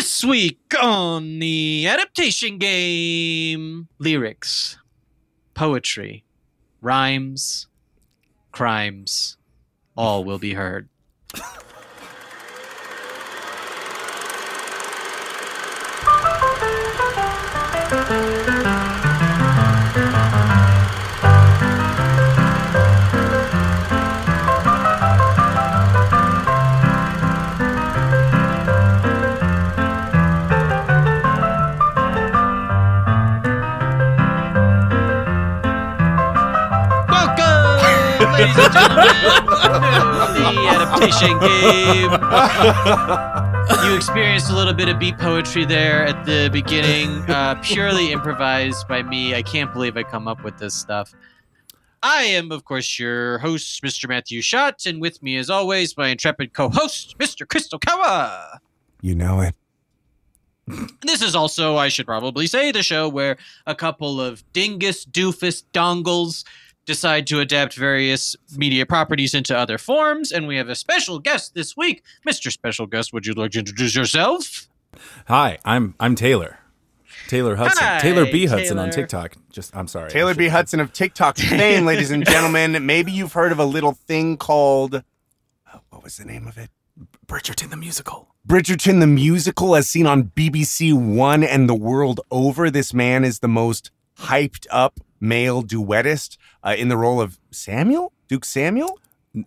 [0.00, 4.78] This week on the adaptation game lyrics,
[5.52, 6.24] poetry,
[6.80, 7.66] rhymes,
[8.50, 9.36] crimes,
[9.98, 10.88] all will be heard.
[38.40, 39.06] ladies and gentlemen,
[40.34, 42.10] the adaptation game.
[43.84, 48.88] You experienced a little bit of beat poetry there at the beginning, uh, purely improvised
[48.88, 49.34] by me.
[49.34, 51.14] I can't believe I come up with this stuff.
[52.02, 54.08] I am, of course, your host, Mr.
[54.08, 57.46] Matthew Schott, and with me, as always, my intrepid co-host, Mr.
[57.46, 58.60] Crystal Kawa.
[59.02, 59.54] You know it.
[61.02, 65.64] This is also, I should probably say, the show where a couple of dingus doofus
[65.72, 66.44] dongles
[66.86, 70.32] decide to adapt various media properties into other forms.
[70.32, 72.02] And we have a special guest this week.
[72.26, 72.50] Mr.
[72.50, 74.68] Special Guest, would you like to introduce yourself?
[75.28, 76.58] Hi, I'm I'm Taylor.
[77.28, 77.84] Taylor Hudson.
[77.86, 79.36] Hi, Taylor B Hudson on TikTok.
[79.52, 80.10] Just I'm sorry.
[80.10, 80.44] Taylor I B.
[80.44, 82.84] should- Hudson of TikTok fame, ladies and gentlemen.
[82.86, 85.02] Maybe you've heard of a little thing called.
[85.72, 86.70] oh, what was the name of it?
[87.26, 88.34] Bridgerton the musical.
[88.48, 92.68] Bridgerton the musical, as seen on BBC One and the world over.
[92.70, 98.12] This man is the most hyped up male duettist uh, in the role of Samuel,
[98.28, 98.98] Duke Samuel.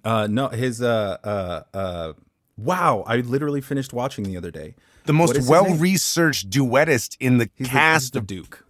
[0.03, 2.13] Uh no, his uh uh uh
[2.57, 4.75] wow, I literally finished watching the other day.
[5.05, 8.65] The most well-researched duettist in the He's cast the of Duke.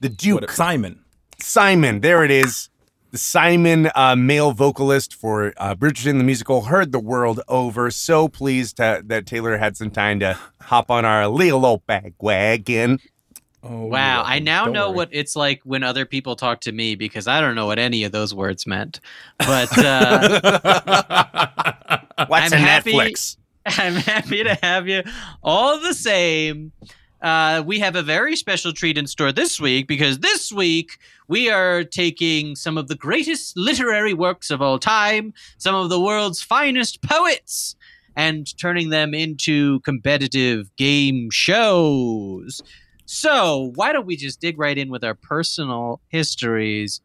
[0.00, 0.40] the Duke.
[0.42, 1.00] What- Simon.
[1.40, 2.70] Simon, there it is.
[3.10, 7.90] The Simon, uh, male vocalist for uh, Bridgerton the musical, heard the world over.
[7.90, 12.14] So pleased to, that Taylor had some time to hop on our little old bag
[12.18, 12.98] wagon.
[13.66, 14.96] Oh Wow, I now know worry.
[14.96, 18.04] what it's like when other people talk to me because I don't know what any
[18.04, 19.00] of those words meant.
[19.38, 20.40] But uh,
[22.28, 23.36] What's I'm a happy- Netflix?
[23.66, 25.02] I'm happy to have you
[25.42, 26.72] all the same.
[27.22, 30.98] Uh, we have a very special treat in store this week because this week
[31.28, 35.98] we are taking some of the greatest literary works of all time, some of the
[35.98, 37.74] world's finest poets,
[38.14, 42.60] and turning them into competitive game shows.
[43.06, 47.00] So, why don't we just dig right in with our personal histories?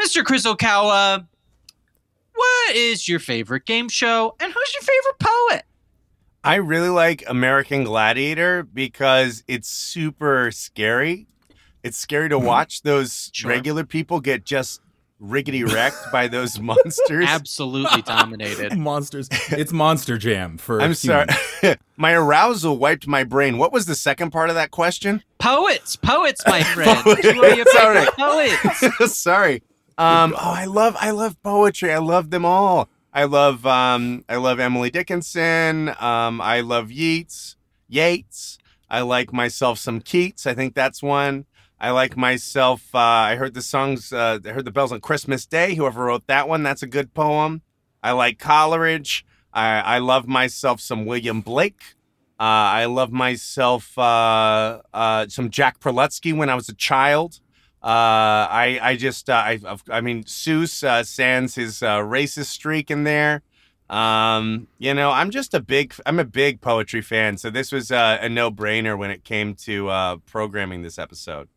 [0.00, 0.24] Mr.
[0.24, 1.26] Chris Okawa,
[2.34, 5.62] what is your favorite game show and who's your favorite poet?
[6.42, 11.26] I really like American Gladiator because it's super scary.
[11.82, 12.46] It's scary to mm-hmm.
[12.46, 13.50] watch those Sure.
[13.50, 14.80] regular people get just
[15.24, 17.24] riggedy wrecked by those monsters.
[17.26, 18.76] absolutely dominated.
[18.78, 19.28] Monsters.
[19.50, 21.26] It's Monster Jam for I'm sorry.
[21.96, 23.58] my arousal wiped my brain.
[23.58, 25.22] What was the second part of that question?
[25.38, 26.98] Poets, poets, my friend.
[27.02, 27.22] Poets.
[27.28, 28.06] Who are Sorry.
[28.06, 29.16] favorite poets?
[29.16, 29.62] Sorry.
[29.96, 31.92] Um, oh, I love I love poetry.
[31.92, 32.88] I love them all.
[33.12, 35.90] I love um, I love Emily Dickinson.
[36.00, 37.56] Um, I love Yeats.
[37.88, 38.58] Yates.
[38.90, 40.46] I like myself some Keats.
[40.46, 41.46] I think that's one.
[41.80, 42.94] I like myself.
[42.94, 44.12] Uh, I heard the songs.
[44.12, 45.74] Uh, I heard the bells on Christmas Day.
[45.74, 47.62] Whoever wrote that one, that's a good poem.
[48.02, 49.24] I like Coleridge.
[49.52, 51.82] I, I love myself some William Blake.
[52.40, 52.42] Uh,
[52.82, 57.40] I love myself uh, uh, some Jack Prelutsky when I was a child.
[57.82, 63.42] Uh, I I just I I've- mean Seuss sans his racist streak in there.
[63.90, 67.90] Um, you know, I'm just a big I'm a big poetry fan, so this was
[67.90, 71.48] a no brainer when it came to programming this episode.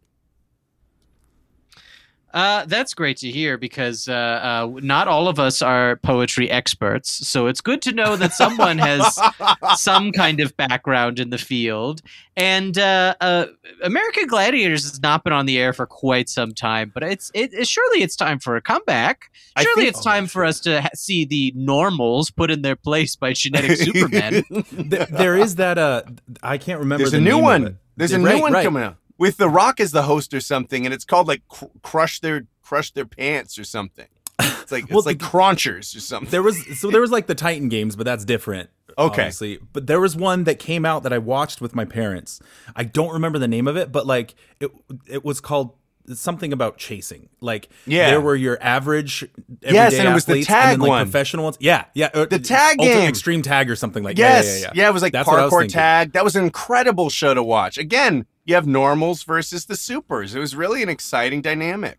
[2.33, 7.25] Uh, that's great to hear because uh, uh, not all of us are poetry experts.
[7.27, 9.17] So it's good to know that someone has
[9.75, 12.01] some kind of background in the field.
[12.35, 13.45] And uh, uh,
[13.81, 17.53] American Gladiators has not been on the air for quite some time, but it's it,
[17.53, 19.31] it- surely it's time for a comeback.
[19.57, 23.15] Surely think- it's time for us to ha- see the normals put in their place
[23.15, 24.43] by genetic Superman.
[24.43, 26.03] Th- there is that uh
[26.43, 27.79] I can't remember There's the a new name one.
[27.95, 28.63] There's a Right, new one right.
[28.65, 31.65] coming out with The Rock as the host or something, and it's called like cr-
[31.83, 34.07] Crush Their Crush Their Pants or something.
[34.39, 36.29] It's like Well, it's like the- Crunchers or something.
[36.29, 38.69] There was so there was like the Titan games, but that's different.
[38.99, 39.21] Okay.
[39.23, 39.59] Obviously.
[39.73, 42.39] But there was one that came out that I watched with my parents.
[42.75, 44.71] I don't remember the name of it, but like it
[45.07, 45.73] it was called
[46.13, 47.29] something about chasing.
[47.41, 48.09] Like Yeah.
[48.09, 49.27] there were your average
[49.61, 51.05] Yes, and it was the tag and then, like, one.
[51.05, 51.57] professional ones.
[51.59, 52.09] Yeah, yeah.
[52.13, 53.09] uh, The tag Ultimate game.
[53.09, 54.89] Extreme Tag or something like Yes, yeah, yeah, yeah.
[54.89, 56.13] it was like That's parkour tag.
[56.13, 57.77] That was an incredible show to watch.
[57.77, 60.33] Again, you have normals versus the supers.
[60.35, 61.97] It was really an exciting dynamic.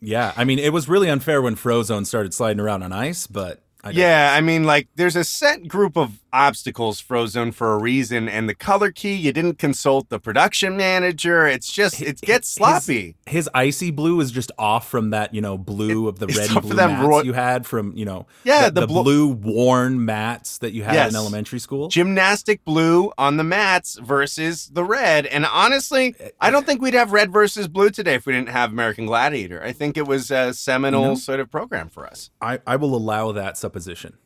[0.00, 3.60] Yeah, I mean, it was really unfair when Frozone started sliding around on ice, but
[3.84, 8.28] I Yeah, I mean, like, there's a set group of obstacles, frozen for a reason,
[8.28, 11.46] and the color key, you didn't consult the production manager.
[11.46, 13.16] It's just, it gets sloppy.
[13.26, 16.60] His icy blue is just off from that, you know, blue of the red and
[16.62, 20.58] blue mats ro- you had from, you know, Yeah, the, the the blue worn mats
[20.58, 21.10] that you had Yes.
[21.10, 21.88] in elementary school.
[21.88, 25.24] Gymnastic blue on the mats versus the red.
[25.26, 28.32] And honestly, eh, eh, I don't think we'd have red versus blue today if we
[28.34, 29.62] didn't have American Gladiator.
[29.62, 31.14] I think it was a seminal You know?
[31.14, 32.30] sort of program for us.
[32.40, 34.16] I, I will allow that supposition.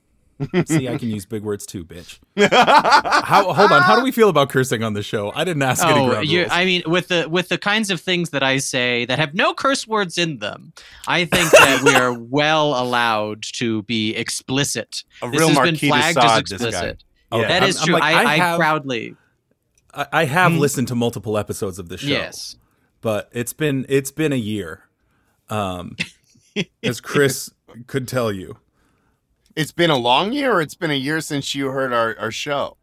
[0.67, 2.19] See, I can use big words too, bitch.
[2.51, 5.31] How, hold on, how do we feel about cursing on the show?
[5.35, 6.51] I didn't ask any Oh, ground you, rules.
[6.53, 9.55] I mean, with the with the kinds of things that I say that have no
[9.55, 10.73] curse words in them,
[11.07, 15.05] I think that we are well allowed to be explicit.
[15.23, 16.67] A This real has been Marquis de flagged as Sade, this guy.
[16.69, 17.05] explicit.
[17.31, 17.95] Okay, That I'm- is I'm true.
[17.95, 19.17] like, I, I I, proudly
[19.95, 20.59] I, I have Hmm.
[20.59, 22.09] listened to multiple episodes of the show.
[22.09, 22.57] yes.
[23.01, 24.85] but it's been it's been a year
[25.51, 25.95] um
[26.83, 27.51] as chris
[27.87, 28.57] could tell you
[29.55, 32.31] It's been a long year, or it's been a year since you heard our, our
[32.31, 32.79] show.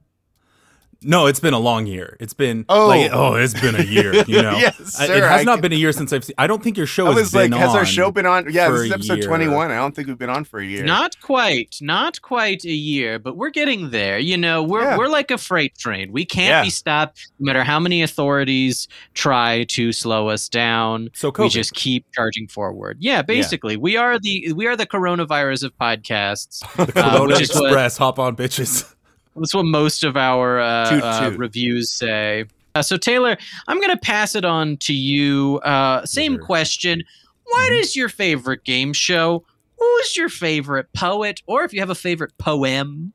[1.01, 2.87] No it's been a long year it's been Oh.
[2.87, 5.55] like, oh it's been a year you know Yes, I- sir, it has I not
[5.55, 7.33] can- been a year since i've seen i don't think your show I has was
[7.33, 8.51] like, been has our on show been on?
[8.51, 9.27] Yeah, for this is a episode year.
[9.27, 9.71] 21.
[9.71, 10.83] I don't think we've been on for a year.
[10.83, 14.17] Not quite, not quite a year, but we're getting there.
[14.19, 14.97] You know, we're Yeah.
[14.97, 16.11] we're like a freight train.
[16.11, 16.63] We can't Yeah.
[16.63, 21.09] be stopped, no matter how many authorities try to slow us down.
[21.13, 22.97] so We just keep charging forward.
[22.99, 26.59] Yeah, basically, we are the we are the coronavirus of podcasts.
[26.93, 28.93] the uh, Corona which is what- express hop on bitches
[29.35, 32.45] That's what most of our uh, Toot, uh, reviews say.
[32.75, 33.37] Uh, so Taylor,
[33.67, 35.59] I'm going to pass it on to you.
[35.63, 36.45] Uh, same Sure.
[36.45, 37.03] question:
[37.45, 37.79] What Mhm.
[37.81, 39.43] is your favorite game show?
[39.79, 43.13] Who's your favorite poet, or if you have a favorite poem?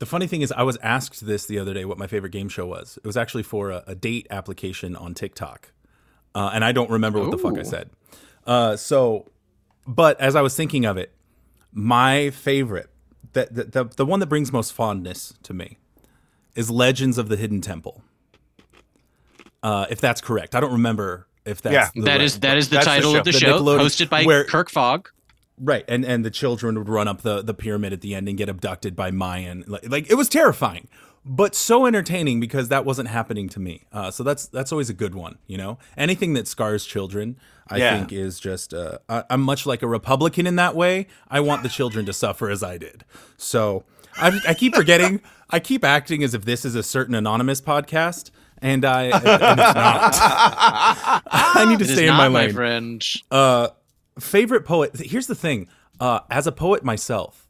[0.00, 2.48] the funny thing is i was asked this the other day what my favorite game
[2.48, 5.72] show was it was actually for a, a date application on tiktok
[6.34, 7.90] uh, and i don't remember what the fuck i said
[8.46, 9.26] uh, so
[9.86, 11.12] but as i was thinking of it
[11.72, 12.89] my favorite
[13.32, 15.78] that the, the, the one that brings most fondness to me
[16.54, 18.02] is legends of the hidden temple
[19.62, 21.88] uh, if that's correct i don't remember if that's Yeah.
[21.94, 23.18] the That right- is that is the That's the title show.
[23.20, 25.08] of the, The show, hosted by where- Kirk Fogg.
[25.62, 28.36] Right, and and the children would run up the the pyramid at the end and
[28.38, 29.64] get abducted by Mayan.
[29.66, 30.88] Like, like it was terrifying,
[31.24, 33.84] but so entertaining because that wasn't happening to me.
[33.92, 35.38] Uh, so that's that's always a good one.
[35.46, 37.36] You know, anything that scars children,
[37.68, 37.98] I Yeah.
[37.98, 38.72] think is just.
[38.74, 41.06] Uh, I, I'm much like a Republican in that way.
[41.28, 43.04] I want the children to suffer as I did.
[43.36, 43.84] So
[44.16, 45.20] I, I keep forgetting.
[45.50, 48.30] I keep acting as if this is a certain anonymous podcast.
[48.62, 50.14] And I, and it's not.
[51.26, 52.52] I need to It is stay in not, my my lane.
[52.54, 53.06] friend.
[53.30, 53.68] Uh,
[54.18, 54.96] favorite poet.
[54.98, 55.68] Here's the thing.
[55.98, 57.46] Uh, as a poet myself,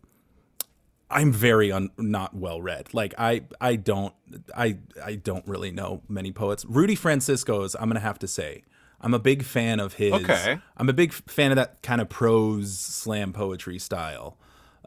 [1.11, 2.93] I'm very un- not well read.
[2.95, 4.15] Like I, I don't,
[4.57, 6.65] I, I don't really know many poets.
[6.65, 7.75] Rudy Francisco's.
[7.75, 8.63] I'm gonna have to say,
[9.01, 10.13] I'm a big fan of his.
[10.13, 10.59] Okay.
[10.77, 14.39] I'm a big fan of that kind of prose slam poetry style,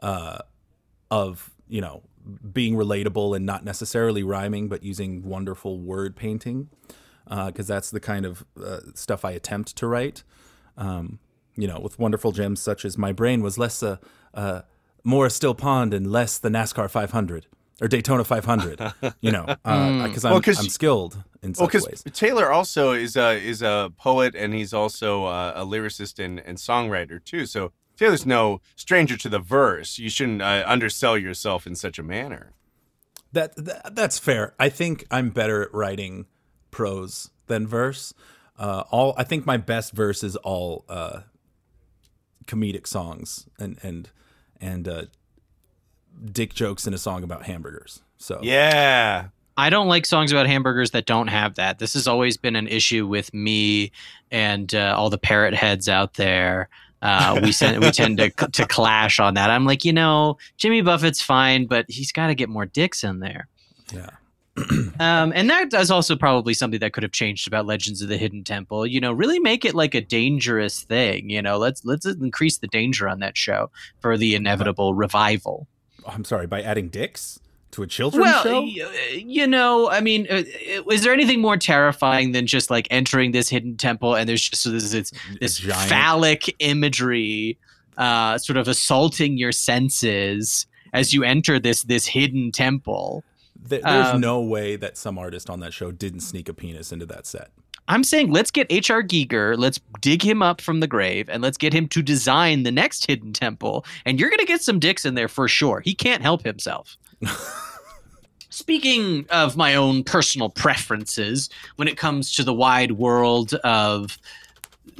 [0.02, 0.38] uh,
[1.10, 2.02] of you know
[2.52, 6.70] being relatable and not necessarily rhyming, but using wonderful word painting,
[7.28, 10.22] because that's the kind of uh, stuff I attempt to write
[10.76, 11.18] um,
[11.56, 14.00] you know, with wonderful gems such as my brain was less a,
[14.34, 14.64] uh, a
[15.30, 17.46] still pond and less the NASCAR 500
[17.80, 18.92] or Daytona 500.
[19.20, 22.04] You know, because I'm, Well, 'cause- I'm skilled in Well, such because ways.
[22.14, 26.56] Taylor also is a is a poet and he's also uh, a lyricist and, and
[26.58, 27.44] songwriter too.
[27.46, 29.98] So Taylor's no stranger to the verse.
[29.98, 32.52] You shouldn't uh, undersell yourself in such a manner.
[33.32, 34.54] That, that that's fair.
[34.58, 36.26] I think I'm better at writing
[36.70, 38.14] prose than verse.
[38.58, 41.20] Uh, all I think my best verse is all uh,
[42.46, 44.10] comedic songs and and
[44.60, 45.04] and uh,
[46.32, 48.02] dick jokes in a song about hamburgers.
[48.18, 49.28] So Yeah.
[49.56, 51.78] I don't like songs about hamburgers that don't have that.
[51.78, 53.92] This has always been an issue with me
[54.32, 56.68] and uh, all the parrot heads out there.
[57.02, 59.50] Uh, we send, we tend to to clash on that.
[59.50, 63.20] I'm like, you know, Jimmy Buffett's fine, but he's got to get more dicks in
[63.20, 63.46] there.
[63.92, 64.10] yeah.
[65.00, 68.16] Um, and that is also probably something that could have changed about Legends of the
[68.16, 68.86] Hidden Temple.
[68.86, 71.28] You know, really make it like a dangerous thing.
[71.28, 73.70] You know, let's let's increase the danger on that show
[74.00, 75.66] for the inevitable revival.
[76.06, 77.40] I'm sorry, by adding dicks
[77.72, 78.60] to a children's Well, show?
[78.60, 80.44] y- you know, I mean, uh,
[80.90, 84.70] is there anything more terrifying than just like entering this hidden temple and there's just
[84.70, 87.58] this this, this giant- phallic imagery,
[87.98, 93.24] uh, sort of assaulting your senses as you enter this this hidden temple?
[93.68, 96.92] Th- there's Um, no way that some artist on that show didn't sneak a penis
[96.92, 97.50] into that set.
[97.86, 99.02] I'm saying let's get H.R.
[99.02, 102.72] Giger, let's dig him up from the grave, and let's get him to design the
[102.72, 103.84] next hidden temple.
[104.06, 105.80] And you're gonna get some dicks in there for sure.
[105.80, 106.96] He can't help himself.
[108.50, 114.16] Speaking of my own personal preferences when it comes to the wide world of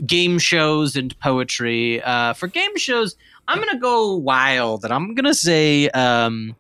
[0.05, 3.15] game shows and poetry, uh, for game shows,
[3.47, 6.57] I'm gonna go wild, and I'm gonna say um,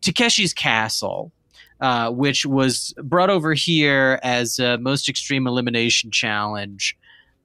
[0.00, 1.32] Takeshi's Castle.
[1.80, 6.94] Uh, which was brought over here as a most extreme elimination challenge.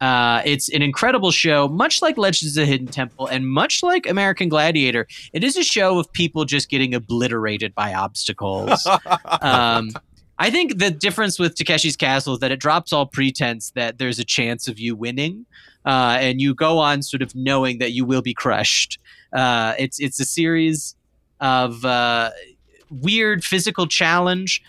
[0.01, 4.05] Uh, it's an incredible show, much like Legends of the Hidden Temple and much like
[4.05, 5.07] American Gladiator.
[5.31, 8.85] It is a show of people just getting obliterated by obstacles.
[9.41, 9.91] um,
[10.37, 14.19] I think the difference with Takeshi's Castle is that it drops all pretense that there's
[14.19, 15.45] a chance of you winning,
[15.85, 18.99] uh, and you go on sort of knowing that you will be crushed.
[19.31, 20.94] Uh, it's it's a series
[21.39, 22.31] of uh,
[22.89, 24.63] weird physical challenge,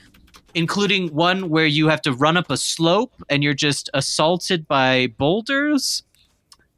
[0.55, 5.09] including one where you have to run up a slope and you're just assaulted by
[5.19, 6.03] boulders.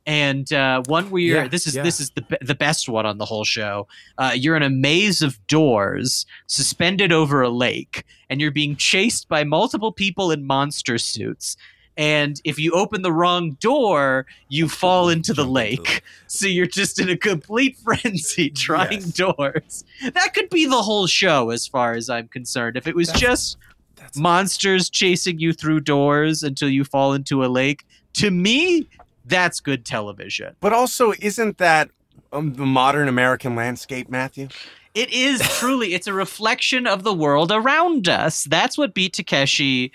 [0.06, 1.82] And uh, one where you're Yeah, this is yeah.
[1.82, 3.86] this is the the best one on the whole show.
[4.16, 9.28] Uh, you're in a maze of doors suspended over a lake, and you're being chased
[9.28, 11.58] by multiple people in monster suits.
[11.98, 16.02] And if you open the wrong door, you fall into the lake.
[16.30, 19.12] So you're just in a complete frenzy trying Yes.
[19.12, 19.84] doors.
[20.12, 22.76] That could be the whole show, as far as I'm concerned.
[22.76, 23.56] If it was That's- just
[23.96, 28.86] That's monsters chasing you through doors until you fall into a lake, to me,
[29.24, 30.54] that's good television.
[30.60, 31.90] But also, isn't that
[32.32, 34.48] um, the modern American landscape, Matthew?
[34.94, 38.44] It is truly, it's a reflection of the world around us.
[38.44, 39.92] That's what beat Takeshi.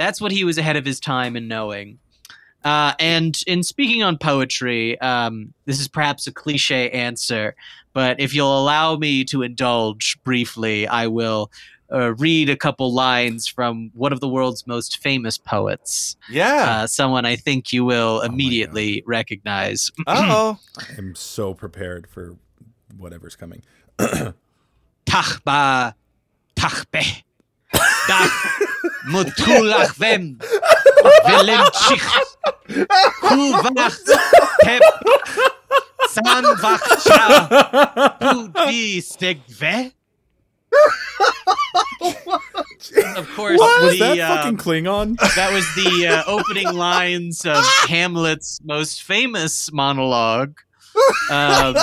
[0.00, 1.98] That's what he was ahead of his time in knowing.
[2.64, 7.54] Uh, and in speaking on poetry, um, this is perhaps a cliche answer,
[7.92, 11.50] but if you'll allow me to indulge briefly, I will
[11.92, 16.82] uh, read a couple lines from one of the world's most famous poets, Yeah.
[16.82, 18.32] uh, someone I think you will my God.
[18.32, 19.90] immediately recognize.
[20.06, 20.58] oh.
[20.96, 22.36] I'm so prepared for
[22.96, 23.62] whatever's coming.
[27.80, 28.34] Tachba, tachbe, dach,
[29.06, 30.24] mutulachvem,
[31.26, 32.08] velemchich,
[33.22, 33.98] kuvach,
[34.62, 34.82] tep,
[36.08, 37.20] sanvachcha,
[38.20, 39.92] pudi stegve.
[43.16, 45.16] Of course, Was the, that uh, fucking Klingon?
[45.34, 50.58] that was the uh, opening lines of Hamlet's most famous monologue,
[51.30, 51.76] um,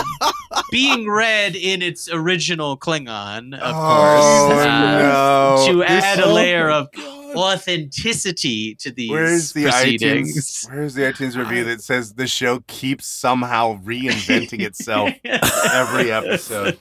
[0.71, 5.65] being read in its original Klingon, of oh, course, uh, no.
[5.71, 7.35] to This- add a layer of God.
[7.35, 10.35] authenticity to these Where's the proceedings.
[10.65, 10.69] iTunes?
[10.73, 16.77] Where's the iTunes review that says the show keeps somehow reinventing itself every episode?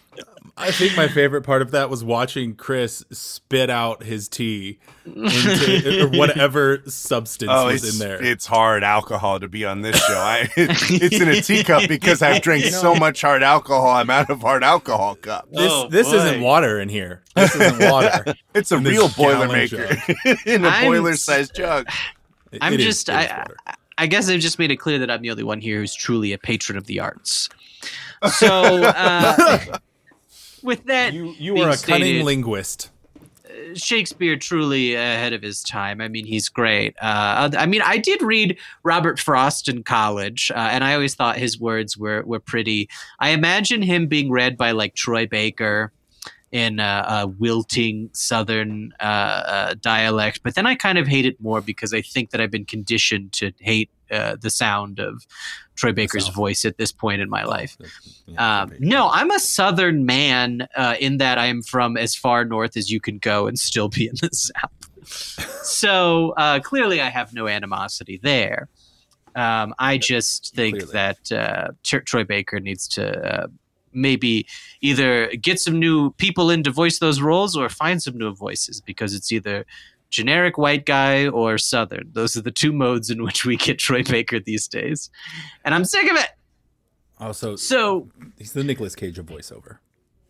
[0.59, 6.05] I think my favorite part of that was watching Chris spit out his tea into
[6.15, 8.23] or whatever substance Oh, was in there.
[8.25, 10.15] it's hard alcohol to be on this show.
[10.19, 13.91] I, it's in a teacup because I've drank You know- so much hard alcohol.
[13.91, 15.47] I'm out of hard alcohol cup.
[15.53, 16.17] this Oh, this boy.
[16.17, 17.23] isn't water in here.
[17.35, 18.25] This isn't water.
[18.55, 21.87] It's a In real gallon boilermaker in a I'm boiler-sized jug.
[22.53, 24.99] It- I'm it is- just- it is I- I guess I've just made it clear
[25.01, 27.49] that I'm the only one here who's truly a patron of the arts.
[28.39, 29.59] So, uh,
[30.67, 32.91] with that, you you are a cunning linguist.
[33.75, 36.01] Shakespeare truly ahead of his time.
[36.01, 36.95] I mean, he's great.
[37.01, 41.37] Uh, I mean, I did read Robert Frost in college, uh, and I always thought
[41.39, 42.89] his words were were pretty.
[43.19, 45.93] I imagine him being read by like Troy Baker
[46.57, 51.41] in uh, a wilting Southern uh, uh, dialect, but then I kind of hate it
[51.41, 55.27] more because I think that I've been conditioned to hate uh, the sound of
[55.75, 57.77] Troy Baker's voice at this point in my life.
[58.27, 62.45] Yeah, Um, no, I'm a Southern man uh, in that I am from as far
[62.45, 65.65] north as you can go and still be in the South.
[65.65, 68.69] so uh, clearly, I have no animosity there.
[69.35, 70.93] Um, I just think Clearly.
[70.93, 73.05] that uh, Tr- Troy Baker needs to
[73.43, 73.47] uh,
[73.97, 74.47] maybe
[74.81, 78.81] either get some new people in to voice those roles or find some new voices
[78.81, 79.65] because it's either
[80.11, 82.11] generic white guy or Southern.
[82.13, 85.11] Those are the two modes in which we get Troy Baker these days.
[85.65, 86.31] And I'm sick of it.
[87.19, 89.79] also So he's the Nicolas Cage of voiceover.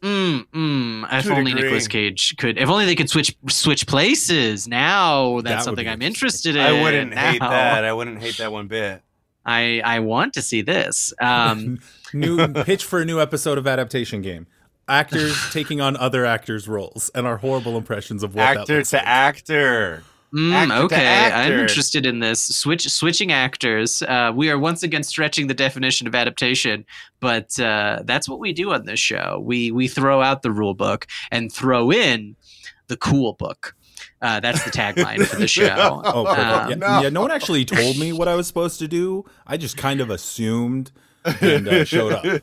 [0.03, 1.09] Mm, mm.
[1.11, 1.63] If only degree.
[1.63, 2.59] Nicolas Cage could.
[2.59, 4.69] If only they could switch switch places.
[4.69, 6.63] Now that's would something I'm interested in.
[6.63, 7.85] I wouldn't hate that.
[7.85, 9.03] I wouldn't hate that one bit.
[9.47, 11.15] I I want to see this.
[11.21, 11.79] Um,
[12.13, 14.47] new pitch for a new episode of adaptation game.
[14.89, 18.91] Actors taking on other actors' roles and our horrible impressions of what that actor looks
[18.91, 19.07] to like.
[19.07, 20.03] actor.
[20.33, 22.43] mm, Actor to okay, I'm interested in this.
[22.43, 24.03] Switch switching actors.
[24.03, 26.85] Uh, we are once again stretching the definition of adaptation,
[27.21, 29.41] but uh, that's what we do on this show.
[29.45, 32.37] We we throw out the rule book and throw in
[32.89, 33.75] the cool book.
[34.23, 36.01] Uh, that's the tagline for the show.
[36.05, 36.27] Oh.
[36.27, 37.01] Um, yeah, no.
[37.03, 39.25] yeah, no one actually told me what I was supposed to do.
[39.47, 40.91] I just kind of assumed
[41.41, 42.43] and uh, showed up.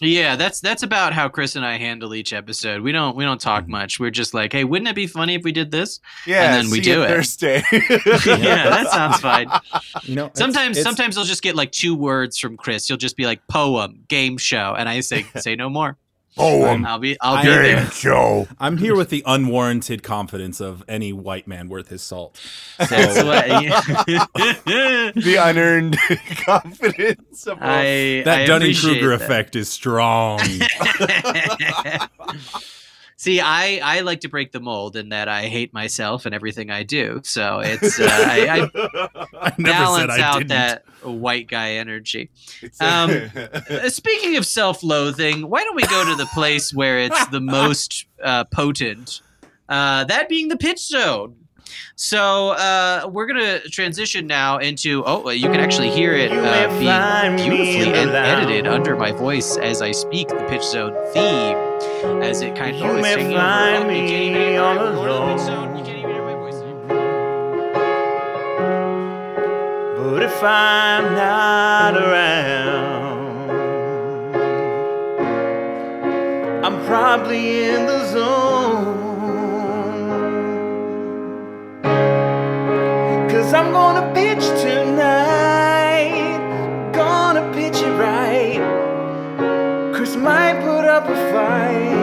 [0.00, 2.82] Yeah, that's that's about how Chris and I handle each episode.
[2.82, 3.68] We don't we don't talk Mhm.
[3.68, 3.98] much.
[3.98, 5.98] We're just like, hey, wouldn't it be funny if we did this?
[6.24, 7.08] Yeah, then we see you do it.
[7.08, 7.62] Thursday.
[7.72, 9.48] yeah, that sounds fine.
[10.04, 12.88] You know, it's- Sometimes it's- sometimes I'll just get like two words from Chris.
[12.88, 15.96] You'll just be like poem, game show, and I say say no more.
[16.38, 17.76] Oh, Poem, um, I'll be I'll be I- there.
[17.76, 18.48] game show.
[18.58, 22.40] I'm here with the unwarranted confidence of any white man worth his salt.
[22.78, 23.46] That's So- what
[25.14, 25.98] The unearned
[26.44, 30.40] confidence of I that Dunning Kruger effect is strong.
[33.20, 36.70] See, I, I like to break the mold in that I hate myself and everything
[36.70, 37.20] I do.
[37.24, 39.08] So it's uh, I, I
[39.48, 40.48] I never balance said I out didn't.
[40.50, 42.30] that white guy energy.
[42.80, 47.40] Um, Uh, Speaking of self-loathing, why don't we go to the place where it's the
[47.58, 49.20] most uh, potent?
[49.68, 51.34] Uh, that being the pitch zone.
[51.96, 55.02] So uh, we're gonna transition now into.
[55.04, 59.82] Oh, you can actually hear it uh, being beautifully ed- edited under my voice as
[59.82, 61.56] I speak the pitch zone theme,
[62.22, 62.82] as it kind of.
[62.82, 63.36] You may over.
[63.36, 65.68] find Oh, you can't all my- more of the pitch alone.
[65.68, 65.76] zone.
[65.78, 66.54] You can't even hear my voice.
[69.98, 73.50] But if I'm not around,
[76.64, 78.97] I'm probably in the zone.
[83.48, 86.12] Cause I'm gonna pitch tonight.
[86.92, 88.60] Gonna pitch it right.
[89.94, 91.97] Chris might put up a fight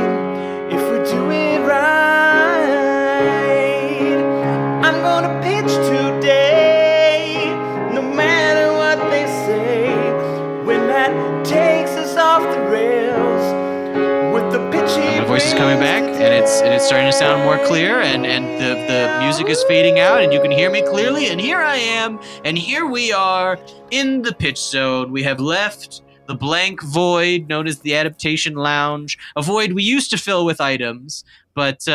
[15.57, 19.19] coming back, and it's and it's starting to sound more clear, and and the the
[19.23, 21.27] music is fading out, and you can hear me clearly.
[21.27, 23.57] And here I am, and here we are
[23.89, 25.11] in the pitch zone.
[25.11, 30.09] We have left the blank void known as the adaptation lounge, a void we used
[30.11, 31.23] to fill with items.
[31.53, 31.91] But uh,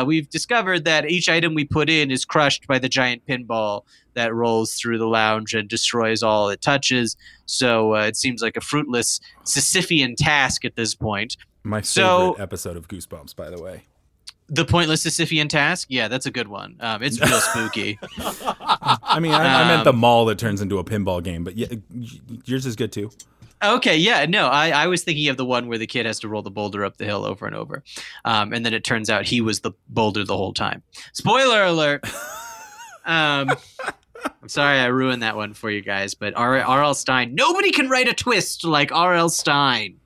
[0.00, 3.84] uh, we've discovered that each item we put in is crushed by the giant pinball
[4.14, 7.16] that rolls through the lounge and destroys all it touches.
[7.46, 11.36] So uh, it seems like a fruitless Sisyphean task at this point.
[11.64, 13.84] My favorite So- episode of Goosebumps, by the way.
[14.50, 15.86] The pointless Sisyphean task?
[15.90, 16.76] Yeah, that's a good one.
[16.80, 17.98] Um, it's real spooky.
[18.18, 21.56] I mean, I, I meant the Um, mall that turns into a pinball game, but
[21.56, 21.68] yeah,
[22.44, 23.10] yours is good too.
[23.62, 26.28] Okay, yeah, no, I, I was thinking of the one where the kid has to
[26.28, 27.82] roll the boulder up the hill over and over.
[28.26, 30.82] Um, and then it turns out he was the boulder the whole time.
[31.14, 32.04] Spoiler alert.
[33.06, 33.50] Um,
[34.42, 36.92] I'm sorry I ruined that one for you guys, but R- R.L.
[36.94, 39.30] Stine, nobody can write a twist like R.L.
[39.30, 39.96] Stine.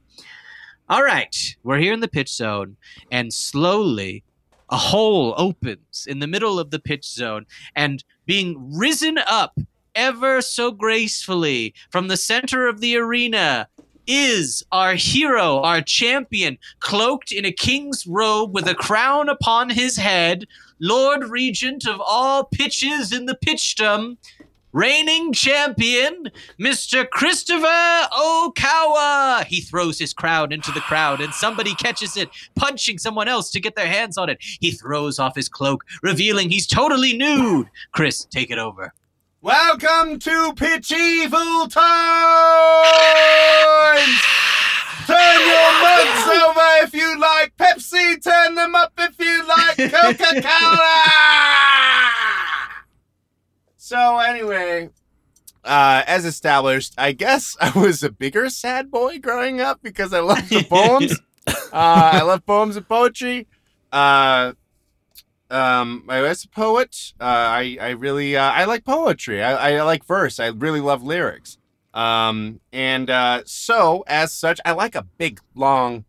[0.91, 2.79] All right, we're here in the pitch zone,
[3.13, 4.25] and slowly
[4.71, 7.45] a hole opens in the middle of the pitch zone,
[7.77, 9.59] and being risen up
[9.95, 13.69] ever so gracefully from the center of the arena
[14.07, 19.99] is our hero, our champion, cloaked in a king's robe with a crown upon his
[19.99, 20.47] head,
[20.81, 24.17] Lord Regent of all pitches in the pitchdom,
[24.79, 27.11] reigning champion, Mr.
[27.11, 29.45] Christopher Okawa.
[29.45, 33.61] He throws his crown into the crowd and somebody catches it, punching someone else to
[33.61, 34.39] get their hands on it.
[34.41, 37.69] He throws off his cloak, revealing he's totally nude.
[37.91, 38.95] Chris, take it over.
[39.41, 41.75] Welcome to Pitch Evil Times!
[45.09, 50.41] Turn your mugs over if you like Pepsi, turn them up if you like Coca
[50.41, 52.18] Cola!
[53.89, 54.91] So, anyway,
[55.65, 60.21] uh, as established, I guess I was a bigger sad boy growing up because I
[60.21, 61.19] loved the poems.
[61.49, 63.47] uh, I love poems and poetry.
[63.91, 64.53] Uh,
[65.51, 67.15] um, I was a poet.
[67.19, 69.43] Uh, I I really uh, I like poetry.
[69.43, 70.39] I, I like verse.
[70.39, 71.57] I really love lyrics.
[71.95, 76.05] Um, and uh, so as such, I like a big, long,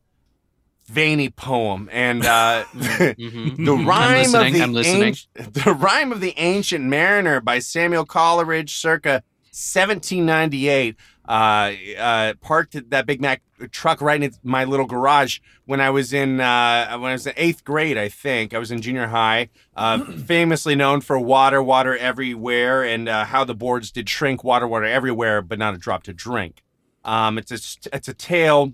[0.89, 1.89] veiny poem.
[1.91, 3.57] And uh, Mhm.
[3.65, 5.13] the rhyme of the I'm listening.
[5.13, 10.95] anci- the rhyme of the ancient mariner by Samuel Coleridge, circa 1798.
[11.27, 16.11] Uh, uh, parked that Big Mac truck right in my little garage when I was
[16.11, 17.99] in uh, when I was in eighth grade.
[17.99, 19.49] I think I was in junior high.
[19.75, 24.67] Uh, famously known for water, water everywhere, and uh, how the boards did shrink, water,
[24.67, 26.63] water everywhere, but not a drop to drink.
[27.05, 28.73] Um, it's a it's a tale.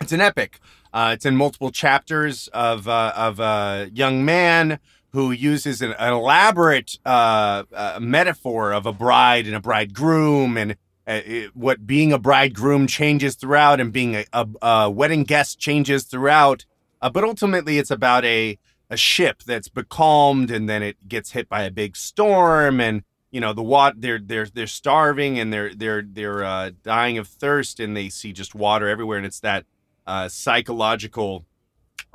[0.00, 0.60] It's an epic.
[0.92, 4.78] Uh, it's in multiple chapters of uh, of a young man
[5.12, 10.72] who uses an, an elaborate uh, uh, metaphor of a bride and a bridegroom and
[11.06, 15.58] uh, it, what being a bridegroom changes throughout and being a, a, a wedding guest
[15.58, 16.64] changes throughout.
[17.00, 18.58] Uh, but ultimately, it's about a
[18.90, 23.40] a ship that's becalmed and then it gets hit by a big storm and you
[23.40, 27.80] know the water they're they're they're starving and they're they're they're uh, dying of thirst
[27.80, 29.66] and they see just water everywhere and it's that
[30.08, 31.44] uh, psychological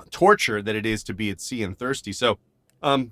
[0.09, 2.11] torture that it is to be at sea and thirsty.
[2.11, 2.39] So,
[2.81, 3.11] um,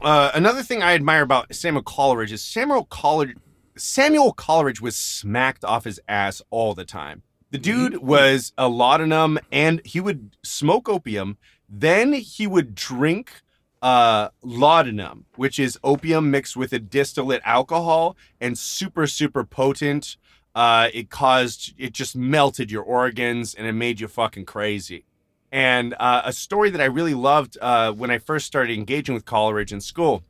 [0.00, 3.36] uh, another thing I admire about Samuel Coleridge is Samuel Coleridge.
[3.76, 7.22] Samuel Coleridge was smacked off his ass all the time.
[7.50, 11.36] The dude was a laudanum, and he would smoke opium.
[11.68, 13.42] Then he would drink
[13.82, 20.16] uh, laudanum, which is opium mixed with a distillate alcohol and super super potent.
[20.60, 25.06] Uh, it caused it just melted your organs and it made you fucking crazy.
[25.50, 29.24] And uh, a story that I really loved uh, when I first started engaging with
[29.24, 30.22] Coleridge in school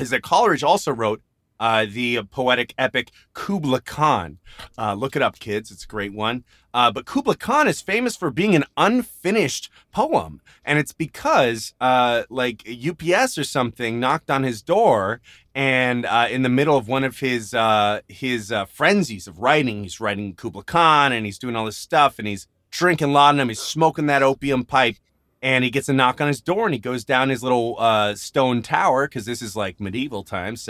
[0.00, 1.20] is that Coleridge also wrote
[1.60, 4.38] uh, the poetic epic Kubla Khan.
[4.78, 5.70] Uh, look it up, kids.
[5.70, 6.44] It's a great one.
[6.74, 10.40] Uh, but Kubla Khan is famous for being an unfinished poem.
[10.64, 15.20] And it's because, uh, like, UPS or something knocked on his door.
[15.54, 20.00] And uh, in the middle of one of his uh, his frenzies of writing, he's
[20.00, 24.06] writing Kubla Khan and he's doing all this stuff and he's drinking laudanum, he's smoking
[24.06, 24.96] that opium pipe
[25.42, 28.14] and he gets a knock on his door and he goes down his little uh,
[28.14, 30.62] stone tower because this is like medieval times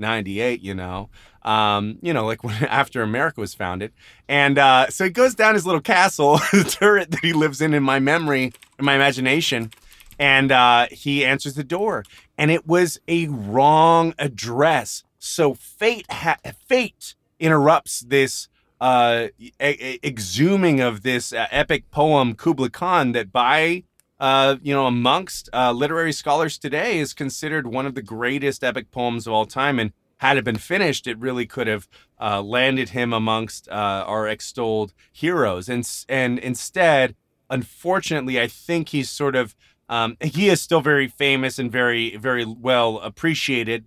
[0.00, 1.08] 1798 you know?
[1.42, 3.92] Um, you know like when after america was founded.
[4.28, 7.74] And uh, so he goes down his little castle the turret that he lives in
[7.74, 9.70] in my memory in my imagination.
[10.18, 12.04] And uh, he answers the door.
[12.36, 15.02] And it was a wrong address.
[15.18, 16.36] So fate ha-
[16.66, 18.48] fate interrupts this
[18.80, 23.84] uh, exhuming of this uh, epic poem Kubla Khan that by
[24.20, 28.90] uh, you know amongst uh, literary scholars today is considered one of the greatest epic
[28.90, 31.88] poems of all time and had it been finished it really could have
[32.20, 35.68] uh, landed him amongst uh, our extolled heroes.
[35.68, 37.16] And and instead
[37.48, 39.56] unfortunately I think he's sort of
[39.88, 43.86] um, he is still very famous and very very well appreciated.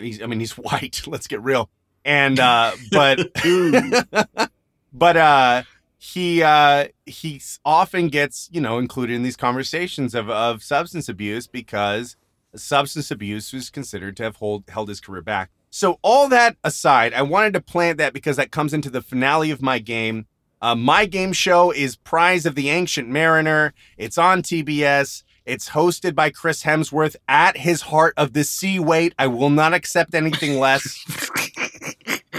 [0.00, 1.68] He's I mean he's white let's get real.
[2.04, 3.18] And uh but
[4.92, 5.62] but uh
[6.04, 11.46] he uh he often gets you know included in these conversations of of substance abuse
[11.46, 12.16] because
[12.56, 17.14] substance abuse was considered to have hold, held his career back so all that aside
[17.14, 20.26] i wanted to plant that because that comes into the finale of my game
[20.60, 26.14] uh, my game show is prize of the ancient mariner it's on tbs it's hosted
[26.14, 29.12] by Chris Hemsworth at his heart of the sea weight.
[29.18, 31.04] I will not accept anything less.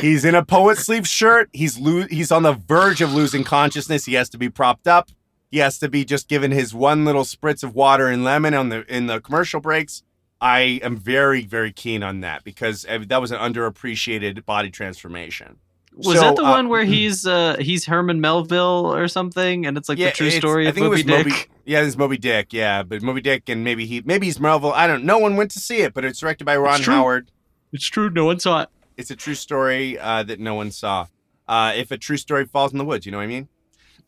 [0.03, 1.49] he's in a poet sleeve shirt.
[1.53, 4.05] He's lo- he's on the verge of losing consciousness.
[4.05, 5.09] He has to be propped up.
[5.51, 8.69] He has to be just given his one little spritz of water and lemon on
[8.69, 10.03] the in the commercial breaks.
[10.41, 15.57] I am very very keen on that because that was an underappreciated body transformation.
[15.95, 19.77] Was So, that the uh, one where he's uh he's Herman Melville or something, and
[19.77, 21.27] it's like the true it's- story I of think Moby it was Dick?
[21.27, 21.45] Moby.
[21.65, 22.51] Yeah, it's Moby Dick.
[22.51, 24.73] Yeah, but Moby Dick and maybe he maybe he's Melville.
[24.73, 25.03] I don't.
[25.05, 26.93] Know no one went to see it, but it's directed by Ron true.
[26.95, 27.29] Howard.
[27.71, 28.09] It's true.
[28.09, 28.69] No one saw it.
[29.03, 31.07] It's a true story uh, that no one saw.
[31.45, 33.49] Uh, if a true story falls in the woods, you know what I mean.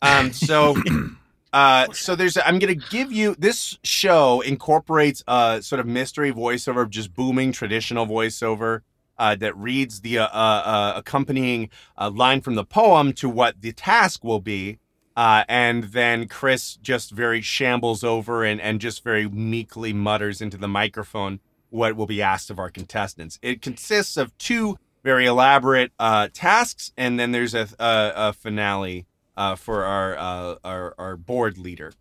[0.00, 0.74] Um, so,
[1.52, 2.38] uh, so there's.
[2.38, 8.06] I'm gonna give you this show incorporates a sort of mystery voiceover, just booming traditional
[8.06, 8.80] voiceover.
[9.18, 13.60] Uh, that reads the uh, uh, uh, accompanying uh, line from the poem to what
[13.60, 14.78] the task will be,
[15.14, 20.56] uh, and then Chris just very shambles over and, and just very meekly mutters into
[20.56, 23.38] the microphone what will be asked of our contestants.
[23.42, 29.06] It consists of two very elaborate uh, tasks, and then there's a, a, a finale
[29.36, 31.92] uh, for our, uh, our our board leader.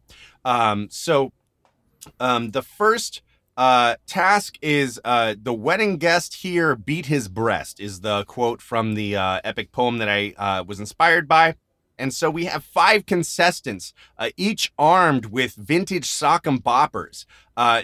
[0.44, 1.32] Um, so
[2.20, 3.22] um, the first
[3.58, 8.96] uh, task is uh, the wedding guest here beat his breast is the quote from
[8.96, 11.56] the uh, epic poem that I was inspired by.
[12.00, 13.94] And so we have five contestants,
[14.36, 17.26] each armed with vintage sock and boppers.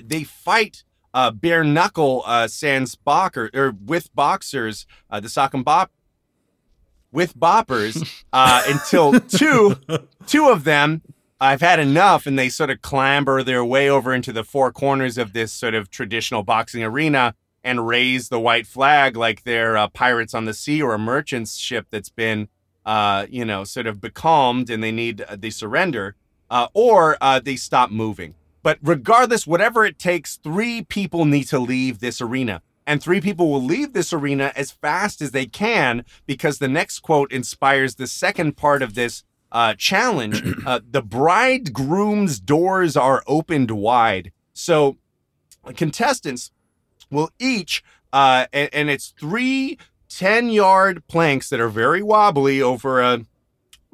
[0.04, 5.66] They fight uh, bare knuckle uh, sans boxer or with boxers, uh, the sock and
[5.66, 5.92] bop
[7.12, 9.76] with boppers uh, until two
[10.26, 11.02] two of them
[11.42, 15.18] I've had enough, and they sort of clamber their way over into the four corners
[15.18, 19.88] of this sort of traditional boxing arena and raise the white flag like they're uh,
[19.88, 22.48] pirates on the sea or a merchant ship that's been,
[22.86, 26.16] uh, you know, sort of becalmed and they need uh, they surrender,
[26.52, 28.36] uh, or uh, they stop moving.
[28.64, 32.62] But regardless, whatever it takes, three people need to leave this arena.
[32.86, 37.00] And three people will leave this arena as fast as they can because the next
[37.00, 40.44] quote inspires the second part of this uh, challenge.
[40.66, 44.32] Uh, the bridegroom's doors are opened wide.
[44.54, 44.98] So
[45.76, 46.52] contestants
[47.10, 53.02] will each, uh, and, and it's three 10 yard planks that are very wobbly over
[53.02, 53.26] a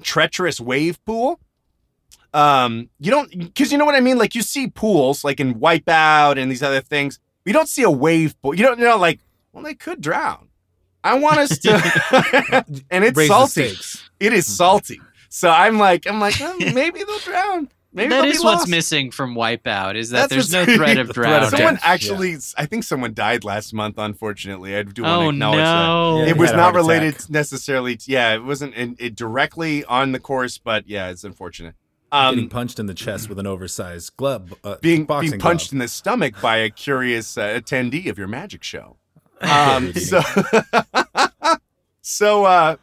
[0.01, 1.39] treacherous wave pool.
[2.37, 4.19] Um, you don't, because you know what I mean?
[4.19, 7.19] Like you see pools like in Wipeout and these other things.
[7.45, 8.53] You don't see a wave pool.
[8.53, 9.19] You don't you know, like,
[9.53, 10.49] well, they could drown.
[11.03, 13.73] I want us to, and it's Raise salty.
[14.19, 14.99] It is salty.
[15.29, 17.69] So I'm like, I'm like, oh, maybe they'll drown.
[17.93, 20.97] Maybe that they'll is be what's missing from Wipeout is that That's there's no threat
[20.97, 21.49] of The drowning.
[21.49, 23.95] Someone death, actually, I think someone died last month.
[23.97, 25.87] Unfortunately, I do want to oh acknowledge that.
[25.87, 26.23] no!
[26.23, 27.29] Yeah, it was not related attack.
[27.31, 27.95] necessarily.
[27.95, 31.73] To, yeah, it wasn't in, it directly on the course, but yeah, it's unfortunate.
[32.11, 34.53] Getting Um, punched in the chest with an oversized glove.
[34.63, 35.73] Uh, being boxing being punched glove.
[35.73, 38.97] in the stomach by a curious uh, attendee of your magic show.
[39.41, 40.19] Um, so,
[42.01, 42.77] so uh,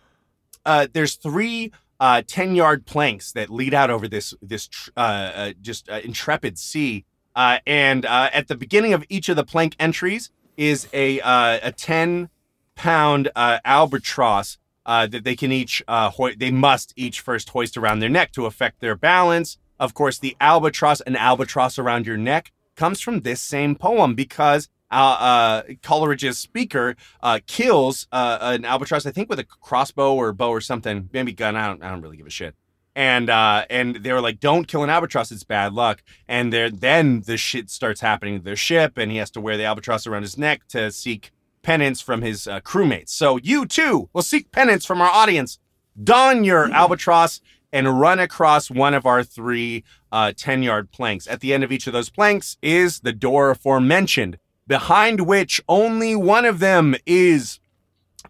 [0.65, 5.01] uh, there's three uh, ten yard planks that lead out over this this tr- uh,
[5.01, 9.45] uh, just uh, intrepid sea, uh, and uh, at the beginning of each of the
[9.45, 12.29] plank entries is a uh, a ten
[12.77, 17.77] pound uh, albatross uh, that they can each uh, hoi- they must each first hoist
[17.77, 19.59] around their neck to affect their balance.
[19.79, 24.69] Of course, the albatross, an albatross around your neck, comes from this same poem because
[24.91, 30.33] uh, uh, Coleridge's speaker uh, kills uh, an albatross, I think, with a crossbow or
[30.33, 31.57] bow or something, maybe gun.
[31.57, 32.55] I don't, I don't really give a shit.
[32.97, 37.23] And and they were like, "Don't kill an albatross; it's bad luck." And there, then
[37.23, 40.23] the shit starts happening to their ship, and he has to wear the albatross around
[40.23, 41.33] his neck to seek
[41.65, 43.09] penance from his uh, crewmates.
[43.09, 45.59] So you too will seek penance from our audience.
[46.03, 47.41] Don your albatross
[47.73, 51.27] and run across one of our three uh, 10 yard planks.
[51.27, 56.15] At the end of each of those planks is the door aforementioned, behind which only
[56.15, 57.59] one of them is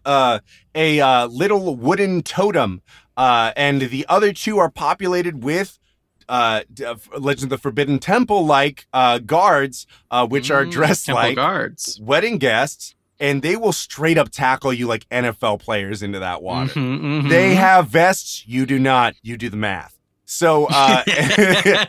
[0.05, 0.39] uh,
[0.73, 2.81] a uh, little wooden totem,
[3.17, 5.77] uh, and the other two are populated with.
[6.27, 11.05] Uh, uh, Legend of the Forbidden Temple like uh, guards, uh, which are Mm, dressed
[11.05, 11.99] Temple like guards.
[12.01, 16.73] wedding guests, and they will straight up tackle you like NFL players into that water.
[16.73, 17.29] Mhm, mhm.
[17.29, 19.15] They have vests, you do not.
[19.21, 19.97] You do the math.
[20.25, 21.03] So, uh,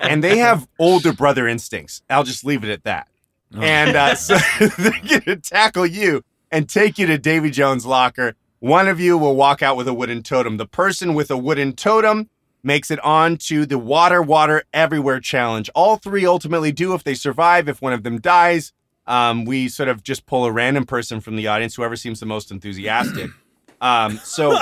[0.00, 2.02] and they have older brother instincts.
[2.08, 3.08] I'll just leave it at that.
[3.54, 3.60] Oh.
[3.60, 4.36] And uh, so
[4.78, 8.34] they're going to tackle you and take you to Davy Jones' locker.
[8.60, 10.56] One of you will walk out with a wooden totem.
[10.56, 12.30] The person with a wooden totem
[12.62, 15.68] makes it on to the Water, Water Everywhere challenge.
[15.74, 17.68] All three ultimately do if they survive.
[17.68, 18.72] If one of them dies,
[19.06, 22.26] um, we sort of just pull a random person from the audience, whoever seems the
[22.26, 23.30] most enthusiastic.
[23.80, 24.56] Um, so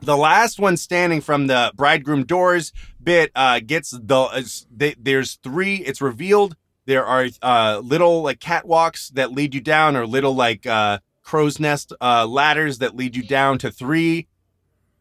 [0.00, 5.34] the last one standing from the bridegroom doors bit uh, gets the uh, they, there's
[5.42, 5.78] three.
[5.78, 10.64] It's revealed there are uh, little like catwalks that lead you down, or little like
[10.64, 14.28] uh, crow's nest uh, ladders that lead you down to three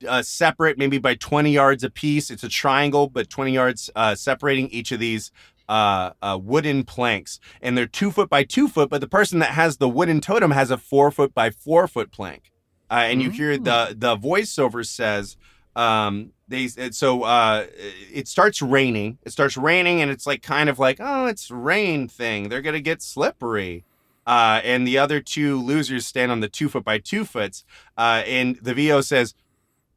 [0.07, 2.29] uh, separate, maybe by 20 yards apiece.
[2.29, 5.31] It's a triangle, but 20 yards uh, separating each of these
[5.67, 7.39] uh, uh, wooden planks.
[7.61, 10.51] And they're two foot by two foot, but the person that has the wooden totem
[10.51, 12.51] has a four foot by four foot plank.
[12.89, 15.37] Uh, and you hear the the voiceover says,
[15.75, 17.65] um, they so uh,
[18.13, 19.17] it starts raining.
[19.23, 22.49] It starts raining, and it's like kind of like, oh, it's rain thing.
[22.49, 23.85] They're gonna get slippery.
[24.27, 27.63] Uh, and the other two losers stand on the two foot by two foots.
[27.95, 29.35] Uh, and the VO says,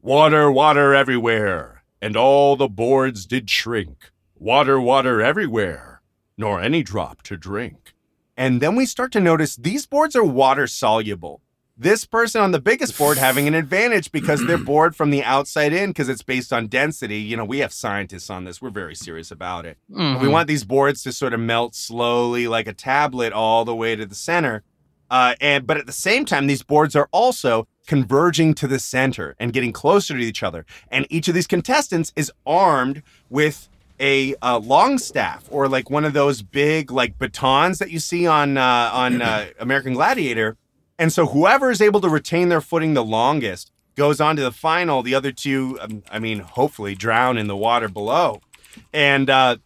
[0.02, 4.10] Water, water everywhere, and all the boards did shrink.
[4.38, 6.00] Water, water everywhere,
[6.36, 7.92] nor any drop to drink.
[8.36, 11.40] And then we start to notice these boards are water soluble.
[11.76, 15.72] This person on the biggest board having an advantage because they're bored from the outside
[15.72, 17.18] in because it's based on density.
[17.18, 18.62] You know, we have scientists on this.
[18.62, 19.76] We're very serious about it.
[19.92, 20.20] Mhm.
[20.20, 23.96] We want these boards to sort of melt slowly like a tablet all the way
[23.96, 24.62] to the center.
[25.10, 29.34] Uh, and but at the same time, these boards are also converging to the center
[29.40, 30.66] and getting closer to each other.
[30.90, 33.68] And each of these contestants is armed with
[34.00, 38.26] a uh, long staff or like one of those big like batons that you see
[38.26, 40.56] on uh, on uh, American Gladiator.
[40.98, 44.52] And so whoever is able to retain their footing the longest goes on to the
[44.52, 45.02] final.
[45.02, 48.40] The other two, um, I mean, hopefully drown in the water below.
[48.92, 49.56] And uh,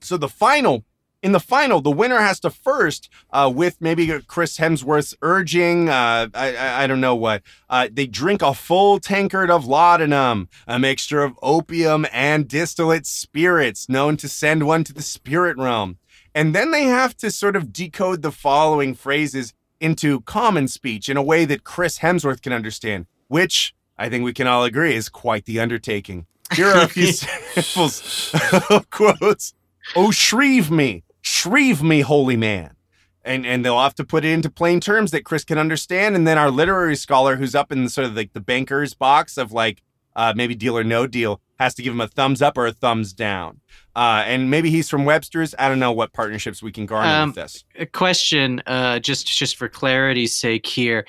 [0.00, 0.84] so the final,
[1.22, 6.28] in the final, the winner has to first, uh, with maybe Chris Hemsworth's urging, uh,
[6.34, 10.80] I, I, I don't know what, uh, they drink a full tankard of laudanum, a
[10.80, 15.98] mixture of opium and distillate spirits, known to send one to the spirit realm.
[16.34, 21.16] And then they have to sort of decode the following phrases into common speech in
[21.16, 25.08] a way that Chris Hemsworth can understand, which I think we can all agree is
[25.08, 26.26] quite the undertaking.
[26.52, 28.34] Here are a few samples
[28.70, 29.54] of quotes.
[29.96, 32.76] Oh, shrieve me, shrieve me, holy man.
[33.24, 36.16] And and they'll have to put it into plain terms that Chris can understand.
[36.16, 39.52] And then our literary scholar, who's up in sort of like the banker's box of
[39.52, 39.80] like
[40.16, 42.72] uh, maybe deal or no deal, has to give him a thumbs up or a
[42.72, 43.60] thumbs down.
[43.94, 45.54] Uh, and maybe he's from Webster's.
[45.56, 47.64] I don't know what partnerships we can garner Um, with this.
[47.78, 51.06] a question, uh, just just for clarity's sake here.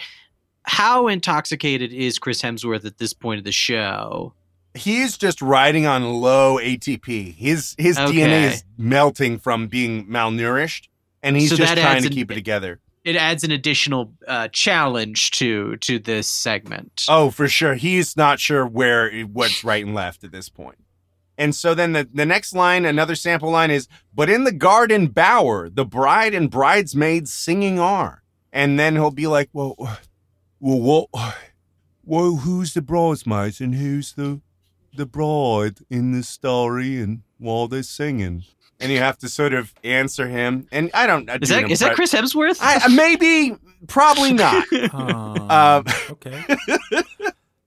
[0.66, 4.34] How intoxicated is Chris Hemsworth at this point of the show?
[4.76, 7.36] He's just riding on low ATP.
[7.36, 8.14] His his Okay.
[8.14, 10.88] DNA is melting from being malnourished,
[11.22, 12.80] and he's So just trying to an- keep it together.
[13.04, 17.06] it adds an additional uh, challenge to to this segment.
[17.08, 17.76] Oh, for sure.
[17.76, 20.78] He's not sure where what's right and left at this point.
[21.38, 25.08] And so then the, the next line, another sample line is, but in the garden
[25.08, 28.22] bower, the bride and bridesmaids singing are.
[28.52, 29.76] And then he'll be like, well,
[30.60, 31.36] well, what,
[32.04, 34.42] well, who's the bridesmaids and who's the,
[34.96, 38.44] the bride in the story and while they're singing?
[38.80, 40.68] And you have to sort of answer him.
[40.72, 41.30] And I don't.
[41.42, 42.58] is that is that Chris Hemsworth?
[42.62, 43.56] I, maybe,
[43.88, 44.66] probably not.
[44.72, 46.44] Uh, okay.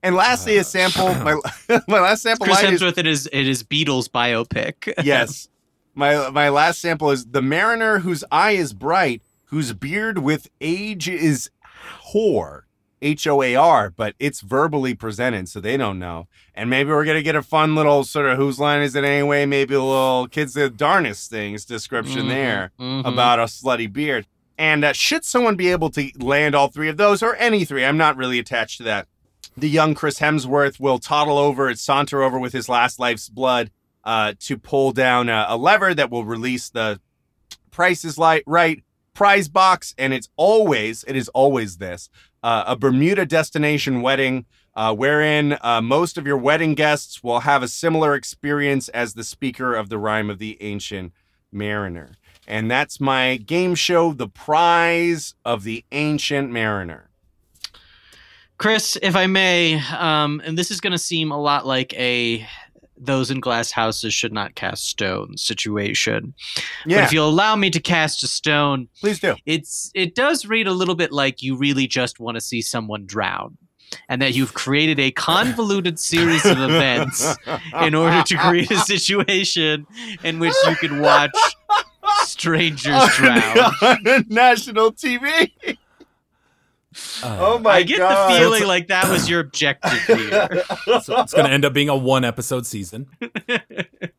[0.03, 1.13] And lastly, a sample.
[1.15, 1.39] My
[1.87, 2.91] my last sample Chris Hemsworth.
[2.93, 4.93] Is, it is it is Beatles biopic.
[5.03, 5.49] yes,
[5.95, 11.09] my my last sample is the mariner whose eye is bright, whose beard with age
[11.09, 11.49] is
[11.99, 12.66] hoar.
[13.01, 16.27] H O A R, but it's verbally presented, so they don't know.
[16.55, 19.45] And maybe we're gonna get a fun little sort of whose line is it anyway?
[19.45, 23.05] Maybe a little kids the darnest things description Mhm, there mhm.
[23.05, 24.25] about a slutty beard.
[24.57, 27.85] And uh, should someone be able to land all three of those, or any three,
[27.85, 29.07] I'm not really attached to that.
[29.55, 33.69] The young Chris Hemsworth will toddle over, saunter over with his last life's blood
[34.03, 36.99] uh, to pull down a, a lever that will release the
[37.71, 38.83] Price is Light right
[39.13, 42.09] prize box, and it's always it is always this
[42.43, 44.45] uh, a Bermuda destination wedding.
[44.75, 49.23] Uh, wherein uh, most of your wedding guests will have a similar experience as the
[49.23, 51.11] speaker of the rhyme of the ancient
[51.51, 52.11] mariner.
[52.47, 57.09] And that's my game show, The Prize of the Ancient Mariner.
[58.57, 62.47] Chris, if I may, um, and this is going to seem a lot like a
[62.99, 66.33] those in glass houses should not cast stones situation.
[66.55, 69.35] But Yeah, if you'll allow me to cast a stone, please do.
[69.45, 73.05] it's it does read a little bit like you really just want to see someone
[73.05, 73.57] drown.
[74.09, 77.35] And that you've created a convoluted series of events
[77.81, 79.87] in order to create a situation
[80.25, 81.31] in which you can watch
[82.23, 83.57] strangers oh drown.
[83.81, 85.51] on national TV.
[87.23, 87.75] Uh, Oh my god.
[87.77, 88.31] I get god!
[88.33, 90.63] the feeling like that was your objective here.
[91.03, 93.07] so it's going to end up being a one episode season.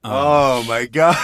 [0.04, 1.16] Um, oh my god!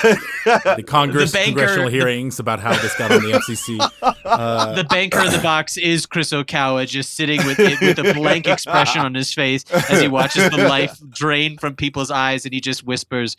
[0.44, 3.78] the Congress The banker- congressional hearings about how this got on the FCC.
[4.24, 8.12] Uh, the banker in the box is Chris Okawa, just sitting with it, with a
[8.14, 12.52] blank expression on his face as he watches the life drain from people's eyes, and
[12.52, 13.36] he just whispers,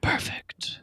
[0.00, 0.78] "Perfect."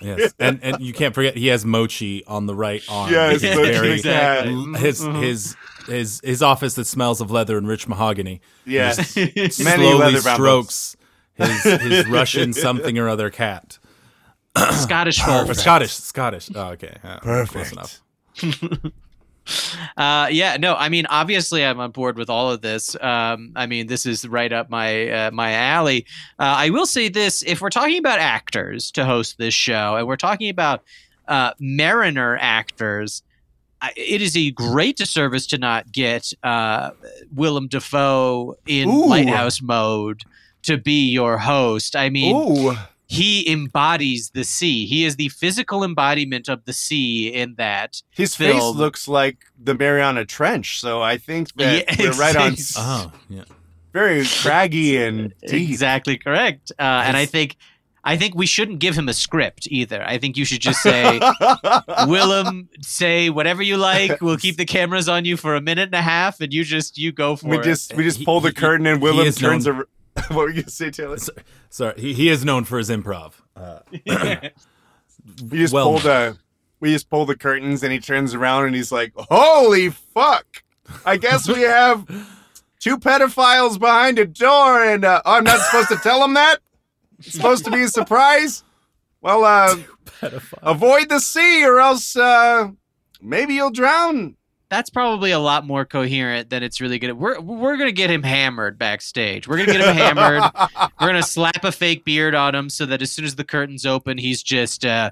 [0.00, 3.10] yes, and and you can't forget he has Mochi on the right arm.
[3.12, 4.52] Yes, Mochi exactly.
[4.54, 5.22] l- his Mhm.
[5.22, 8.40] his his his office that smells of leather and rich mahogany.
[8.64, 10.96] yes, Many slowly leather strokes
[11.34, 13.78] his his Russian something or other cat.
[14.72, 15.54] Scottish Or folk.
[15.54, 16.50] Scottish, Scottish.
[16.54, 17.72] Oh, okay, Yeah, close Perfect.
[17.72, 18.82] enough.
[19.96, 22.94] Uh, yeah, no, I mean, obviously, I'm on board with all of this.
[23.00, 26.06] Um, I mean, this is right up my uh, my alley.
[26.38, 30.06] Uh, I will say this: if we're talking about actors to host this show, and
[30.06, 30.84] we're talking about
[31.26, 33.31] uh, Mariner actors, I,
[33.96, 36.90] it is a great disservice to not get uh,
[37.34, 39.06] Willem Dafoe in Ooh.
[39.06, 40.22] Lighthouse mode
[40.62, 41.96] to be your host.
[41.96, 44.86] I mean, Ooh, he embodies the sea.
[44.86, 48.02] He is the physical embodiment of the sea in that.
[48.10, 52.54] his face looks like the Mariana Trench, so I think that Yeah, we're right on.
[52.76, 53.44] Oh, yeah.
[53.92, 55.68] Very craggy and deep.
[55.68, 56.72] Exactly correct.
[56.78, 57.56] Uh, and I think
[58.04, 60.02] I think we shouldn't give him a script either.
[60.04, 61.20] I think you should just say,
[62.06, 64.20] Willem, say whatever you like.
[64.20, 66.98] We'll keep the cameras on you for a minute and a half, and you just
[66.98, 67.62] you go for we it.
[67.64, 69.86] just we just He- pull the he- curtain and he Willem turns known- around.
[70.28, 71.16] what were you gonna say, Taylor?
[71.70, 73.32] Sorry, he, he is known for his improv.
[73.56, 73.78] Uh,
[75.50, 76.36] We just Well- pull the
[76.80, 80.64] we just pull the curtains and he turns around and he's like, "Holy fuck!
[81.06, 82.04] I guess we have
[82.80, 86.58] two pedophiles behind a door, and uh, oh, I'm not supposed to tell them that.
[87.26, 88.64] It's supposed to be a surprise.
[89.20, 89.76] Well, uh,
[90.62, 92.70] avoid the sea, or else uh,
[93.20, 94.36] maybe you'll drown."
[94.68, 97.14] That's probably a lot more coherent than it's really gonna.
[97.14, 99.46] We're we're gonna get him hammered backstage.
[99.46, 100.42] We're gonna get him hammered.
[101.00, 103.84] We're gonna slap a fake beard on him so that as soon as the curtains
[103.84, 105.10] open, he's just uh,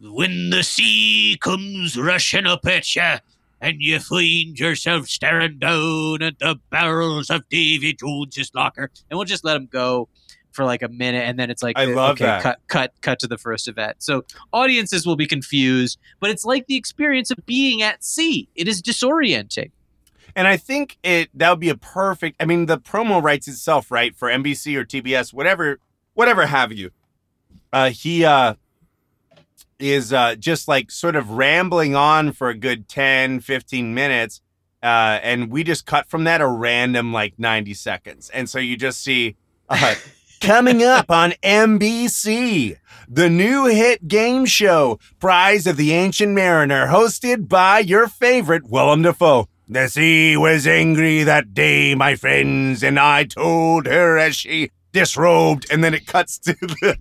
[0.00, 3.16] when the sea comes rushing up at you,
[3.60, 9.26] and you find yourself staring down at the barrels of Davy Jones's locker, and we'll
[9.26, 10.08] just let him go
[10.58, 12.42] for like a minute, and then it's like, I love okay, that.
[12.42, 13.98] cut, cut, cut to the first event.
[14.00, 18.48] So audiences will be confused, but it's like the experience of being at sea.
[18.56, 19.70] It is disorienting.
[20.34, 22.42] And I think it that would be a perfect.
[22.42, 25.78] I mean, the promo writes itself, right, for NBC or TBS, whatever,
[26.14, 26.90] whatever have you.
[27.72, 28.54] Uh, he uh,
[29.78, 34.40] is uh, just like sort of rambling on for a good 10, 15 minutes.
[34.82, 38.28] Uh, and we just cut from that a random like 90 seconds.
[38.30, 39.36] And so you just see
[39.68, 39.94] uh,
[40.40, 42.76] Coming up on NBC,
[43.08, 49.02] the new hit game show, Prize of the Ancient Mariner, hosted by your favorite Willem
[49.02, 49.48] Dafoe.
[49.68, 55.66] The sea was angry that day, my friends, and I told her as she disrobed,
[55.70, 56.96] and then it cuts to the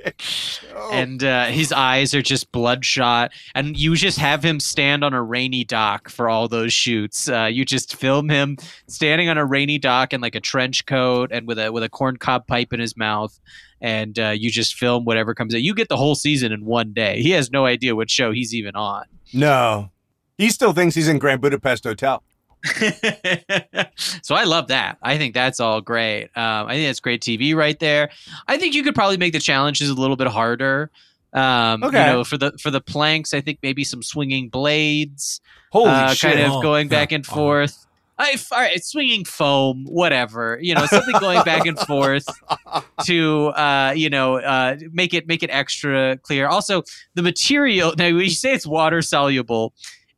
[0.00, 0.90] next show.
[0.92, 3.32] and uh, his eyes are just bloodshot.
[3.54, 7.28] And you just have him stand on a rainy dock for all those shoots.
[7.28, 8.56] Uh, you just film him
[8.86, 11.88] standing on a rainy dock in like a trench coat and with a with a
[11.88, 13.38] corncob pipe in his mouth.
[13.80, 15.62] And uh, you just film whatever comes out.
[15.62, 17.22] You get the whole season in one day.
[17.22, 19.04] He has no idea what show he's even on.
[19.32, 19.90] No,
[20.36, 22.22] he still thinks he's in Grand Budapest Hotel.
[24.22, 24.98] so I love that.
[25.02, 26.24] I think that's all great.
[26.36, 28.10] Um, I think that's great TV right there.
[28.46, 30.90] I think you could probably make the challenges a little bit harder.
[31.32, 32.00] Um, Okay.
[32.06, 35.40] You know, for the for the planks, I think maybe some swinging blades,
[35.72, 36.32] Holy uh, shit!
[36.34, 36.98] kind of Oh, going yeah.
[36.98, 37.34] back and Oh.
[37.34, 37.84] forth.
[38.20, 40.58] I, all right, swinging foam, whatever.
[40.60, 42.26] You know, something going back and forth
[43.04, 46.48] to, uh, you know, uh, make it make it extra clear.
[46.48, 46.82] Also,
[47.14, 47.94] the material.
[47.96, 49.72] Now, when you say it's water soluble,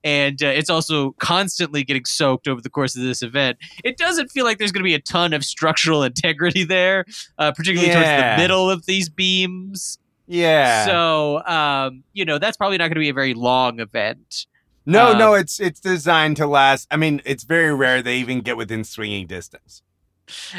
[0.05, 4.31] and uh, it's also constantly getting soaked over the course of this event, it doesn't
[4.31, 7.05] feel like there's going to be a ton of structural integrity there,
[7.39, 9.99] uh, particularly towards the middle of these beams.
[10.27, 10.87] yeah.
[10.87, 14.47] So, um, you know, that's probably not going to be a very long event.
[14.87, 16.89] no, um, no, it's it's designed to last.
[16.91, 19.83] I mean, it's very rare they even get within swinging distance.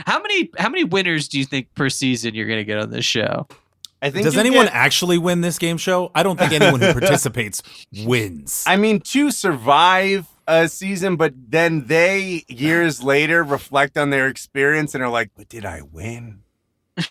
[0.06, 2.92] How many how many winners do you think per season you're going to get on
[2.92, 3.48] this show?
[4.02, 4.24] I think.
[4.24, 6.12] Does anyone get- actually win this game show?
[6.16, 7.62] I don't think anyone who participates
[8.04, 8.64] wins.
[8.66, 14.95] I mean, to survive a season, but then they years later reflect on their experience
[14.95, 16.41] and are like, "But did I win?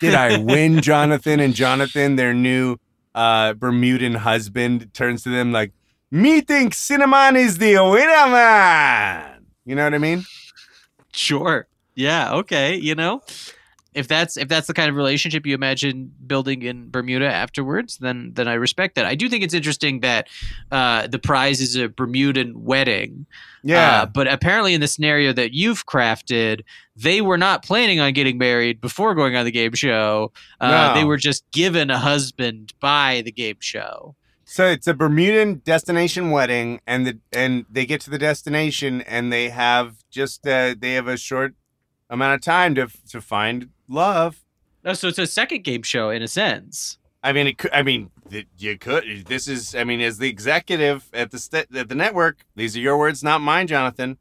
[0.01, 2.76] Did I win, Jonathan?" And Jonathan, their new
[3.14, 5.72] uh, Bermudan husband, turns to them like,
[6.11, 10.24] "Me think Cinnamon is the winner, man." You know what I mean?
[11.12, 11.66] Sure.
[11.95, 12.32] Yeah.
[12.34, 12.76] Okay.
[12.76, 13.22] You know,
[13.95, 18.32] if that's if that's the kind of relationship you imagine building in Bermuda afterwards, then
[18.34, 19.05] then I respect that.
[19.05, 20.28] I do think it's interesting that
[20.70, 23.26] uh, the prize is a Bermudan wedding.
[23.62, 24.03] Yeah.
[24.03, 26.62] Uh, but apparently, in the scenario that you've crafted,
[26.97, 30.32] they were not planning on getting married before going on the game show.
[30.61, 30.95] Uh, No.
[30.95, 34.14] They were just given a husband by the game show.
[34.45, 39.32] So it's a Bermudan destination wedding, and the and they get to the destination, and
[39.32, 41.55] they have just uh, they have a short
[42.09, 44.43] amount of time to to find love.
[44.84, 46.97] Oh, so it's a second game show in a sense.
[47.22, 47.72] I mean, it could.
[47.72, 48.11] I mean,
[48.59, 49.26] you could.
[49.26, 49.74] This is.
[49.74, 53.22] I mean, as the executive at the st- at the network, these are your words,
[53.22, 54.16] not mine, Jonathan.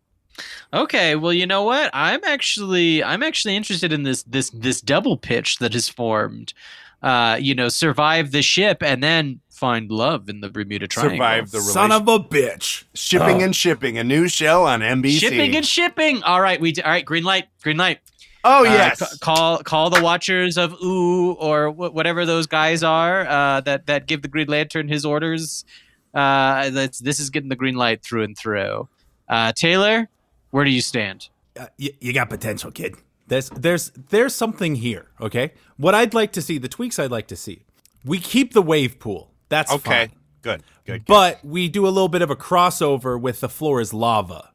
[0.74, 1.90] Okay, well, you know what?
[1.94, 6.54] I'm actually I'm actually interested in this this this double pitch that is formed.
[7.02, 11.16] Uh, you know, survive the ship and then find love in the Bermuda Triangle.
[11.16, 12.84] Survive the Son of a bitch.
[12.94, 13.46] shipping Oh.
[13.46, 15.20] and shipping, a new show on NBC.
[15.20, 16.22] shipping and shipping.
[16.24, 17.06] All right, we d- all right.
[17.06, 18.00] Green light, green light.
[18.44, 23.28] Oh Uh, yes, call call the Watchers of Ooh or wh- whatever those guys are
[23.28, 25.66] uh, that that give the Green Lantern his orders.
[26.14, 28.90] Uh, that's this is getting the green light through and through.
[29.28, 30.10] Uh, Taylor,
[30.50, 31.30] where do you stand?
[31.60, 32.96] Uh, you, you got potential, kid.
[33.28, 35.06] There's there's there's something here.
[35.22, 37.64] Okay, what I'd like to see, the tweaks I'd like to see,
[38.04, 39.32] we keep the wave pool.
[39.50, 40.12] That's okay, fine.
[40.42, 41.06] good, good.
[41.06, 41.06] good.
[41.06, 44.49] But we do a little bit of a crossover with the floor is lava.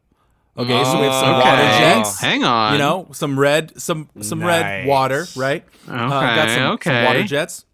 [0.57, 1.79] Okay, so we have some Oh, water okay.
[1.79, 2.21] jets.
[2.21, 2.73] Hang on.
[2.75, 5.65] You know, some red, some some red water, right?
[5.89, 5.93] Okay.
[5.97, 7.65] Uh, got some, some water jets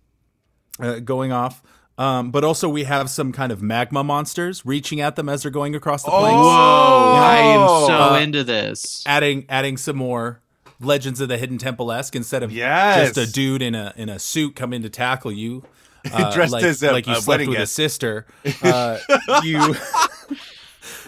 [0.80, 1.62] uh, going off.
[1.98, 5.50] Um, but also we have some kind of magma monsters reaching at them as they're
[5.50, 6.34] going across the planks.
[6.34, 7.14] Whoa!
[7.20, 9.04] I am so Uh, into this.
[9.06, 10.40] adding adding some more
[10.80, 13.14] Legends of the Hidden Temple esque instead of Yes.
[13.14, 15.62] just a dude in a in a suit coming to tackle you,
[16.10, 17.72] uh, Dressed like, as a- like you a slept with guest.
[17.72, 18.26] a sister.
[18.62, 18.96] Uh,
[19.44, 19.76] you.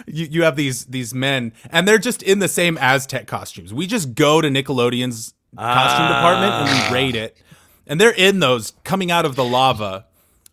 [0.07, 3.73] You, you have these these men and they're just in the same Aztec costumes.
[3.73, 6.87] We just go to Nickelodeon's costume department and Ah.
[6.89, 7.37] we raid it,
[7.87, 10.05] and they're in those coming out of the lava.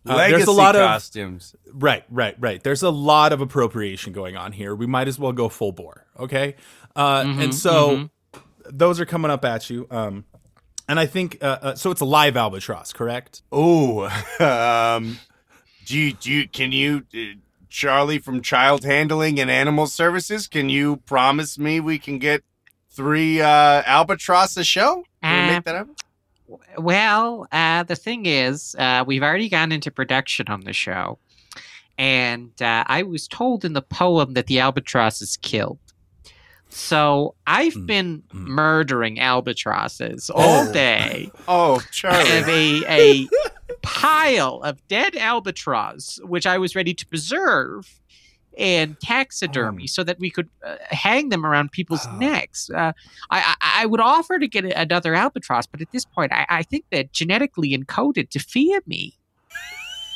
[0.07, 1.55] Uh, Legacy there's a lot of costumes.
[1.71, 2.63] Right, right, right.
[2.63, 4.73] There's a lot of appropriation going on here.
[4.73, 6.55] We might as well go full bore, okay?
[6.95, 8.09] Uh, Mm-hmm, and so
[8.65, 9.85] those are coming up at you.
[9.91, 10.25] Um,
[10.89, 11.91] and I think uh, uh, so.
[11.91, 13.43] It's a live albatross, correct?
[13.51, 14.05] Oh,
[14.39, 15.19] um,
[15.85, 17.19] do you, do you, can you, uh,
[17.71, 22.43] Charlie from Child Handling and Animal Services, can you promise me we can get
[22.91, 25.03] three uh, albatross a show?
[25.23, 25.95] Can we Uh, make that happen?
[26.77, 31.17] Well, uh, the thing is, uh, we've already gone into production on the show,
[31.97, 35.79] and uh, I was told in the poem that the albatross is killed.
[36.69, 38.47] So I've Mm, been mm.
[38.47, 40.73] murdering albatrosses all Oh.
[40.73, 41.31] day.
[41.47, 42.85] Oh, I have Charlie.
[42.85, 43.29] a, a
[43.81, 47.99] pile of dead albatross, which I was ready to preserve
[48.57, 49.87] and taxidermy Um.
[49.87, 52.17] so that we could uh, hang them around people's Oh.
[52.17, 52.69] necks.
[52.69, 52.91] Uh,
[53.29, 56.63] I, I I would offer to get another albatross, but at this point, I, I
[56.63, 59.17] think they're genetically encoded to fear me.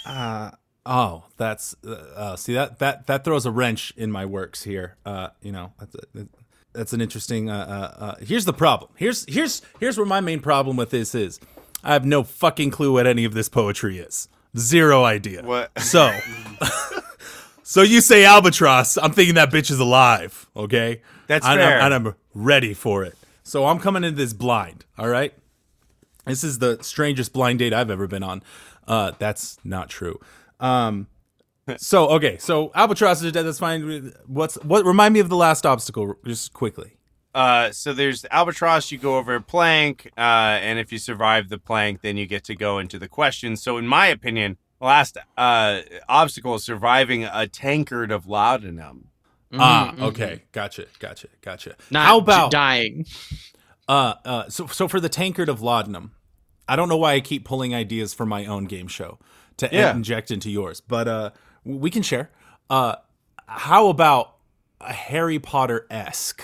[0.06, 0.52] Uh,
[0.86, 4.98] oh, that's uh, uh, see that that that throws a wrench in my works here.
[5.06, 5.96] Uh, you know, that's,
[6.74, 7.50] that's an interesting.
[7.50, 7.56] Uh,
[8.00, 8.92] uh, uh, here's the problem.
[8.96, 11.40] Here's here's here's where my main problem with this is.
[11.86, 14.28] I have no fucking clue what any of this poetry is.
[14.58, 15.44] Zero idea.
[15.44, 15.78] What?
[15.80, 16.12] So,
[17.64, 18.98] so you say albatross?
[18.98, 20.48] I'm thinking that bitch is alive.
[20.56, 21.80] Okay, That's and fair.
[21.80, 23.16] I'm, and I'm ready for it.
[23.44, 24.86] So I'm coming into this blind.
[24.98, 25.34] All right.
[26.26, 28.42] This is the strangest blind date I've ever been on.
[28.88, 30.20] Uh, that's not true.
[30.60, 31.08] Um,
[31.78, 33.44] so okay, so albatross is dead.
[33.44, 34.12] That's fine.
[34.26, 34.86] What's what?
[34.86, 36.98] Remind me of the last obstacle, just quickly.
[37.36, 38.92] Uh, so there's albatross.
[38.92, 40.22] You go over a plank, uh,
[40.64, 43.58] and if you survive the plank, then you get to go into the question.
[43.58, 49.10] So, in my opinion, the last uh, obstacle is surviving a tankard of laudanum.
[49.54, 51.76] Ah, Mhm, okay, gotcha, gotcha, gotcha.
[51.92, 53.06] Not How about dying?
[53.90, 56.12] uh, uh, so so for the tankard of laudanum?
[56.70, 59.20] I don't know why I keep pulling ideas for my own game show
[59.58, 59.92] to Yeah.
[59.94, 61.30] inject into yours, but uh,
[61.66, 62.32] we can share.
[62.70, 62.96] Uh,
[63.48, 64.38] how about
[64.82, 66.42] a Harry Potter esque?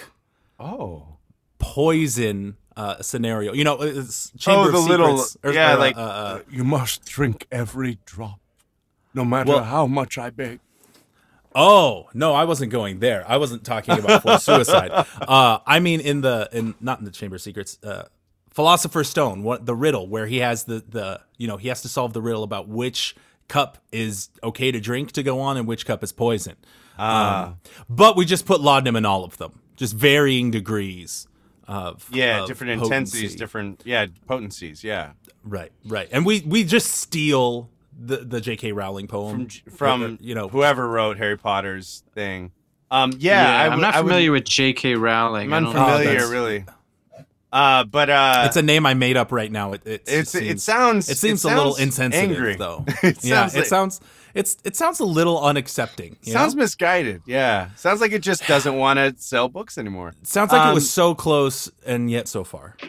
[0.62, 1.18] Oh,
[1.57, 3.53] poison uh, scenario.
[3.53, 5.99] You know, it's oh, Chamber the of little Secrets, or- yeah, or, uh, like uh,
[6.01, 8.39] uh, you must drink every drop,
[9.14, 10.59] no matter Well- how much I beg.
[11.55, 13.26] oh no, I wasn't going there.
[13.28, 14.91] I wasn't talking about for suicide.
[15.20, 17.78] Uh, I mean, in the in not in the Chamber of Secrets.
[17.84, 18.03] Uh,
[18.51, 21.88] Philosopher's Stone, what the riddle where he has the the you know he has to
[21.89, 23.16] solve the riddle about which
[23.47, 26.55] cup is okay to drink to go on and which cup is poison.
[26.99, 27.45] Ah.
[27.47, 27.59] Um,
[27.89, 31.27] but we just put laudanum in all of them, just varying degrees
[31.67, 34.84] of Yeah, of different intensities, different yeah potencies.
[34.84, 35.13] Yeah,
[35.43, 37.67] Right, right, and we we just steal
[37.99, 38.73] the the J.K.
[38.73, 42.51] Rowling poem from from you know whoever wrote Harry Potter's thing.
[42.91, 44.95] Um, yeah, I I'm not I would- familiar with J.K.
[44.95, 45.51] Rowling.
[45.51, 45.82] I'm I don't know.
[45.82, 46.65] unfamiliar, that's- really.
[47.53, 49.73] Uh, but uh, It's a name I made up right now.
[49.73, 52.55] It it, it's it seems, sounds it seems a little sounds insensitive angry.
[52.55, 52.86] though.
[53.03, 53.99] it yeah, sounds it sounds
[54.34, 56.15] it's it sounds a little unaccepting.
[56.23, 56.61] you sounds know?
[56.63, 57.21] misguided.
[57.25, 60.13] Yeah, sounds like it just doesn't want to sell books anymore.
[60.21, 62.75] It sounds like it um, was so close and yet so far.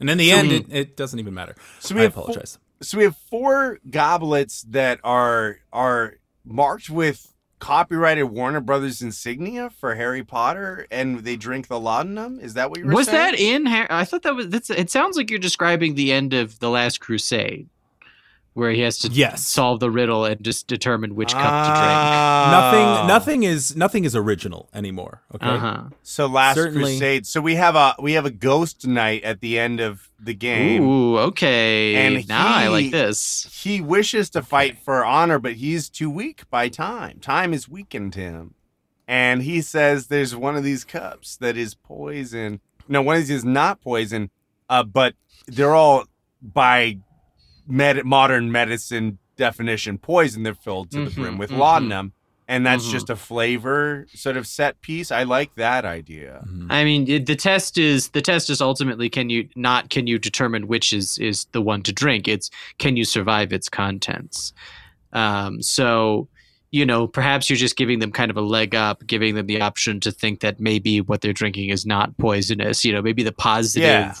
[0.00, 1.54] And in the end, it, it doesn't even matter.
[1.80, 2.58] So we I have four- apologize.
[2.80, 9.96] so we have four goblets that are are marked with copyrighted Warner Brothers insignia for
[9.96, 12.38] Harry Potter, and they drink the laudanum.
[12.40, 13.32] Is that what you were Was saying?
[13.32, 13.66] that in?
[13.66, 14.48] Har- I thought that was.
[14.48, 14.70] That's.
[14.70, 17.68] It sounds like you're describing the end of the Last Crusade,
[18.58, 19.46] where he has to Yes.
[19.46, 22.50] solve the riddle and just determine which cup to drink.
[22.50, 25.22] Nothing nothing is nothing is original anymore.
[25.34, 25.46] Okay.
[25.46, 25.82] Uh huh.
[26.02, 27.26] So Last Certainly- Crusade.
[27.26, 30.82] So we have a we have a ghost knight at the end of the game.
[30.82, 31.94] Ooh, okay.
[31.94, 33.48] And now I like this.
[33.62, 37.18] He wishes to fight for honor, but he's too weak by time.
[37.20, 38.54] Time has weakened him.
[39.06, 42.60] And he says there's one of these cups that is poison.
[42.88, 44.30] No, one of these is not poison,
[44.68, 45.14] uh, but
[45.46, 46.04] they're all
[46.42, 46.98] by
[47.68, 50.42] med- modern medicine definition poison.
[50.42, 51.58] They're filled to the Mhm, brim with mhm.
[51.58, 52.12] laudanum.
[52.50, 52.92] And that's Mhm.
[52.92, 55.12] just a flavor sort of set piece.
[55.12, 56.42] I like that idea.
[56.48, 56.66] Mhm.
[56.70, 60.66] I mean, the test is the test is ultimately can you not can you determine
[60.66, 62.26] which is is the one to drink.
[62.26, 64.54] It's can you survive its contents.
[65.12, 66.28] Um, so,
[66.70, 69.60] you know, perhaps you're just giving them kind of a leg up, giving them the
[69.60, 72.82] option to think that maybe what they're drinking is not poisonous.
[72.82, 74.14] You know, maybe the positive Yeah.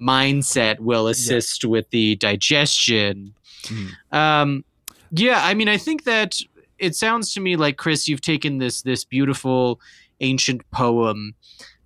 [0.00, 3.34] Mindset will assist with the digestion.
[3.64, 3.90] Mhm.
[4.12, 4.64] Um,
[5.10, 6.40] yeah, I mean, I think that
[6.78, 9.80] it sounds to me like Chris, you've taken this this beautiful
[10.20, 11.34] ancient poem,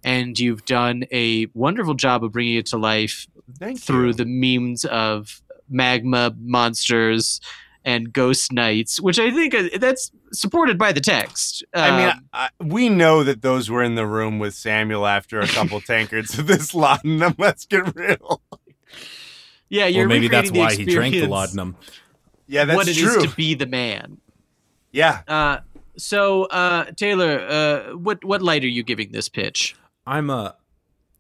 [0.03, 3.27] and you've done a wonderful job of bringing it to life
[3.59, 4.13] Thank through you.
[4.15, 7.41] the memes of magma monsters
[7.85, 11.65] and ghost knights, which I think uh, that's supported by the text.
[11.75, 15.41] I mean, Um, I, we know that those were in the room with Samuel after
[15.41, 17.35] a couple tankards of this laudanum.
[17.39, 18.41] Let's get real.
[19.69, 21.77] yeah, you're Or maybe that's why he drank the laudanum.
[22.47, 23.23] Yeah, that's what it is true.
[23.27, 24.19] to be the man.
[24.93, 25.21] yeah.
[25.29, 25.59] Uh,
[25.97, 29.75] so, uh, Taylor, uh, what what light are you giving this pitch?
[30.07, 30.55] I'm a.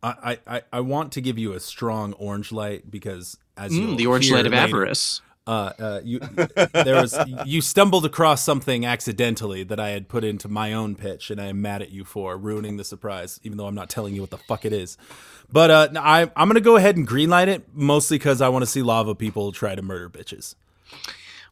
[0.00, 4.06] I, I, I want to give you a strong orange light because as Mm, the
[4.06, 5.20] orange light of later, avarice.
[5.49, 10.46] Uh, uh, you there was you stumbled across something accidentally that I had put into
[10.46, 13.66] my own pitch, and I am mad at you for ruining the surprise, even though
[13.66, 14.99] I'm not telling you what the fuck it is.
[15.51, 18.66] But uh, I I'm gonna go ahead and greenlight it mostly because I want to
[18.66, 20.55] see lava people try to murder bitches.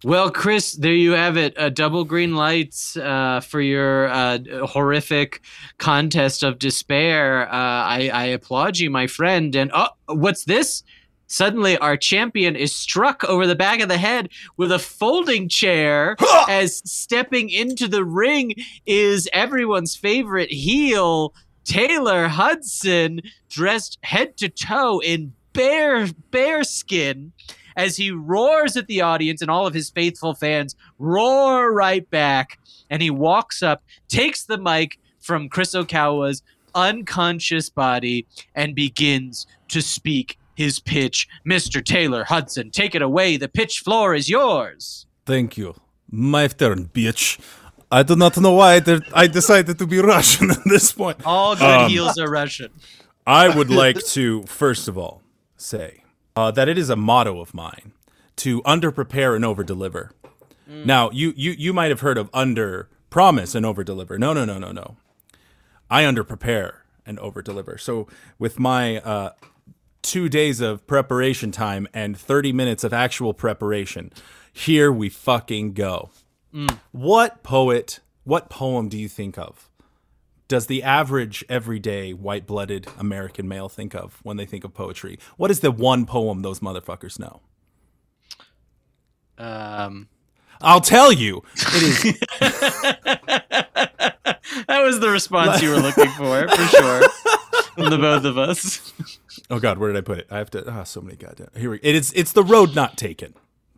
[0.04, 1.56] Well, Chris, there you have it.
[1.58, 5.40] Uh, double green lights uh, for your uh, horrific
[5.78, 7.48] contest of despair.
[7.48, 9.56] Uh, I, I applaud you, my friend.
[9.56, 10.82] And oh, what's this?
[11.28, 16.16] Suddenly, our champion is struck over the back of the head with a folding chair
[16.48, 18.54] as stepping into the ring
[18.86, 27.32] is everyone's favorite heel, Taylor Hudson, dressed head to toe in bear bear skin
[27.76, 32.58] as he roars at the audience and all of his faithful fans roar right back.
[32.88, 36.42] And he walks up takes the mic from Chris Okawa's
[36.74, 41.84] unconscious body and begins to speak his pitch Mr.
[41.84, 45.74] Taylor Hudson take it away the pitch floor is yours Thank you.
[46.08, 47.40] My turn, bitch.
[47.90, 51.18] I do not know why I I decided to be Russian at this point.
[51.24, 52.70] all good Um, heels are Russian
[53.26, 55.20] I would like to, first of all,
[55.56, 56.04] say
[56.36, 57.92] uh, that it is a motto of mine
[58.36, 60.12] to under prepare and over deliver.
[60.68, 64.18] Now, you, you you might have heard of under promise and over deliver.
[64.18, 64.96] No, no, no, no, no.
[65.90, 67.78] I under prepare and over deliver.
[67.78, 68.06] So
[68.38, 69.30] with my uh,
[70.06, 74.12] two days of preparation time and 30 minutes of actual preparation,
[74.52, 76.10] here we fucking go.
[76.92, 79.68] What poet, what poem do you think of?
[80.48, 85.18] does the average everyday white-blooded American male think of when they think of poetry?
[85.36, 87.40] What is the one poem those motherfuckers know?
[89.38, 90.08] um
[90.62, 91.42] I'll tell you.
[91.56, 92.02] It is
[94.68, 97.02] that was the response you were looking for, for sure.
[97.76, 98.92] From the both of us.
[99.50, 100.26] Oh god, where did I put it?
[100.30, 101.50] I have to ah so many goddamn.
[101.56, 103.34] Here we It is it's The Road Not Taken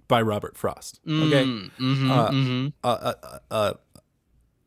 [0.06, 1.00] by Robert Frost.
[1.06, 1.44] Okay?
[1.44, 2.66] Mm-hmm, Uh, mm-hmm.
[2.84, 3.72] uh, uh, uh, uh,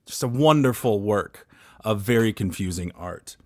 [0.05, 1.47] just a wonderful work
[1.83, 3.37] of very confusing art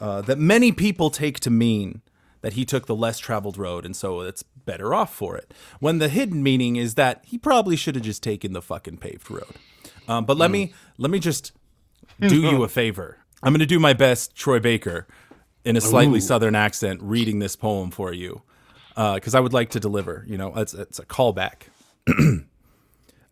[0.00, 2.00] uh, that many people take to mean
[2.40, 5.52] that he took the less traveled road and so it's better off for it.
[5.78, 9.30] When the hidden meaning is that he probably should have just taken the fucking paved
[9.30, 9.54] road.
[10.08, 11.52] Um, but let me let me just
[12.20, 13.18] do you a favor.
[13.42, 15.06] I'm going to do my best, Troy Baker,
[15.64, 18.42] in a slightly southern accent, reading this poem for you
[18.94, 20.24] because I would like to deliver.
[20.26, 21.62] You know, it's it's a callback.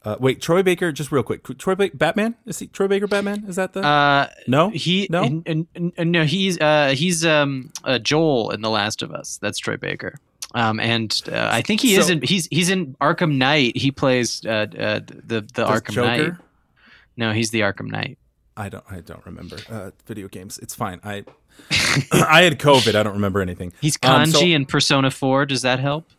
[0.04, 1.44] uh, wait, Troy Baker, just real quick.
[1.58, 3.44] Troy ba- Batman is he Troy Baker Batman?
[3.46, 4.70] Is that the Uh no?
[4.70, 5.22] he no.
[5.22, 9.38] n- n- n- no he's uh he's um uh, Joel in The Last of Us.
[9.40, 10.18] That's Troy Baker.
[10.54, 13.76] Um and uh, I think he is So- in he's he's in Arkham Knight.
[13.76, 16.32] He plays uh, uh the the Does Arkham Knight.
[17.16, 18.18] No, he's the Arkham Knight.
[18.56, 18.84] I don't.
[18.90, 20.58] I don't remember uh, video games.
[20.58, 21.00] It's fine.
[21.04, 21.24] I
[22.12, 22.94] I had COVID.
[22.94, 23.72] I don't remember anything.
[23.80, 25.46] He's Um, Kanji so- in Persona 4.
[25.46, 26.10] Does that help?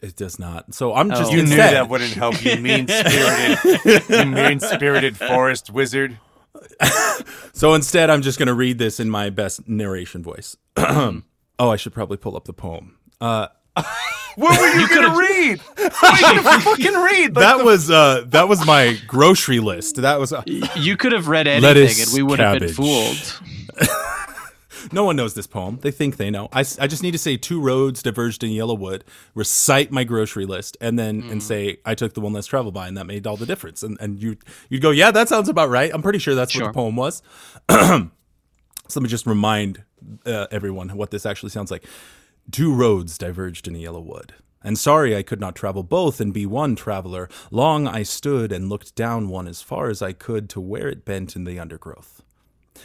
[0.00, 0.74] It does not.
[0.74, 1.34] So I'm just Oh.
[1.36, 2.44] You knew that wouldn't help.
[2.44, 6.18] You mean spirited, you mean spirited forest wizard.
[7.54, 10.56] So instead, I'm just going to read this in my best narration voice.
[10.76, 11.22] oh,
[11.58, 12.96] I should probably pull up the poem.
[13.20, 13.48] Uh,
[14.34, 15.60] What were you, gonna read?
[15.76, 17.36] What were you gonna fucking read?
[17.36, 19.96] Like that was uh, that was my grocery list.
[19.96, 23.40] That was uh, You could have read anything Lettuce, and we would have been fooled.
[24.92, 25.78] no one knows this poem.
[25.82, 26.48] They think they know.
[26.52, 29.02] I, I just need to say two roads diverged in Yellowwood,
[29.34, 32.88] recite my grocery list, and then and say I took the one less traveled by,
[32.88, 33.82] and that made all the difference.
[33.82, 34.36] And and you
[34.70, 35.90] you'd go, yeah, that sounds about right.
[35.92, 37.22] I'm pretty sure that's what the poem was.
[37.70, 38.08] so
[38.94, 39.82] let me just remind
[40.24, 41.84] uh, everyone what this actually sounds like.
[42.50, 44.34] Two roads diverged in a yellow wood.
[44.64, 47.28] And sorry I could not travel both and be one traveler.
[47.50, 51.04] Long I stood and looked down one as far as I could to where it
[51.04, 52.22] bent in the undergrowth.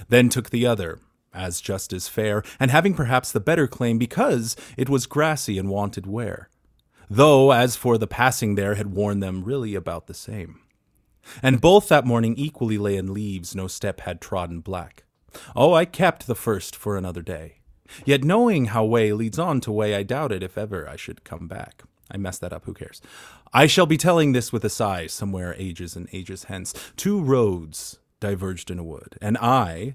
[0.10, 1.00] Then took the other,
[1.34, 5.70] as just as fair, and having perhaps the better claim because it was grassy and
[5.70, 6.50] wanted wear.
[7.10, 10.60] Though, as for the passing there, had worn them really about the same.
[11.42, 15.04] And both that morning equally lay in leaves, no step had trodden black.
[15.56, 17.60] Oh, I kept the first for another day.
[18.06, 21.48] Yet knowing how way leads on to way, I doubted if ever I should come
[21.48, 21.84] back.
[22.10, 23.02] I messed that up, who cares?
[23.54, 26.74] I shall be telling this with a sigh, somewhere ages and ages hence.
[26.96, 29.94] Two roads diverged in a wood, and I,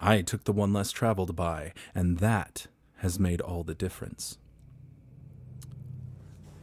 [0.00, 2.66] I took the one less traveled by, and that
[2.98, 4.38] has made all the difference.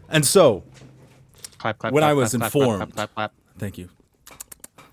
[0.10, 0.64] And so,
[1.58, 2.94] Clap, clap, When clap, I was informed-.
[3.58, 3.90] Thank you.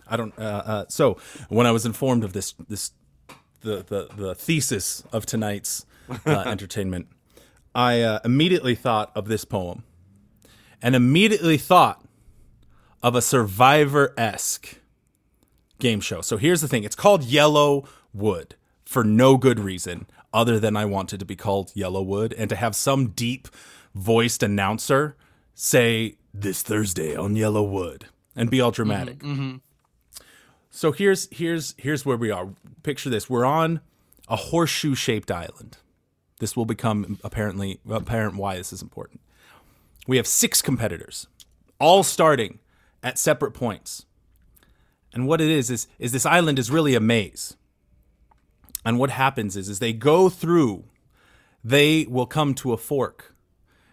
[0.07, 0.39] I don't.
[0.39, 1.19] Uh, uh, so
[1.49, 2.93] when I was informed of this, this
[3.61, 5.87] the the, the thesis of tonight's
[6.27, 7.09] uh, entertainment,
[7.75, 9.85] I uh, immediately thought of this poem,
[10.83, 12.05] and immediately thought
[13.03, 14.81] of a Survivor esque
[15.79, 16.21] game show.
[16.21, 18.55] So here's the thing: it's called Yellow Wood
[18.85, 22.57] for no good reason other than I wanted to be called Yellow Wood and to
[22.57, 23.49] have some deep
[23.95, 25.17] voiced announcer
[25.55, 28.07] say this Thursday on Yellow Wood
[28.37, 29.23] and be all dramatic.
[30.79, 32.51] So here's here's here's where we are.
[32.85, 33.81] Picture this: we're on
[34.29, 35.79] a horseshoe-shaped island.
[36.39, 39.21] This will become apparently apparent why this is important.
[40.07, 41.27] We have six competitors,
[41.81, 42.61] all starting
[43.03, 44.07] at separate points.
[45.13, 47.57] And what it is is is this island is really a maze.
[48.85, 50.85] And what happens is is they go through,
[51.65, 53.35] they will come to a fork.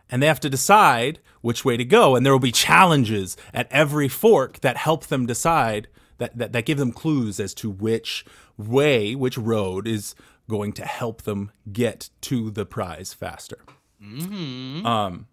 [0.09, 2.15] and they have to decide which way to go.
[2.15, 6.65] And there will be challenges at every fork that help them decide that, that, that
[6.65, 8.25] give them clues as to which
[8.57, 10.15] way, which road is
[10.49, 13.57] going to help them get to the prize faster.
[14.01, 15.27] Um,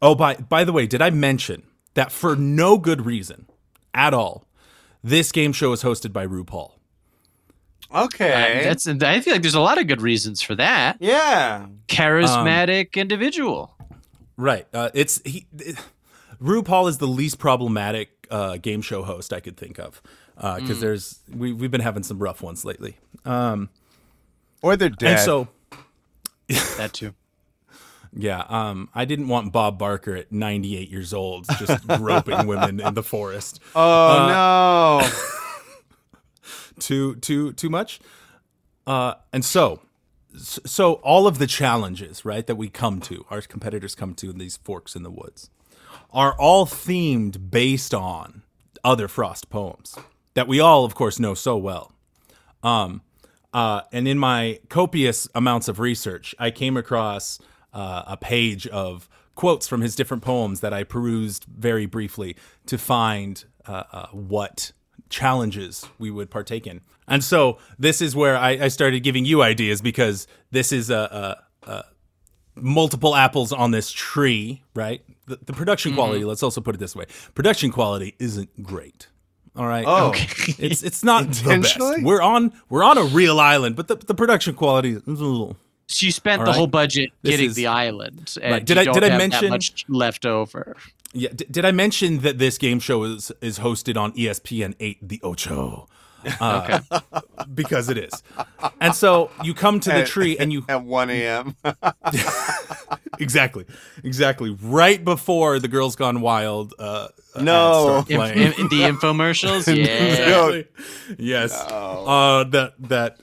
[0.00, 1.64] oh, by by the way, did I mention
[1.94, 3.46] that for no good reason
[3.92, 4.46] at all,
[5.02, 6.72] this game show is hosted by RuPaul.
[7.94, 8.60] Okay.
[8.60, 8.86] Uh, that's.
[8.86, 10.96] I feel like there's a lot of good reasons for that.
[11.00, 11.66] yeah.
[11.88, 13.76] Charismatic individual.
[14.36, 14.66] Right.
[14.72, 15.46] Uh, it's he.
[15.58, 15.76] It,
[16.40, 20.00] RuPaul is the least problematic uh, game show host I could think of
[20.36, 22.96] because there's we we've been having some rough ones lately.
[23.24, 23.68] Um,
[24.62, 25.12] Or they're dead.
[25.12, 25.48] and so
[26.76, 27.14] That too.
[28.12, 32.94] yeah, um, I didn't want Bob Barker at 98 years old just groping women in
[32.94, 33.60] the forest.
[33.74, 34.26] oh
[35.02, 35.08] no.
[36.78, 38.00] too too too much
[38.86, 39.80] uh and so
[40.36, 44.36] so all of the challenges right that we come to our competitors come to in
[44.38, 45.48] these forks in the woods
[46.10, 48.42] are all themed based on
[48.84, 49.96] other frost poems
[50.34, 51.92] that we all of course know so well
[52.62, 53.02] um
[53.52, 57.38] uh and in my copious amounts of research i came across
[57.72, 62.78] uh, a page of quotes from his different poems that i perused very briefly to
[62.78, 64.72] find uh, uh, what
[65.08, 66.80] challenges we would partake in.
[67.08, 71.38] And so this is where I, I started giving you ideas because this is a,
[71.64, 71.84] a, a
[72.54, 75.02] multiple apples on this tree, right?
[75.26, 75.98] The, the production mm-hmm.
[75.98, 76.24] quality.
[76.24, 79.08] Let's also put it this way: production quality isn't great.
[79.56, 79.84] All right.
[79.86, 80.12] Oh.
[80.58, 81.78] It's it's not the best.
[82.02, 85.56] We're on we're on a real island, but the, the production quality is a little.
[85.88, 86.56] So you spent All the right.
[86.58, 88.64] whole budget This getting is- the island, and Right.
[88.64, 90.76] Did you I- don't did I mention- that much left over?
[91.12, 91.30] Yeah.
[91.34, 95.20] D- did I mention that this game show is is hosted on ESPN eight, the
[95.22, 95.88] Ocho?
[96.40, 96.80] Uh,
[97.54, 98.22] because it is.
[98.80, 101.56] And so you come to the tree and you At 1 a.m.
[103.18, 103.66] exactly,
[104.04, 106.74] exactly right before the Girls Gone Wild.
[106.78, 107.08] Uh,
[107.40, 107.98] No.
[107.98, 108.10] ads.
[108.10, 109.84] In, in the infomercials, yeah.
[109.84, 110.66] exactly.
[111.18, 111.52] Yes.
[111.52, 113.20] Uh, that that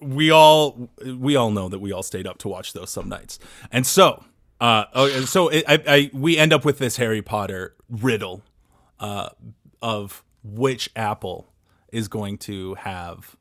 [0.00, 3.38] we all we all know that we all stayed up to watch those some nights,
[3.72, 4.22] and so
[4.60, 8.42] uh, oh, and so it, I, I we end up with this Harry Potter riddle
[9.00, 9.30] uh,
[9.82, 11.52] of which apple
[11.92, 13.36] is going to have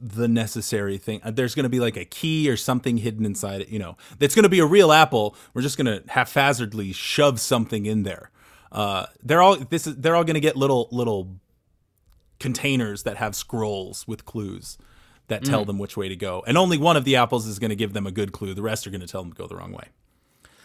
[0.00, 1.20] the necessary thing.
[1.22, 3.68] Uh, There's going to be like a key or something hidden inside it.
[3.68, 5.36] You know, it's going to be a real apple.
[5.52, 8.30] We're just going to haphazardly shove something in there.
[8.72, 11.36] Uh, they're all this is they're all going to get little little
[12.38, 14.78] containers that have scrolls with clues
[15.26, 16.42] that tell them which way to go.
[16.46, 18.54] And only one of the apples is going to give them a good clue.
[18.54, 19.88] The rest are going to tell them to go the wrong way.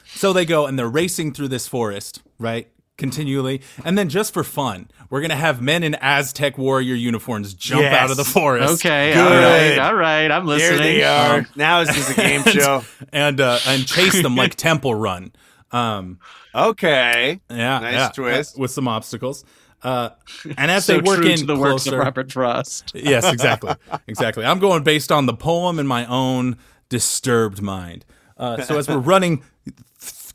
[0.05, 2.67] So they go and they're racing through this forest, right?
[2.97, 3.61] Continually.
[3.83, 7.81] And then just for fun, we're going to have men in Aztec warrior uniforms jump
[7.81, 7.93] Yes.
[7.93, 8.85] out of the forest.
[8.85, 9.19] Okay, Good.
[9.21, 10.31] all right, all right.
[10.31, 10.69] I'm listening.
[10.71, 10.97] Here listening.
[10.99, 11.45] they are.
[11.57, 12.83] now this is a game show.
[13.11, 15.33] And uh, and chase them like Temple Run.
[15.71, 16.19] Um,
[16.53, 17.41] Okay.
[17.49, 18.57] yeah, Nice yeah, twist.
[18.57, 19.43] with some obstacles.
[19.83, 20.11] Uh,
[20.57, 22.93] and as So they work true in to the works of closer- Robert Frost.
[22.95, 23.73] yes, exactly,
[24.07, 24.45] exactly.
[24.45, 28.05] I'm going based on the poem and my own disturbed mind.
[28.37, 29.49] Uh, so as we're running th-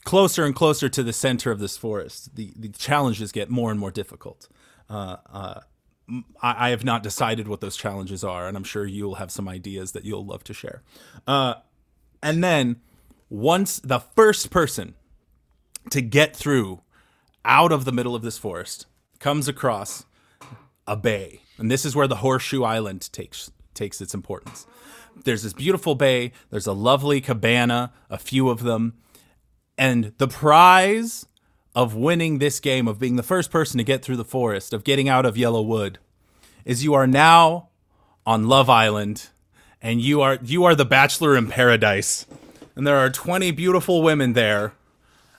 [0.05, 3.79] closer and closer to the center of this forest, the, the challenges get more and
[3.79, 4.49] more difficult.
[4.89, 5.61] Uh, uh,
[6.43, 9.49] I, I have not decided what those challenges are, and I'm sure you'll have some
[9.49, 10.83] ideas that you'll love to share.
[11.27, 11.55] Uh,
[12.23, 12.81] and then
[13.29, 14.95] once the first person
[15.91, 16.81] to get through
[17.45, 18.87] out of the middle of this forest
[19.19, 20.05] comes across
[20.87, 21.41] a bay.
[21.57, 24.67] And this is where the Horseshoe Island takes takes its importance.
[25.25, 28.95] There's this beautiful bay, there's a lovely cabana, a few of them,
[29.81, 31.25] and the prize
[31.75, 34.85] of winning this game of being the first person to get through the forest, of
[34.85, 35.99] getting out of Yellow Wood
[36.67, 37.71] is you are now
[38.27, 39.29] on Love Island
[39.81, 42.27] and you are you are the bachelor in paradise.
[42.77, 44.75] And there are 20 beautiful women there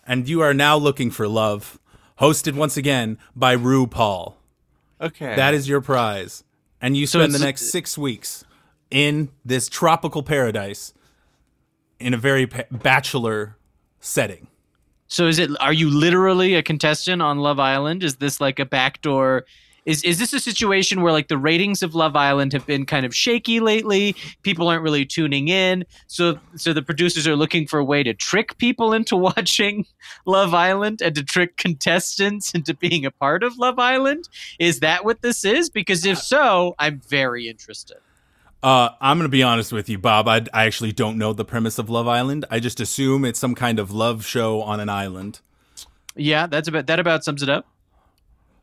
[0.08, 1.80] and you are now looking for love,
[2.20, 4.34] hosted once again by RuPaul.
[5.00, 5.36] Okay.
[5.36, 6.44] That is your prize.
[6.82, 8.44] And you spend the next six weeks
[8.90, 10.96] in this tropical paradise
[12.00, 13.56] in a very pa- bachelor
[14.02, 14.48] setting.
[15.08, 15.50] So is it?
[15.60, 18.04] Are you literally a contestant on Love Island?
[18.04, 19.46] Is this like a backdoor?
[19.86, 23.06] Is is this a situation where like the ratings of Love Island have been kind
[23.06, 24.16] of shaky lately?
[24.44, 28.14] People aren't really tuning in, so so the producers are looking for a way to
[28.14, 29.86] trick people into watching
[30.26, 34.30] Love Island and to trick contestants into being a part of Love Island.
[34.60, 35.70] Is that what this is?
[35.70, 37.98] Because if so, I'm very interested.
[38.64, 40.28] Uh, I'm going to be honest with you, Bob.
[40.28, 42.46] I, I actually don't know the premise of Love Island.
[42.52, 45.40] I just assume it's some kind of love show on an island.
[46.16, 47.66] Yeah, that's about that about sums it up.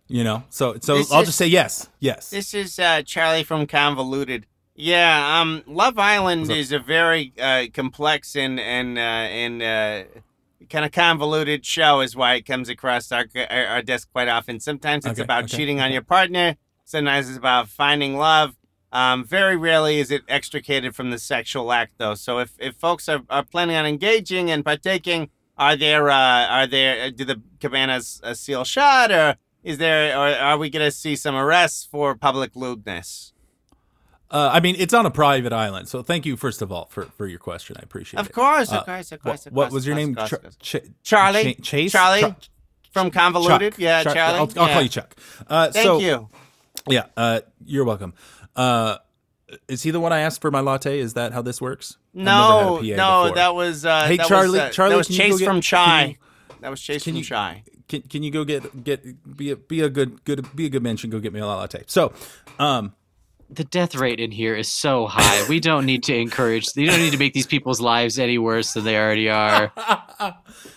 [0.07, 2.31] You know, so so This I'll is- just say yes, yes.
[2.31, 4.47] This is uh, Charlie from Convoluted.
[4.75, 10.05] Yeah, um, Love Island is a very uh, complex and and uh, and uh,
[10.71, 14.61] kind of convoluted show, is why it comes across our, our, our desk quite often.
[14.61, 16.57] Sometimes it's Okay, about okay, cheating on your partner.
[16.85, 18.55] Sometimes it's about finding love.
[18.93, 22.15] Um, very rarely is it extricated from the sexual act, though.
[22.15, 25.29] So if, if folks are, are planning on engaging and partaking,
[25.59, 30.29] are there uh, are there do the cabanas uh, seal shut, or is there or
[30.35, 33.33] are we going to see some arrests for public lewdness?
[34.31, 37.07] Uh, I mean, it's on a private island, so thank you first of all for,
[37.17, 37.77] for your question.
[37.79, 38.33] I appreciate Of it.
[38.33, 39.47] course, Uh, of course, of What, course.
[39.47, 40.15] of what course, was your course, name?
[40.15, 41.55] course, Char- Ch- Charlie?
[41.55, 41.93] Cha- Chase.
[41.93, 42.35] Charlie?
[42.93, 43.81] From convoluted, Chuck.
[43.81, 44.15] yeah, Chuck.
[44.15, 44.39] Charlie.
[44.39, 44.73] I'll, I'll yeah.
[44.75, 45.17] call you Chuck.
[45.47, 46.29] Uh, Thank so, you.
[46.89, 48.13] Yeah, uh, you're welcome.
[48.59, 48.99] Uh,
[49.69, 50.99] is he the one I asked for my latte?
[50.99, 51.97] Is that how this works?
[52.13, 53.35] No, had a PA no, before.
[53.37, 55.57] that was uh, Hey, that Charlie- Was, uh, Charlie, that was Chase go get- from
[55.57, 56.05] can Chai.
[56.05, 56.15] you-
[56.61, 57.63] that was Chase can from you- Chai.
[57.89, 60.83] Can, can you go get get be a, be a good good be a good
[60.83, 61.09] mention?
[61.09, 61.85] Go get me a latte.
[61.87, 62.13] So,
[62.59, 62.93] um,
[63.49, 65.49] The death rate in here is so high.
[65.49, 66.67] We don't need to encourage.
[66.77, 69.73] You don't need to make these people's lives any worse than they already are.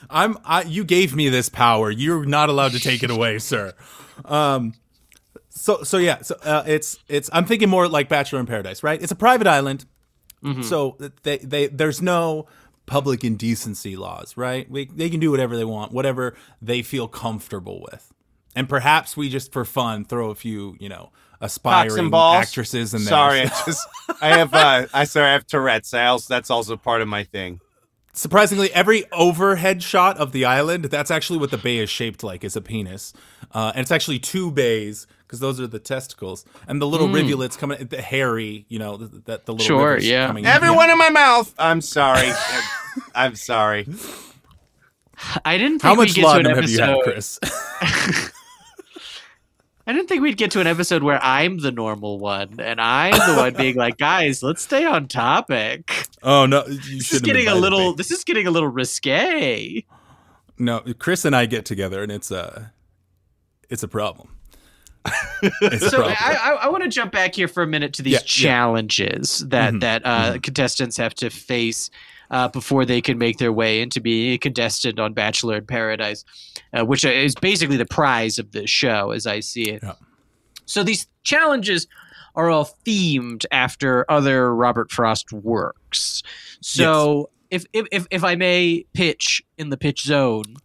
[0.10, 1.92] I'm I, you gave me this power.
[1.92, 3.74] You're not allowed to take it away, sir.
[4.24, 4.74] Um,
[5.62, 9.00] so so yeah, so uh, it's it's I'm thinking more like Bachelor in Paradise, right?
[9.02, 9.86] It's a private island,
[10.64, 12.48] so they they there's no
[12.88, 14.70] public indecency laws, right?
[14.72, 18.12] We, they can do whatever they want, whatever they feel comfortable with,
[18.56, 23.02] and perhaps we just for fun throw a few, you know, aspiring and actresses in
[23.04, 23.10] there.
[23.10, 23.88] Sorry, I just
[24.20, 25.94] I have uh, I sorry I have Tourette's.
[25.94, 27.60] I also that's also part of my thing.
[28.14, 32.44] Surprisingly, every overhead shot of the island, that's actually what the bay is shaped like,
[32.44, 33.14] is a penis.
[33.54, 36.46] Uh, and it's actually two bays, because those are the testicles.
[36.68, 40.28] And the little rivulets coming, the hairy, you know, that the, the little Sure, yeah.
[40.28, 41.54] coming Everyone in my mouth.
[41.58, 42.30] I'm sorry.
[43.16, 43.88] I'm sorry.
[45.46, 47.02] I didn't think How much get to an laudanum have you had.
[47.04, 47.40] Chris?
[49.92, 53.12] I didn't think we'd get to an episode where I'm the normal one and I'm
[53.12, 56.08] the one being like, guys, let's stay on topic.
[56.24, 56.62] oh, no.
[56.64, 57.90] This is getting a little.
[57.92, 57.96] me.
[57.98, 59.84] This is getting a little risque.
[60.58, 62.72] No, Chris and I get together, and it's a,
[63.70, 64.30] it's a problem.
[65.44, 66.16] It's a So problem.
[66.20, 68.24] I, I, I want to jump back here for a minute to these Yeah, yeah.
[68.26, 71.90] challenges that Mhm, that uh, contestants have to face
[72.30, 76.24] uh, before they can make their way into being a contestant on Bachelor in Paradise,
[76.74, 79.82] uh, which is basically the prize of the show, as I see it.
[79.84, 79.94] Yeah.
[80.66, 81.88] So these challenges
[82.36, 86.24] are all themed after other Robert Frost works.
[86.62, 90.56] So if, if if if I may pitch in the pitch zone.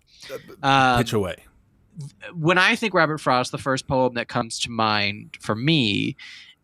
[0.63, 1.37] Uh, Pitch away.
[2.35, 6.17] when I think Robert Frost, the first poem that comes to mind for me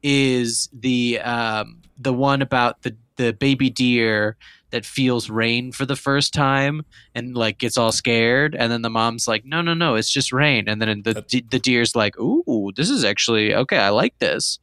[0.03, 4.37] is the um, the one about the the baby deer
[4.73, 8.91] that feels rain for the first time and like gets all scared, and then the
[8.91, 12.19] mom's like, "No, no, no, it's just rain," and then the de- the deer's like,
[12.19, 13.79] "Ooh, this is actually okay.
[13.79, 14.59] I like this."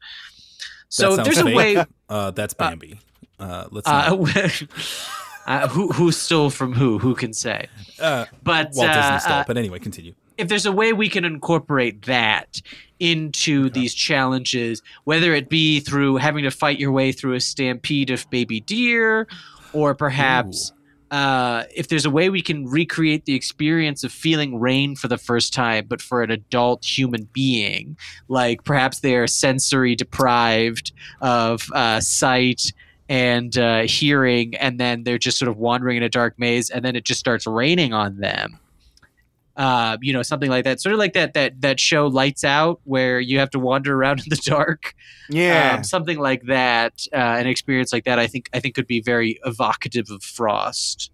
[0.88, 1.84] So That there's a way.
[2.08, 3.00] Uh, that's Bambi.
[3.38, 4.12] Uh, let's not.
[4.12, 4.48] Uh,
[5.46, 6.98] uh, who who stole from who?
[6.98, 7.68] Who can say?
[8.00, 9.32] Uh, But Walt Disney uh, stole.
[9.32, 10.14] uh, but anyway, continue.
[10.36, 12.60] if there's a way we can incorporate that
[12.98, 18.10] into these challenges, whether it be through having to fight your way through a stampede
[18.10, 19.26] of baby deer,
[19.72, 20.72] or perhaps
[21.10, 25.18] uh, if there's a way we can recreate the experience of feeling rain for the
[25.18, 27.96] first time, but for an adult human being,
[28.28, 32.72] like perhaps they are sensory deprived of uh, sight
[33.08, 36.84] and uh, hearing, and then they're just sort of wandering in a dark maze, and
[36.84, 38.60] then it just starts raining on them
[39.60, 40.80] uh, you know, something like that.
[40.80, 44.20] Sort of like that that that show Lights Out, where you have to wander around
[44.20, 44.94] in the dark.
[45.28, 45.74] Yeah.
[45.76, 48.18] Um, something like that, uh, an experience like that.
[48.18, 51.10] I think I think could be very evocative of Frost.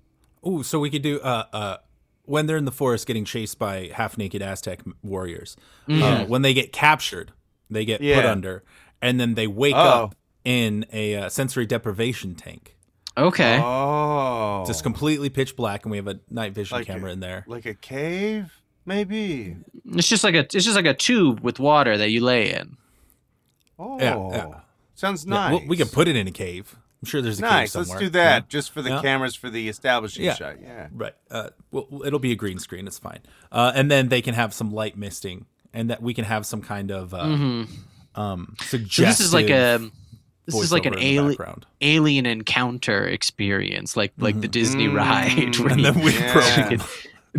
[0.47, 1.77] Ooh, so we could do uh uh
[2.25, 5.57] when they're in the forest getting chased by half naked Aztec warriors.
[5.89, 6.03] Mm-hmm.
[6.03, 7.33] Uh, when they get captured,
[7.69, 8.63] they get put under,
[9.03, 9.81] and then they wake Oh.
[10.05, 12.76] up in a uh, sensory deprivation tank.
[13.19, 13.59] Okay.
[13.63, 14.65] Oh.
[14.67, 17.45] Just completely pitch black, and we have a night vision Like camera a- in there.
[17.47, 18.53] like a cave,
[18.85, 19.57] maybe.
[19.93, 22.77] It's just like a it's just like a tube with water that you lay in.
[23.79, 23.99] Oh.
[23.99, 24.61] Yeah, yeah.
[24.95, 25.53] Sounds Yeah, nice.
[25.61, 26.77] well, we can put it in a cave.
[27.03, 27.61] I'm sure there's a cave somewhere.
[27.63, 27.75] Nice.
[27.75, 28.47] Let's do that Yeah.
[28.49, 29.03] just for the Yeah.
[29.03, 30.35] cameras for the establishing Yeah.
[30.35, 30.61] shot.
[30.63, 30.89] Yeah.
[30.93, 31.15] Right.
[31.31, 32.87] Uh, well, it'll be a green screen.
[32.87, 33.21] It's fine.
[33.53, 35.45] Uh, and then they can have some light misting,
[35.75, 38.21] and that we can have some kind of uh, Mm-hmm.
[38.21, 39.91] um, So this is like a
[40.47, 44.87] this is like an voiceover in the alien alien encounter experience, like like the Disney
[44.89, 44.95] Mm.
[44.97, 46.33] ride, where And you then we Yeah.
[46.33, 46.81] program.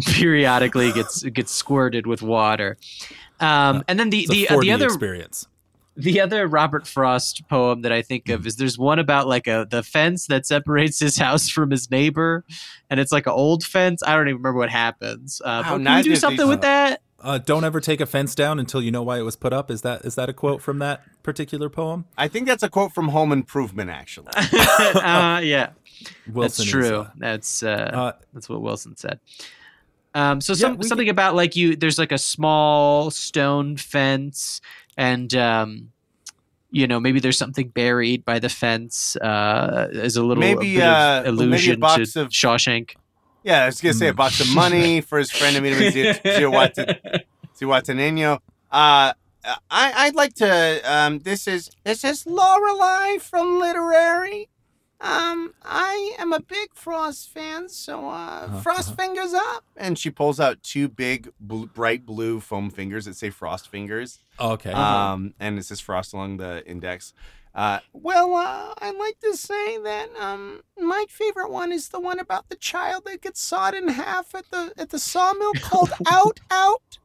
[0.05, 2.77] periodically gets gets squirted with water.
[3.39, 5.47] Um, and then the It's the uh, the other experience.
[5.95, 9.65] the other Robert Frost poem that I think of is there's one about like a
[9.69, 12.43] the fence that separates his house from his neighbor,
[12.89, 14.03] and it's like an old fence.
[14.05, 15.41] I don't even remember what happens.
[15.43, 17.01] Uh, Wow, but can we do something with that?
[17.21, 19.69] Uh, "Don't ever take a fence down until you know why it was put up."
[19.71, 22.05] Is that is that a quote from that particular poem?
[22.17, 24.27] I think that's a quote from Home Improvement, actually.
[24.35, 25.71] uh, yeah,
[26.31, 26.99] Wilson that's true.
[26.99, 29.19] uh, that's uh, uh, that's what Wilson said.
[30.13, 34.61] Um, so some, we something about like you, there's like a small stone fence,
[34.97, 35.91] and um,
[36.71, 40.83] you know maybe there's something buried by the fence uh, as a little Maybe, bit
[40.83, 42.95] uh, of maybe a illusion box to of- Shawshank.
[43.47, 45.89] Yeah, I was gonna say a box of money for his friend Emilio
[47.57, 48.39] Zihuatanejo.
[48.69, 49.13] Uh, I
[49.71, 50.81] I'd like to.
[50.83, 54.49] Um, this is this is Lorelei from Literary.
[54.99, 58.95] Um, I am a big Frost fan, so uh, Uh-huh, Frost uh-huh.
[58.97, 59.63] fingers up.
[59.77, 64.19] And she pulls out two big, bright blue foam fingers that say Frost fingers.
[64.41, 64.71] okay.
[64.73, 67.13] Um, and it says Frost along the index.
[67.57, 72.19] Uh, well, uh, I'd like to say that um, my favorite one is the one
[72.19, 76.39] about the child that gets sawed in half at the at the sawmill called Out
[76.51, 76.99] Out,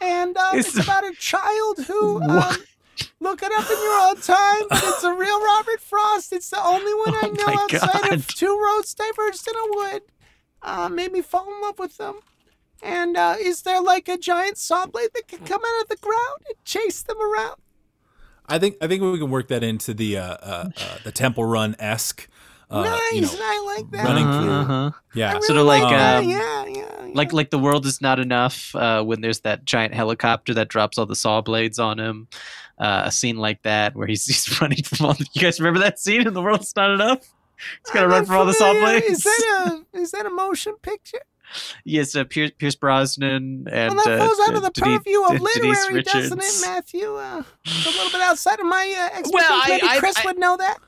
[0.00, 2.22] and um, Is it's about a child who.
[2.22, 2.56] Um,
[3.20, 4.62] Look it up in your own time.
[4.68, 6.32] But it's a real Robert Frost.
[6.32, 8.12] It's the only one I Oh know my outside God.
[8.12, 10.02] of two roads diverged in a wood.
[10.60, 12.16] Uh, made me fall in love with them.
[12.82, 15.96] And uh, is there like a giant saw blade that can come out of the
[15.96, 17.56] ground and chase them around?
[18.48, 21.44] I think I think we can work that into the uh, uh, uh, the Temple
[21.44, 22.28] Run esque.
[22.70, 24.04] Uh, nice, you know, I like that.
[24.04, 24.52] running Uh-huh, through.
[24.76, 24.90] uh-huh.
[25.14, 25.32] yeah.
[25.34, 26.22] Really Sort of like, that.
[26.24, 27.10] um, yeah, yeah, yeah.
[27.14, 30.96] like like the world is not enough uh, when there's that giant helicopter that drops
[30.96, 32.28] all the saw blades on him
[32.78, 35.80] uh, a scene like that where he's, he's running from all the, you guys remember
[35.80, 37.18] that scene in the world is not enough
[37.84, 40.24] he's gotta I'm run not from all the saw blades Is that a is that
[40.24, 41.20] a motion picture?
[41.84, 44.98] Yes uh, Pierce, Pierce Brosnan and well, that uh, falls out uh, of the Denise-
[44.98, 47.16] purview of literary, doesn't it, Matthew?
[47.16, 49.32] Uh, it's a little bit outside of my uh, expertise.
[49.34, 50.78] Well, I- Maybe I- Chris I- would know that.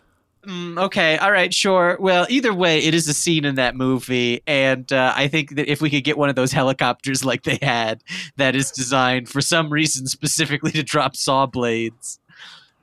[0.46, 1.96] Mm, okay, all right, sure.
[1.98, 5.68] Well, either way, it is a scene in that movie, and uh, I think that
[5.70, 8.04] if we could get one of those helicopters like they had,
[8.36, 12.18] that is designed for some reason specifically to drop saw blades,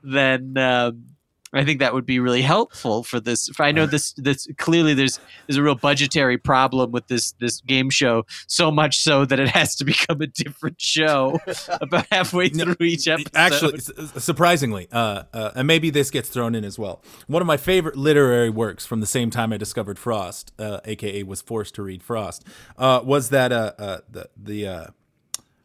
[0.02, 1.04] then um,
[1.52, 3.50] I think that would be really helpful for this.
[3.60, 4.14] I know this.
[4.14, 8.98] This clearly there's there's a real budgetary problem with this this game show, so much
[8.98, 11.38] so that it has to become a different show
[11.80, 13.30] about halfway through each episode.
[13.34, 13.80] Actually,
[14.18, 17.02] surprisingly, uh, uh, and maybe this gets thrown in as well.
[17.26, 21.22] One of my favorite literary works from the same time I discovered Frost, uh, aka
[21.22, 22.44] was forced to read Frost,
[22.78, 24.86] uh, was that uh, uh, the the uh,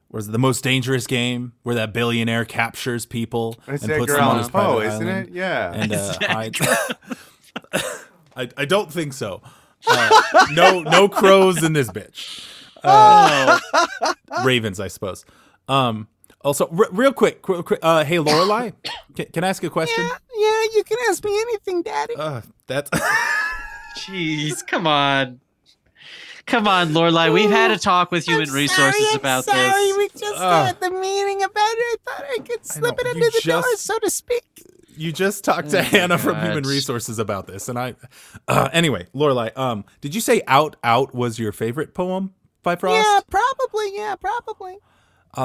[0.09, 4.13] was it the most dangerous game where that billionaire captures people It's and Edgar puts
[4.13, 5.27] them on Allan his private Poe, isn't island.
[5.29, 5.33] it?
[5.33, 5.71] Yeah.
[5.73, 6.51] And uh, I,
[8.35, 9.41] I, I don't think so.
[9.87, 10.21] Uh,
[10.53, 12.45] no, no crows in this bitch.
[12.83, 13.59] Uh,
[14.43, 15.25] ravens, I suppose.
[15.67, 16.07] Um,
[16.41, 18.73] also, r- real quick, qu- qu- uh, hey Lorelai,
[19.15, 20.03] can, can I ask you a question?
[20.03, 20.61] yeah, yeah.
[20.75, 22.15] You can ask me anything, Daddy.
[22.15, 22.89] Uh, that's
[23.97, 25.39] Jeez, come on.
[26.47, 27.31] Come on, Lorelai.
[27.33, 29.59] We've had a talk with Human I'm Resources sorry, I'm about sorry.
[29.69, 29.97] this.
[29.97, 30.67] We just Ugh.
[30.67, 31.99] had the meeting about it.
[32.07, 34.43] I thought I could slip know, it you under the door, just- so to speak.
[34.95, 36.39] you just talked to Oh my Hannah from.
[36.41, 37.95] Human Resources about this, and I.
[38.47, 42.33] Uh, anyway, Lorelai, um, did you say "Out Out" was your favorite poem
[42.63, 43.05] by Frost?
[43.05, 43.95] Yeah, probably.
[43.97, 44.77] Yeah, probably.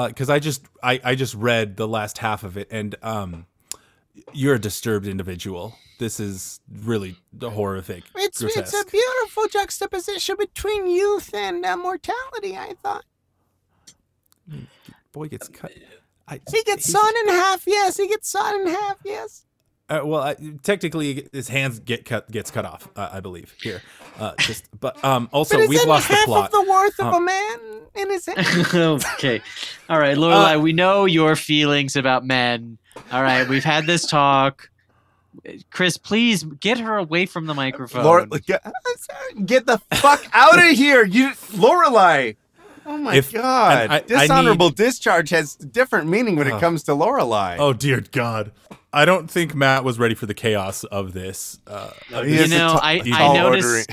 [0.07, 3.45] because I just I, I just read the last half of it, and um,
[4.33, 5.75] you're a disturbed individual.
[5.99, 8.03] This is really horrific.
[8.15, 12.57] It's it's a beautiful juxtaposition between youth and uh, mortality.
[12.57, 13.05] I thought
[15.11, 15.71] boy gets cut.
[16.27, 17.63] I, he gets he's- sawn in half.
[17.67, 18.97] Yes, he gets sawn in half.
[19.05, 19.45] Yes.
[19.89, 22.87] Uh, well, I, technically, his hands get cut gets cut off.
[22.95, 23.81] Uh, I believe here.
[24.17, 26.45] Uh, just, but um, also but we've isn't lost the plot.
[26.45, 27.59] of the worth of Um, a man
[27.95, 28.25] in his
[28.73, 29.03] hand?
[29.15, 29.41] okay.
[29.89, 32.77] All right, Lorelai, we know your feelings about men.
[33.11, 34.69] All right, we've had this talk.
[35.71, 38.03] Chris, please get her away from the microphone.
[38.03, 38.63] Laura, get,
[39.45, 42.35] get the fuck out of here, you Lorelai.
[42.85, 43.83] Oh my If- god!
[43.83, 47.55] and I- I Dishonorable discharge has different meaning when it comes to Lorelai.
[47.57, 48.51] oh dear God!
[48.91, 51.59] I don't think Matt was ready for the chaos of this.
[51.65, 53.85] Uh, of You this- know, ta- I- I tall noticed- ordering-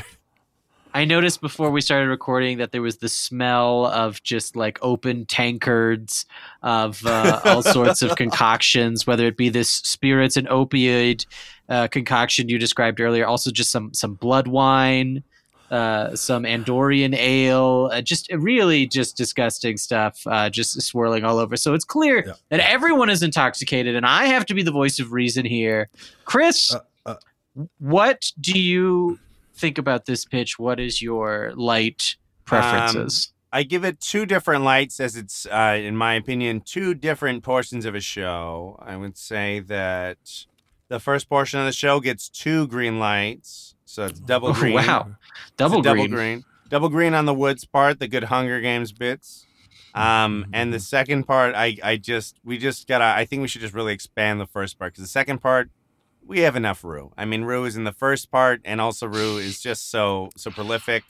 [0.92, 5.24] I noticed before we started recording that there was the smell of just like open
[5.26, 6.26] tankards
[6.62, 11.26] of uh, all sorts of concoctions, whether it be this spirits and opioid
[11.68, 15.22] uh, concoction you described earlier, also just some some blood wine,
[15.70, 21.56] uh, some Andorian ale, uh, just really just disgusting stuff, uh, just swirling all over.
[21.56, 22.32] So it's clear Yeah.
[22.50, 25.88] that everyone is intoxicated, and I have to be the voice of reason here.
[26.24, 26.74] Chris,
[27.06, 27.14] Uh,
[27.78, 29.18] what do you
[29.60, 30.58] think about this pitch?
[30.58, 33.32] What is your light preferences?
[33.52, 37.84] I give it two different lights, as it's, uh, in my opinion, two different portions
[37.84, 38.78] of a show.
[38.80, 40.18] I would say that
[40.88, 44.74] the first portion of the show gets two green lights, so it's double Oh, green.
[44.74, 45.08] wow.
[45.42, 46.10] It's a double, double green.
[46.10, 46.44] green.
[46.68, 49.46] Double green on the woods part, the good Hunger Games bits.
[49.92, 53.60] Um, and the second part, I, I just, we just gotta, I think we should
[53.62, 55.68] just really expand the first part because the second part,
[56.30, 57.12] we have enough Rue.
[57.18, 60.50] I mean, Rue is in the first part, and also Rue is just so, so
[60.50, 61.02] prolific.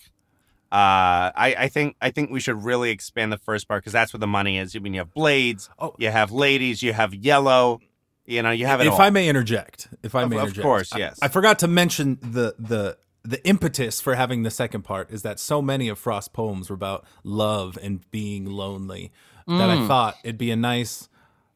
[0.73, 4.13] Uh, I, I think, I think we should really expand the first part because that's
[4.13, 4.75] where the money is.
[4.75, 5.95] I mean, you have blades, Oh.
[5.99, 7.81] you have ladies, you have yellow,
[8.25, 9.01] you know, you have it if all.
[9.03, 11.19] I may interject, if I Of- may interject, of course, yes.
[11.21, 15.39] I, forgot to mention the the the impetus for having the second part is that
[15.39, 19.13] so many of Frost's poems were about love and being lonely
[19.47, 19.87] that I Mm.
[19.89, 21.09] thought it'd be a nice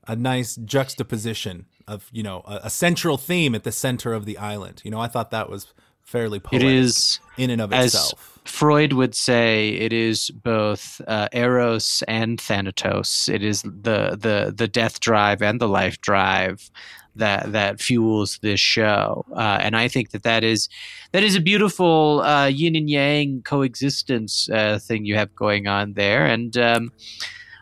[0.06, 4.38] a nice juxtaposition of you know a, a central theme at the center of the
[4.38, 4.82] island.
[4.84, 5.72] You know, I thought that was
[6.02, 8.38] fairly It poetic is, in and of as itself.
[8.44, 13.28] Freud would say, it is both uh, Eros and Thanatos.
[13.28, 16.70] It is the the the death drive and the life drive
[17.16, 20.68] that that fuels this show, uh, and I think that that is
[21.12, 25.94] that is a beautiful uh, yin and yang coexistence uh, thing you have going on
[25.94, 26.56] there, and.
[26.56, 26.92] Um,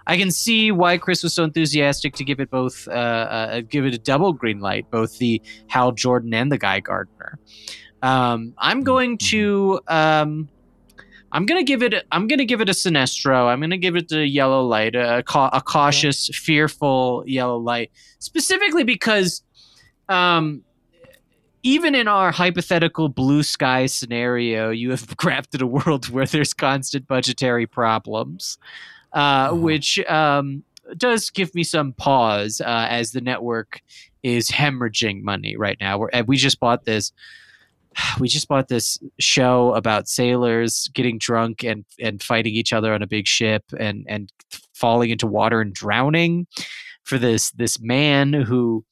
[0.06, 3.86] I can see why Chris was so enthusiastic to give it both, uh, uh, give
[3.86, 7.38] it a double green light, both the Hal Jordan and the Guy Gardner.
[8.02, 10.48] Um, I'm going to, um,
[11.30, 13.46] I'm gonna give it, I'm gonna give it a Sinestro.
[13.46, 19.42] I'm gonna give it a yellow light, a, a cautious, fearful yellow light, specifically because,
[20.08, 20.62] um,
[21.62, 27.06] even in our hypothetical blue sky scenario, you have crafted a world where there's constant
[27.06, 28.58] budgetary problems,
[29.14, 29.56] uh, Uh-huh.
[29.56, 30.62] which um,
[30.96, 33.80] does give me some pause uh, as the network
[34.22, 35.98] is hemorrhaging money right now.
[35.98, 37.12] We're, we just bought this.
[38.18, 43.02] We just bought this show about sailors getting drunk and, and fighting each other on
[43.02, 44.32] a big ship and, and
[44.74, 46.46] falling into water and drowning
[47.04, 48.84] for this this man who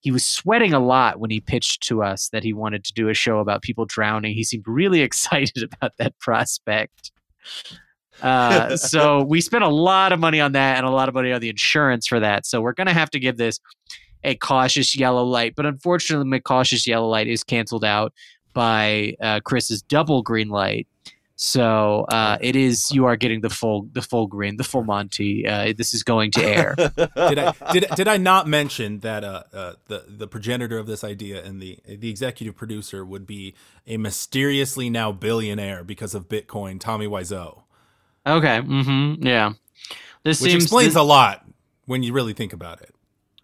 [0.00, 3.08] he was sweating a lot when he pitched to us that he wanted to do
[3.08, 4.34] a show about people drowning.
[4.34, 7.10] He seemed really excited about that prospect.
[8.22, 11.32] Uh, so we spent a lot of money on that and a lot of money
[11.32, 12.46] on the insurance for that.
[12.46, 13.60] So we're gonna have to give this
[14.24, 15.54] a cautious yellow light.
[15.56, 18.12] But unfortunately, my cautious yellow light is canceled out
[18.52, 20.86] by uh, Chris's double green light.
[21.36, 25.46] So uh, it is you are getting the full the full green the full Monty.
[25.46, 26.74] Uh, this is going to air.
[26.96, 31.04] did I did, did I not mention that uh, uh, the the progenitor of this
[31.04, 33.54] idea and the the executive producer would be
[33.86, 37.64] a mysteriously now billionaire because of Bitcoin, Tommy Wiseau,
[38.26, 38.60] okay.
[38.60, 39.26] Mm-hmm.
[39.26, 39.52] Yeah.
[40.24, 41.44] This which seems explains this- a lot
[41.86, 42.90] when you really think about it.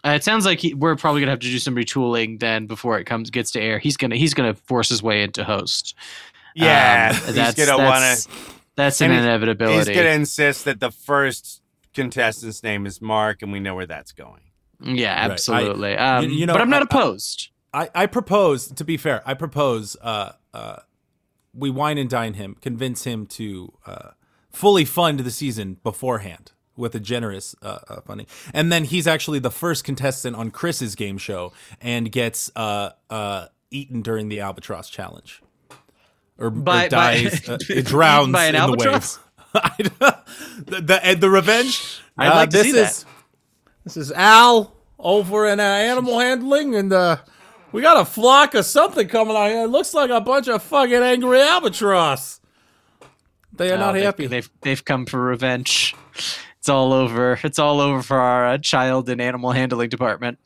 [0.05, 2.99] Uh, it sounds like he, we're probably gonna have to do some retooling then before
[2.99, 3.78] it comes gets to air.
[3.78, 5.95] He's gonna he's gonna force his way into host.
[6.57, 8.28] yeah, Um, he's that's gonna want to.
[8.74, 9.91] that's an inevitability.
[9.93, 11.62] He's gonna insist that the first
[11.95, 14.41] contestant's name is Mark, and we know where that's going.
[14.80, 15.30] yeah, Right.
[15.30, 15.97] I- absolutely.
[15.97, 17.51] um, you know, but I'm not I- opposed.
[17.72, 20.76] I, I propose, to be fair, I propose uh, uh,
[21.55, 24.11] we wine and dine him, convince him to uh,
[24.53, 28.26] fully fund the season beforehand with a generous uh, uh, funding.
[28.55, 33.46] And then he's actually the first contestant on Chris's game show and gets uh, uh,
[33.70, 35.42] eaten during the Albatross Challenge.
[36.38, 39.18] Or, or By- by- dies, uh, eaten drowns by an in albatross?
[39.53, 39.98] the wave.
[40.66, 42.00] the, the, the revenge.
[42.16, 42.90] I'd Uh, like to this see that.
[42.90, 43.05] is,
[43.84, 47.16] This is Al over in uh, animal handling, and uh,
[47.70, 49.64] we got a flock of something coming out here.
[49.64, 52.40] It looks like a bunch of fucking angry albatross.
[53.55, 54.26] They are not they've- happy.
[54.26, 55.94] They've they've come for revenge.
[56.59, 57.38] It's all over.
[57.42, 60.38] It's all over for our uh, child and animal handling department.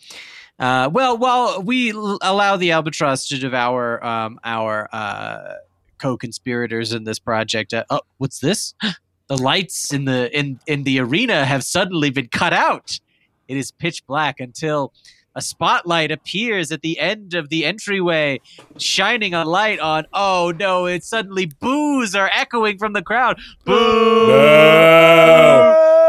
[0.58, 5.56] Uh, well, while we l- allow the albatross to devour um, our uh,
[5.98, 8.74] co-conspirators in this project, uh, oh, what's this?
[9.28, 13.00] The lights in the in in the arena have suddenly been cut out.
[13.48, 14.92] It is pitch black until
[15.36, 18.40] a spotlight appears at the end of the entryway,
[18.78, 20.06] shining a light on.
[20.12, 20.86] Oh no!
[20.86, 23.38] It's suddenly boos are echoing from the crowd.
[23.64, 24.30] Boo!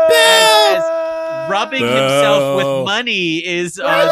[0.09, 4.05] As, as rubbing himself with money is uh,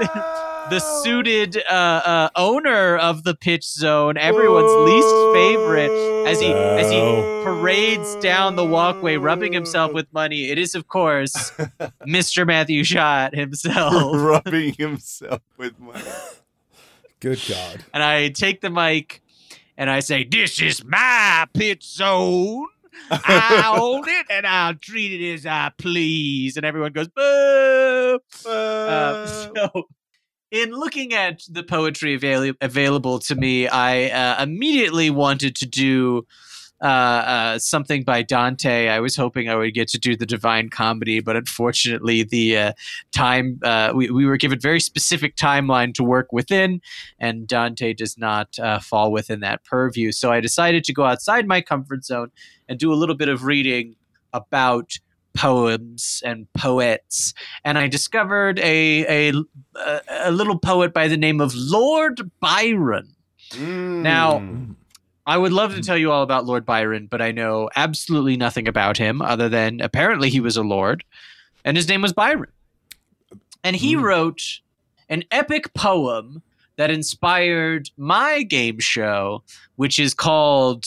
[0.00, 0.34] the,
[0.70, 5.90] the suited uh, uh, owner of the pitch zone, everyone's least favorite.
[6.26, 7.00] As he as he
[7.44, 11.34] parades down the walkway, rubbing himself with money, it is of course
[12.06, 12.46] Mr.
[12.46, 13.92] Matthew Shot himself.
[14.14, 16.02] rubbing himself with money.
[17.20, 17.84] Good God.
[17.92, 19.22] and I take the mic
[19.76, 22.66] and I say, "This is my pitch zone.
[23.10, 29.26] I own it, and I'll treat it as I please." And everyone goes, "Boo!" Uh,
[29.26, 29.88] so,
[30.54, 36.28] in looking at the poetry avail- available to me, I uh, immediately wanted to do
[36.80, 38.88] uh, uh, something by Dante.
[38.88, 42.72] I was hoping I would get to do the Divine Comedy, but unfortunately, the uh,
[43.10, 46.80] time uh, we, we were given very specific timeline to work within,
[47.18, 50.12] and Dante does not uh, fall within that purview.
[50.12, 52.30] So I decided to go outside my comfort zone
[52.68, 53.96] and do a little bit of reading
[54.32, 54.98] about
[55.34, 57.34] poems and poets,
[57.64, 59.32] and I discovered a a
[60.24, 63.14] a, little poet by the name of Lord Byron.
[63.52, 64.74] Now, Mm.
[65.26, 68.68] I would love to tell you all about Lord Byron, but I know absolutely nothing
[68.68, 71.02] about him other than apparently he was a lord
[71.64, 72.50] and his name was Byron.
[73.62, 74.02] And he Mm.
[74.02, 74.42] wrote
[75.08, 76.42] an epic poem
[76.76, 79.42] that inspired my game show,
[79.76, 80.84] which is called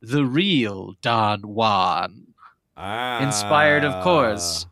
[0.00, 2.33] The Real Don Juan.
[2.76, 4.70] Inspired, of course, ah.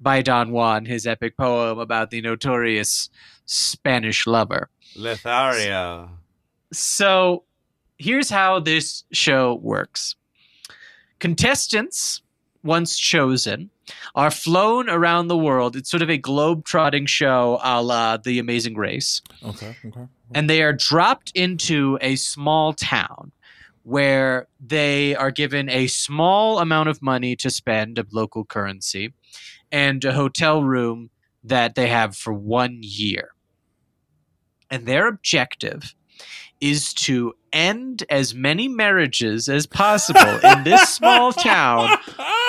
[0.00, 3.08] by Don Juan, his epic poem about the notorious
[3.46, 4.68] Spanish lover.
[4.94, 6.10] Lothario.
[6.72, 7.44] So
[7.96, 10.14] here's how this show works
[11.18, 12.22] contestants,
[12.62, 13.70] once chosen,
[14.14, 15.76] are flown around the world.
[15.76, 19.22] It's sort of a globe trotting show a la The Amazing Race.
[19.44, 19.74] Okay.
[19.84, 20.06] Okay.
[20.34, 23.32] And they are dropped into a small town
[23.88, 29.14] where they are given a small amount of money to spend of local currency
[29.72, 31.08] and a hotel room
[31.42, 33.30] that they have for one year.
[34.70, 35.94] And their objective
[36.60, 41.96] is to end as many marriages as possible in this small town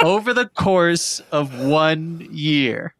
[0.03, 2.95] over the course of one year.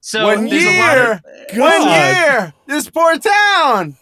[0.00, 1.20] So One there's a lot of-
[1.56, 2.52] One year.
[2.66, 3.96] This poor town.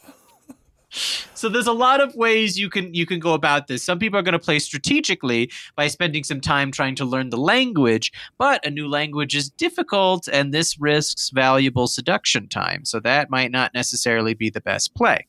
[1.35, 3.83] So there's a lot of ways you can you can go about this.
[3.83, 7.37] Some people are going to play strategically by spending some time trying to learn the
[7.37, 12.85] language, but a new language is difficult and this risks valuable seduction time.
[12.85, 15.27] So that might not necessarily be the best play.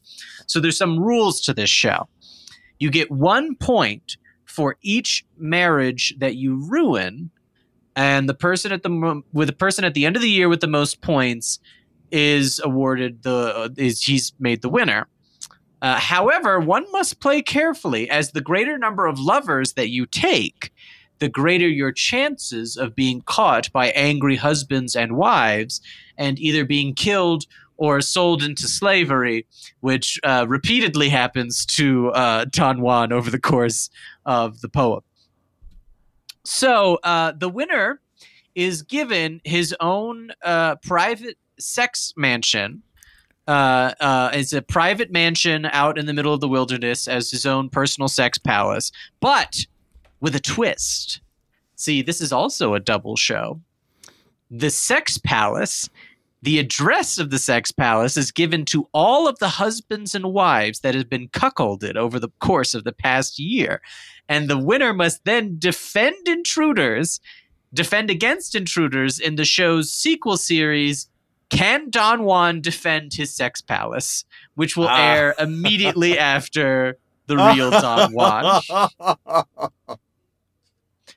[0.48, 2.07] So there's some rules to this show.
[2.80, 7.30] You get 1 point for each marriage that you ruin
[7.95, 10.61] and the person at the with the person at the end of the year with
[10.61, 11.60] the most points
[12.11, 15.07] is awarded the is he's made the winner.
[15.81, 20.73] Uh, however, one must play carefully, as the greater number of lovers that you take,
[21.19, 25.81] the greater your chances of being caught by angry husbands and wives
[26.17, 27.45] and either being killed
[27.77, 29.45] or sold into slavery,
[29.81, 33.89] which uh, repeatedly happens to uh, Don Juan over the course
[34.25, 35.01] of the poem.
[36.43, 38.01] So uh, the winner
[38.55, 42.81] is given his own uh, private sex mansion
[43.48, 47.45] uh, uh, it's a private mansion out in the middle of the wilderness as his
[47.45, 49.65] own personal sex palace, but
[50.19, 51.22] with a twist.
[51.76, 53.61] See, this is also a double show.
[54.49, 55.90] The sex palace,
[56.41, 60.80] the address of the sex palace is given to all of the husbands and wives
[60.82, 63.82] that have been cuckolded over the course of the past year.
[64.28, 67.22] And the winner must then defend intruders,
[67.74, 71.07] defend against intruders in the show's sequel series,
[71.49, 74.26] can Don Juan defend his sex palace,
[74.56, 74.98] which will Ah.
[75.14, 76.98] air immediately after
[77.28, 78.61] the real Don Juan.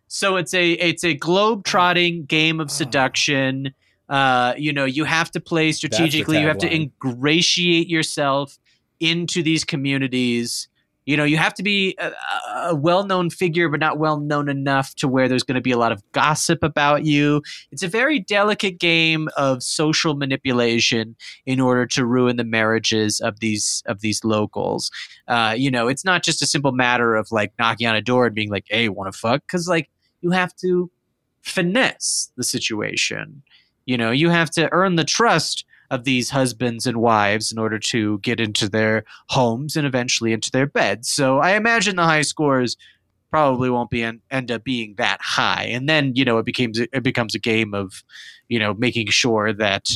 [0.08, 3.72] So it's a it's a globe trotting game of seduction.
[4.08, 6.40] Uh, you know, you have to play strategically.
[6.40, 8.58] You have to ingratiate yourself
[8.98, 10.68] into these communities.
[11.10, 12.12] You know, you have to be a,
[12.68, 15.90] a well-known figure, but not well-known enough to where there's going to be a lot
[15.90, 17.42] of gossip about you.
[17.72, 21.16] It's a very delicate game of social manipulation
[21.46, 24.92] in order to ruin the marriages of these of these locals.
[25.26, 28.26] Uh, you know, it's not just a simple matter of like knocking on a door
[28.26, 30.92] and being like, "Hey, want to fuck?" Because like you have to
[31.42, 33.42] finesse the situation.
[33.84, 37.78] You know, you have to earn the trust of these husbands and wives in order
[37.78, 41.10] to get into their homes and eventually into their beds.
[41.10, 42.76] So I imagine the high scores
[43.30, 45.64] probably won't be en- end up being that high.
[45.64, 48.04] And then you know it becomes it becomes a game of
[48.48, 49.90] you know making sure that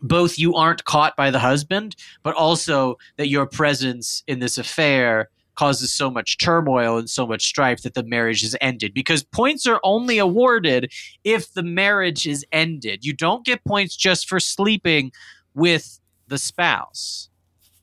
[0.00, 5.28] both you aren't caught by the husband, but also that your presence in this affair
[5.58, 9.66] causes so much turmoil and so much strife that the marriage is ended because points
[9.66, 10.92] are only awarded
[11.24, 13.04] if the marriage is ended.
[13.04, 15.10] You don't get points just for sleeping
[15.54, 15.98] with
[16.28, 17.28] the spouse.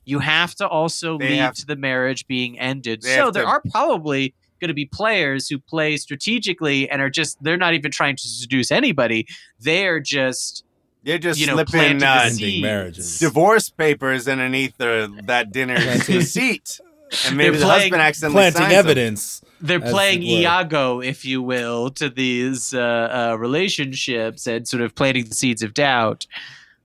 [0.06, 3.04] You have to also They lead have- to the marriage being ended.
[3.04, 7.42] So there to- are probably going to be players who play strategically and are just
[7.42, 9.26] they're not even trying to seduce anybody.
[9.60, 10.64] They're just
[11.02, 13.18] they're just you know slipping planting the uh, Ending marriages.
[13.18, 15.78] divorce papers underneath the, that dinner
[16.22, 16.80] seat.
[17.26, 18.78] And maybe They're the playing- husband accidentally planting signs them.
[18.78, 19.42] evidence.
[19.60, 20.22] they're playing.
[20.22, 25.62] Iago, if you will, to these uh, uh, relationships and sort of planting the seeds
[25.62, 26.26] of doubt.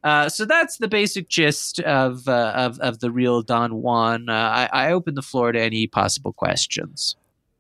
[0.03, 4.30] Uh, so that's the basic gist of uh, of of the real Don Juan.
[4.30, 7.15] Uh, I, I open the floor to any possible questions.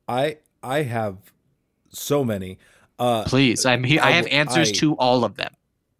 [0.07, 1.17] I I have
[1.89, 2.57] so many.
[2.97, 4.01] Uh, Please, I'm here.
[4.01, 5.53] I, I have answers I- to all of them.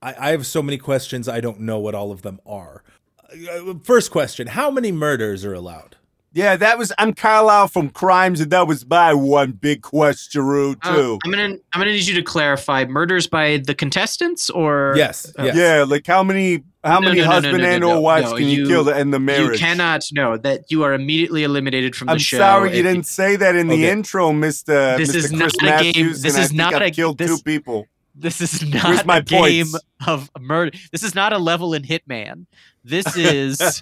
[0.04, 1.28] I, I have so many questions.
[1.30, 2.84] I don't know what all of them are.
[3.32, 5.96] Uh, First question: How many murders are allowed?
[6.34, 6.94] Yeah, that was.
[6.98, 10.42] I'm Carlisle from Crimes, and that was my one big question
[10.82, 11.20] Uh, too.
[11.26, 11.44] I'm gonna
[11.74, 15.32] I'm gonna need you to clarify murders by the contestants or Yes.
[15.38, 15.56] Uh, yes.
[15.58, 17.98] Yeah, like how many how No, many no, no, no, husband no, no, and no,
[17.98, 20.84] or wives no, can you, you- kill to end the You cannot know that you
[20.84, 22.38] are immediately eliminated from the show.
[22.38, 25.16] I'm sorry you didn't say that in the intro, Mister This Mr.
[25.16, 26.22] is Chris not a game- Matthews.
[26.22, 27.88] this and I is not a- killed this- two people.
[28.14, 29.68] This is Where's not my a game
[30.06, 30.78] of murder.
[30.92, 32.46] This is not a level in Hitman.
[32.84, 33.82] This is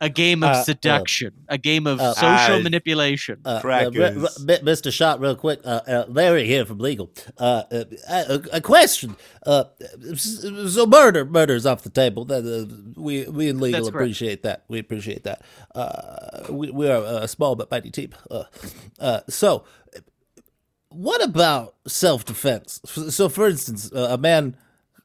[0.00, 3.40] a game of Uh, uh, seduction, a game of uh, social I- manipulation.
[3.44, 3.96] Uh, uh, Crackers.
[3.96, 4.28] re- re-
[4.62, 4.92] Mi- Mr.
[4.92, 5.60] Shot, real quick.
[5.64, 7.10] Uh, uh, Larry here from legal.
[7.38, 9.16] Uh, uh, a, a question.
[9.46, 9.64] Uh,
[10.10, 12.24] s- so murder, murder's off the table.
[12.26, 14.02] That, uh, we we in legal That's correct.
[14.02, 14.64] appreciate that.
[14.68, 15.42] We appreciate that.
[15.74, 18.10] Uh, we we are a small but mighty team.
[18.30, 18.44] Uh,
[18.98, 19.64] uh, so,
[20.94, 22.80] what about self defense?
[22.84, 24.56] So, for instance, uh, a man,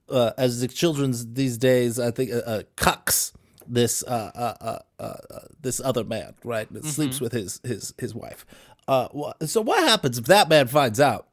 [0.10, 3.34] uh, as the children's these days, I think, uh, uh, cucks
[3.68, 6.72] this uh, uh, uh, uh, uh, this other man, right?
[6.74, 8.45] That sleeps with his his his wife.
[8.88, 9.07] Uh,
[9.45, 11.28] so, what happens if that man finds out?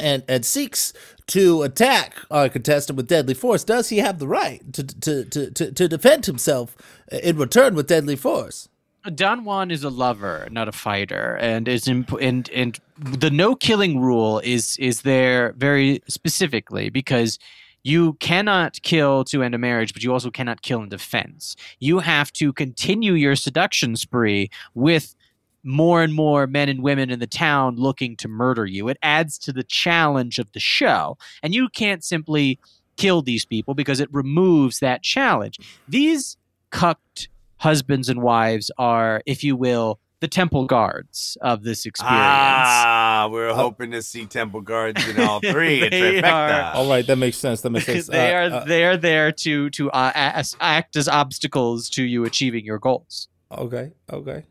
[0.00, 0.92] And, and seeks
[1.26, 3.64] to attack our contestant with deadly force.
[3.64, 6.76] Does he have the right to to, to, to, to defend himself
[7.10, 8.68] in return with deadly force?
[9.14, 13.54] Don Juan is a lover, not a fighter, and is imp- and and the no
[13.54, 17.38] killing rule is is there very specifically because
[17.84, 21.56] you cannot kill to end a marriage, but you also cannot kill in defense.
[21.78, 25.14] You have to continue your seduction spree with
[25.62, 28.88] more and more men and women in the town looking to murder you.
[28.88, 32.58] It adds to the challenge of the show, and you can't simply
[32.96, 35.58] kill these people because it removes that challenge.
[35.88, 36.36] These
[36.70, 42.18] cucked husbands and wives are, if you will, the temple guards of this experience.
[42.20, 45.88] Ah, we're hoping to see Temple Guards in all three.
[45.88, 47.60] They are- All right, that makes sense.
[47.60, 48.08] That makes sense.
[48.08, 52.02] they Uh, are uh, they are there to to uh, as, act as obstacles to
[52.02, 53.28] you achieving your goals.
[53.50, 54.44] Okay, okay.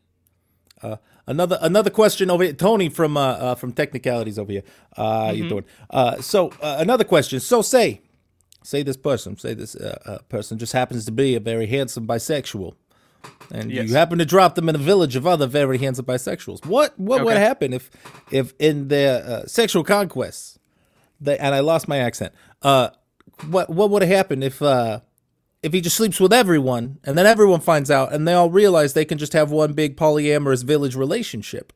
[0.82, 4.64] Uh, another another question over here, Tony from uh, uh from Technicalities over here.
[4.96, 5.66] Uh, how you doing?
[5.90, 7.40] Uh, so uh, another question.
[7.40, 8.02] So say,
[8.64, 12.08] say this person, say this uh, uh, person just happens to be a very handsome
[12.08, 12.74] bisexual,
[13.52, 13.88] and Yes.
[13.90, 16.66] you happen to drop them in a village of other very handsome bisexuals.
[16.66, 17.90] What what would happen if
[18.32, 20.60] if in their uh, sexual conquests,
[21.22, 22.34] they and I lost my accent.
[22.62, 22.90] Uh,
[23.50, 25.02] what what would happen if uh
[25.64, 28.94] if he just sleeps with everyone and then everyone finds out and they all realize
[28.94, 31.74] they can just have one big polyamorous village relationship.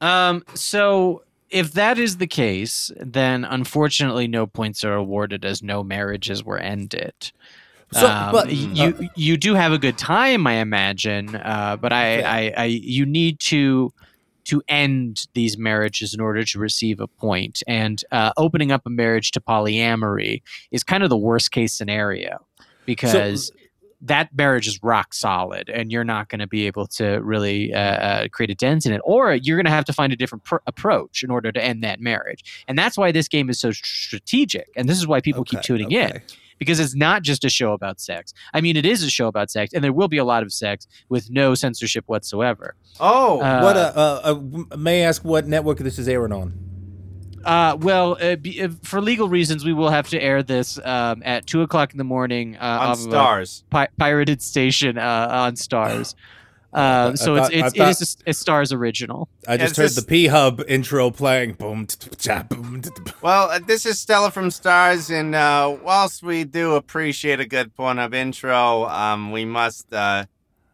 [0.00, 5.82] Um, so if that is the case, then unfortunately no points are awarded as no
[5.84, 7.32] marriages were ended.
[7.94, 11.36] So, Um, but you you do have a good time, I imagine.
[11.36, 12.22] Uh, but I.
[12.22, 13.92] I, I you need to
[14.46, 17.62] to end these marriages in order to receive a point.
[17.66, 22.46] And uh, opening up a marriage to polyamory is kind of the worst case scenario
[22.84, 23.52] because
[24.02, 27.78] that marriage is rock solid, and you're not going to be able to really uh,
[27.78, 30.44] uh, create a dent in it, or you're going to have to find a different
[30.44, 32.64] pr- approach in order to end that marriage.
[32.68, 35.66] And that's why this game is so strategic, and this is why people keep Okay,
[35.66, 36.20] tuning in okay.
[36.58, 38.32] Because it's not just a show about sex.
[38.52, 40.52] I mean, it is a show about sex, and there will be a lot of
[40.52, 42.74] sex with no censorship whatsoever.
[43.00, 44.20] Oh, Uh, what uh, uh,
[44.72, 46.52] uh, may I ask what network this is airing on?
[47.44, 51.22] Uh, well, uh, be, uh, for legal reasons, we will have to air this um,
[51.26, 53.64] at two o'clock in the morning uh, on of stars.
[53.66, 56.14] a pi- pirated station uh, on Stars.
[56.74, 59.28] Uh, so thought- it's I it's, it is a, a Stars original.
[59.46, 61.52] I just it's heard just- the P Hub intro playing.
[61.54, 65.34] Boom, t- t- cha, boom, t- t- Well, uh, this is Stella from Stars, and
[65.34, 70.24] uh, whilst we do appreciate a good point of intro, um, we must uh,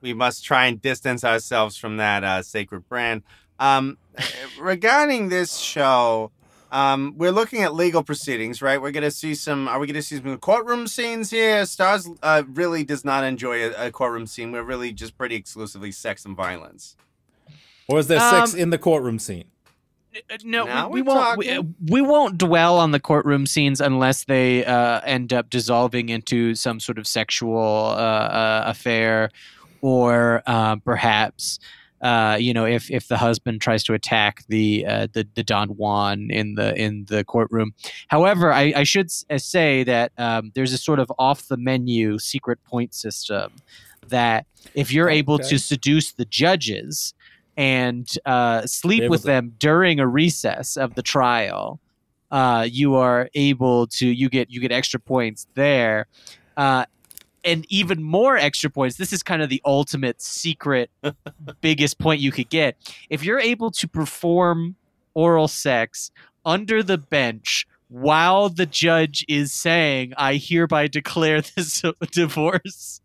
[0.00, 3.22] we must try and distance ourselves from that uh, sacred brand.
[3.58, 3.98] Um,
[4.60, 6.30] regarding this show,
[6.70, 8.80] um, we're looking at legal proceedings, right?
[8.80, 9.68] We're gonna see some.
[9.68, 11.66] Are we gonna see some courtroom scenes here?
[11.66, 14.52] Stars uh, really does not enjoy a, a courtroom scene.
[14.52, 16.96] We're really just pretty exclusively sex and violence.
[17.88, 19.44] Or is there sex Um, in the courtroom scene?
[20.14, 21.38] Uh, No, Now we, we won't.
[21.38, 26.08] We, uh, we won't dwell on the courtroom scenes unless they uh, end up dissolving
[26.08, 29.30] into some sort of sexual uh, uh, affair,
[29.80, 31.58] or uh, perhaps.
[32.00, 35.68] Uh, you know, if, if the husband tries to attack the uh, the the Don
[35.70, 37.74] Juan in the in the courtroom.
[38.08, 42.18] However, I, I should uh, say that um, there's a sort of off the menu
[42.18, 43.52] secret point system
[44.08, 47.14] that if you're able to seduce the judges
[47.56, 51.80] and uh, sleep with to- them during a recess of the trial,
[52.30, 56.06] uh, you are able to you get you get extra points there.
[57.44, 58.96] And even more extra points.
[58.96, 60.90] This is kind of the ultimate secret,
[61.60, 62.76] biggest point you could get.
[63.08, 64.76] If you're able to perform
[65.14, 66.10] oral sex
[66.44, 73.00] under the bench while the judge is saying, I hereby declare this divorce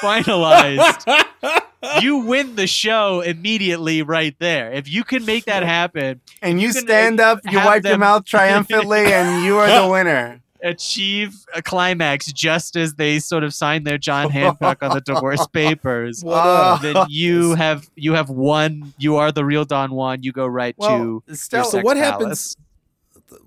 [0.00, 1.24] finalized,
[2.02, 4.70] you win the show immediately right there.
[4.72, 7.84] If you can make that happen, And you can, uh, stand up, you have wipe
[7.84, 10.42] your mouth triumphantly, and you are the winner.
[10.62, 15.46] Achieve a climax just as they sort of sign their John Hancock on the divorce
[15.52, 16.22] papers.
[16.24, 18.92] What then you have you have won.
[18.98, 20.22] You are the real Don Juan.
[20.22, 22.56] You go right Well, to Stella, sex what palace.
[22.56, 22.56] happens?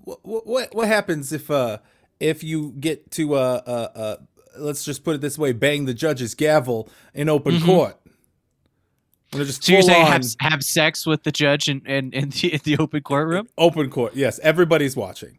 [0.04, 1.78] What, what what happens if uh
[2.20, 4.16] if you get to uh uh, uh
[4.58, 7.64] let's just put it this way, bang the judge's gavel in open Mhm.
[7.64, 7.98] court?
[9.32, 9.38] So
[9.72, 12.76] you're saying on have, have sex with the judge in, in, in, the, in the
[12.76, 13.48] open courtroom?
[13.56, 14.14] open court?
[14.14, 15.38] Yes, everybody's watching,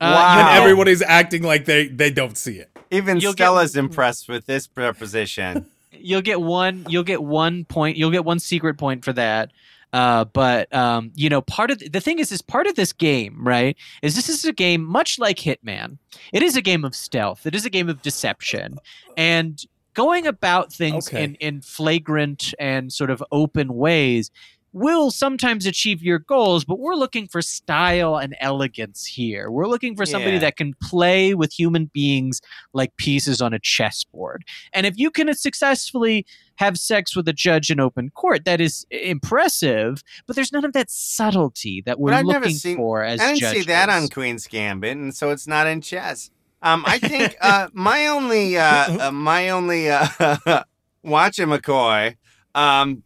[0.00, 0.38] Uh, Wow.
[0.50, 2.70] and everybody's acting like they they don't see it.
[2.90, 5.66] Even You'll get- Stella's impressed with this proposition.
[5.92, 6.84] you'll get one.
[6.88, 7.96] You'll get one point.
[7.96, 9.50] You'll get one secret point for that.
[9.92, 12.92] Uh, but um, you know, part of the, the thing is, is part of this
[12.92, 13.76] game, right?
[14.02, 15.96] Is this is a game much like Hitman.
[16.32, 17.46] It is a game of stealth.
[17.46, 18.78] It is a game of deception,
[19.16, 19.58] and
[19.94, 21.24] going about things Okay.
[21.24, 24.30] in in flagrant and sort of open ways
[24.76, 29.50] will sometimes achieve your goals, but we're looking for style and elegance here.
[29.50, 30.40] We're looking for somebody Yeah.
[30.40, 32.42] that can play with human beings
[32.74, 34.44] like pieces on a chessboard.
[34.74, 36.26] And if you can successfully
[36.56, 40.74] have sex with a judge in open court, that is impressive, but there's none of
[40.74, 43.62] that subtlety that we're I've never looking seen- for as I didn't judges.
[43.64, 46.30] see that on Queen's Gambit, and so it's not in chess.
[46.62, 50.06] Um, I think uh, my only uh, uh, my only uh,
[51.02, 52.16] watch McCoy
[52.54, 53.02] um,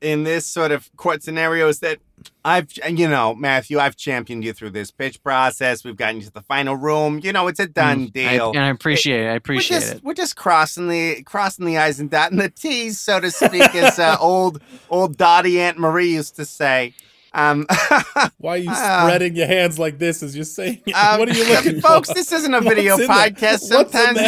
[0.00, 1.98] in this sort of court scenario is that
[2.44, 5.84] I've you know Matthew, I've championed you through this pitch process.
[5.84, 7.20] We've gotten you to the final room.
[7.22, 8.50] You know, it's a done Mm, I- deal.
[8.50, 9.28] and I appreciate it.
[9.28, 10.04] I appreciate we're just, it.
[10.04, 13.98] We're just crossing the crossing the i's and dotting the t's, so to speak, as
[13.98, 14.60] uh, old
[14.90, 16.94] old Dottie Aunt Marie used to say.
[17.34, 17.66] Um,
[18.38, 19.04] Why are you Ah.
[19.06, 20.80] spreading your hands like this as you're saying?
[20.86, 20.92] it?
[20.92, 21.82] um, what are you looking at?
[21.82, 22.08] folks?
[22.08, 22.14] for?
[22.14, 23.60] This isn't a video in podcast.
[23.60, 24.18] Sometimes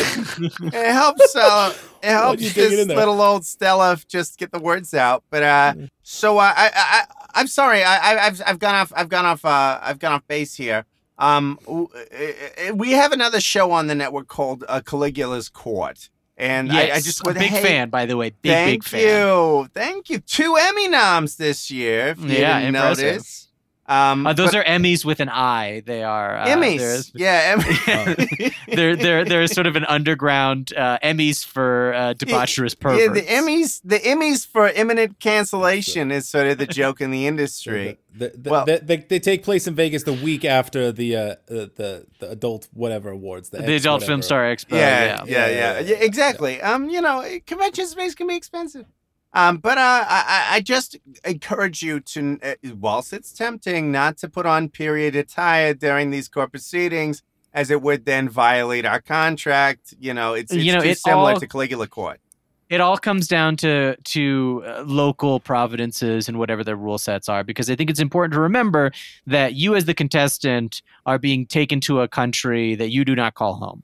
[0.75, 1.35] it helps.
[1.35, 5.23] Uh, it helps you digging this in little old Stella just get the words out.
[5.31, 7.05] But uh, so uh, I, I, I,
[7.35, 7.83] I'm sorry.
[7.83, 8.93] I, I, I've, I've gone off.
[8.97, 9.45] I've gone off.
[9.45, 10.85] Uh, I've gone off base here.
[11.19, 16.09] Um, w- uh, uh, we have another show on the network called uh, Caligula's Court,
[16.39, 18.31] and yes, I, I just a would big hate- fan, by the way.
[18.31, 19.01] Big Thank big fan.
[19.01, 20.19] you, thank you.
[20.21, 22.09] Two Emmy noms this year.
[22.09, 23.05] If you Yeah, didn't impressive.
[23.05, 23.49] notice.
[23.91, 25.83] Um, Uh, those but are Emmys with an I.
[25.85, 26.79] They are uh, Emmys.
[26.79, 28.53] there's- Yeah, Emmy.
[28.77, 33.81] They're they're they're sort of an underground uh, Emmys for uh, debaucherous Yeah, the Emmys,
[33.85, 37.99] the Emmys for imminent cancellation is sort of the joke in the industry.
[38.17, 41.35] The, the, Well- they, they, they take place in Vegas the week after the uh,
[41.47, 43.51] the, the the adult whatever awards.
[43.51, 44.23] The, the X Adult Film.
[44.23, 44.73] Star Expo.
[44.73, 45.05] yeah, yeah.
[45.07, 45.97] yeah, yeah, Yeah, yeah, yeah, yeah.
[46.09, 46.61] exactly.
[46.63, 48.87] Um, you know, convention space can be expensive.
[49.33, 54.29] Um, but uh, I, I- just encourage you to, uh, whilst it's tempting, not to
[54.29, 57.23] put on period attire during these court proceedings,
[57.55, 59.95] as it would then violate our contract.
[60.01, 62.21] You know, it's, it's You know, too it similar all- to Caligula Court.
[62.69, 67.43] it all comes down to to uh, local providences and whatever their rule sets are
[67.43, 68.93] because i think it's important to remember
[69.27, 73.35] that you as the contestant are being taken to a country that you do not
[73.35, 73.83] call home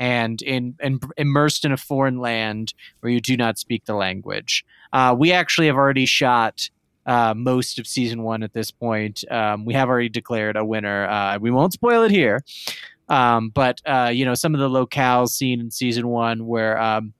[0.00, 4.64] and in and immersed in a foreign land where you do not speak the language
[4.94, 6.70] uh, we actually have already shot
[7.04, 11.06] uh, most of season one at this point um, we have already declared a winner
[11.06, 12.40] uh, we won't spoil it here
[13.10, 17.12] um, but uh, you know some of the locales seen in season one where um,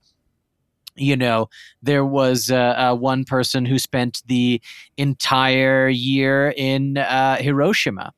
[0.95, 1.49] you know
[1.83, 4.61] there was uh, uh, one person who spent the
[4.97, 8.13] entire year in uh, Hiroshima,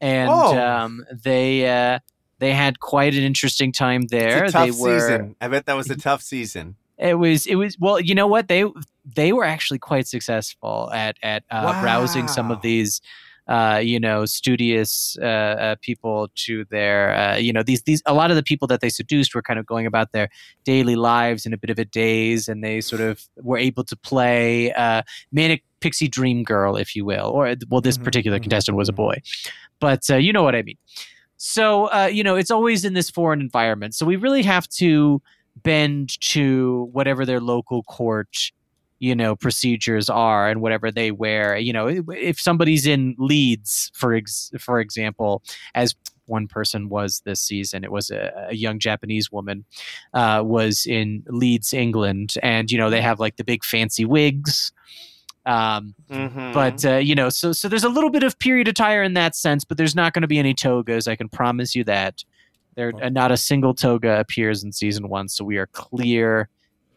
[0.00, 0.56] and Oh.
[0.58, 1.98] um, they uh,
[2.38, 4.44] they had quite an interesting time there.
[4.44, 5.00] It's a tough they were.
[5.00, 5.36] season.
[5.40, 6.76] I bet that was a tough season.
[6.98, 7.46] It was.
[7.46, 7.76] It was.
[7.78, 8.64] Well, you know what they
[9.04, 13.00] they were actually quite successful at at uh, rousing some of these.
[13.48, 18.14] Uh, you know, studious uh, uh, people to their, uh, you know, these these a
[18.14, 20.28] lot of the people that they seduced were kind of going about their
[20.64, 23.96] daily lives in a bit of a daze, and they sort of were able to
[23.96, 25.02] play uh,
[25.32, 28.88] manic pixie dream girl, if you will, or well, this Mhm, particular mhm, contestant was
[28.88, 28.96] a mhm.
[28.96, 29.16] boy,
[29.80, 30.76] but uh, you know what I mean.
[31.36, 35.20] So uh, you know, it's always in this foreign environment, so we really have to
[35.62, 38.50] bend to whatever their local court
[38.98, 44.14] you know procedures are and whatever they wear you know if- somebody's in leeds for
[44.14, 45.42] ex- for example
[45.74, 45.94] as
[46.26, 49.64] one person was this season it was a, a young japanese woman
[50.14, 54.72] uh, was in leeds england and you know they have like the big fancy wigs
[55.44, 56.52] um, Mhm.
[56.54, 59.34] but uh, you know so so there's a little bit of period attire in that
[59.34, 62.22] sense but there's not going to be any togas i can promise you that
[62.74, 66.48] there uh, not a single toga appears in season one so we are clear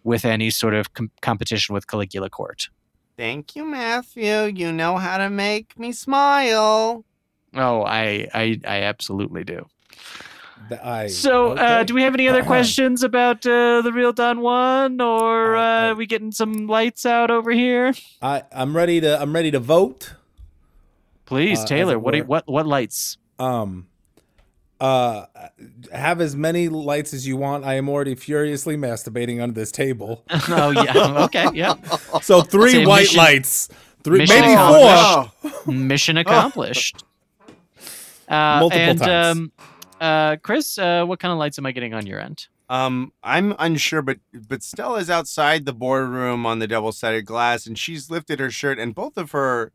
[0.03, 2.69] with any sort of com- competition with caligula court
[3.17, 4.51] Thank you, Matthew.
[4.53, 7.05] You know how to make me smile.
[7.55, 9.65] oh i i, I absolutely do
[10.69, 14.39] Th- I, So, uh, do we have any other questions about uh, the real Don
[14.41, 17.93] Juan, or Uh, uh, uh, we getting some lights out over here?
[18.21, 20.13] I I'm ready to I'm ready to vote.
[21.25, 21.99] Please, Uh, Taylor.
[21.99, 23.17] What do what what lights?
[23.37, 23.87] Um,
[24.79, 25.25] uh,
[25.91, 27.63] have as many lights as you want.
[27.63, 30.23] I am already furiously masturbating under this table.
[30.49, 31.23] oh yeah.
[31.25, 31.47] Okay.
[31.53, 31.75] Yeah.
[32.21, 33.69] So three white mission- lights,
[34.03, 35.73] three maybe four.
[35.73, 37.03] Mission accomplished.
[38.27, 39.37] Uh, Multiple and times.
[39.37, 39.51] um,
[40.01, 42.47] uh, Chris, uh, what kind of lights am I getting on your end?
[42.69, 48.09] Um, I'm unsure, but but Stella's outside the boardroom on the double-sided glass, and she's
[48.09, 49.71] lifted her shirt, and both of her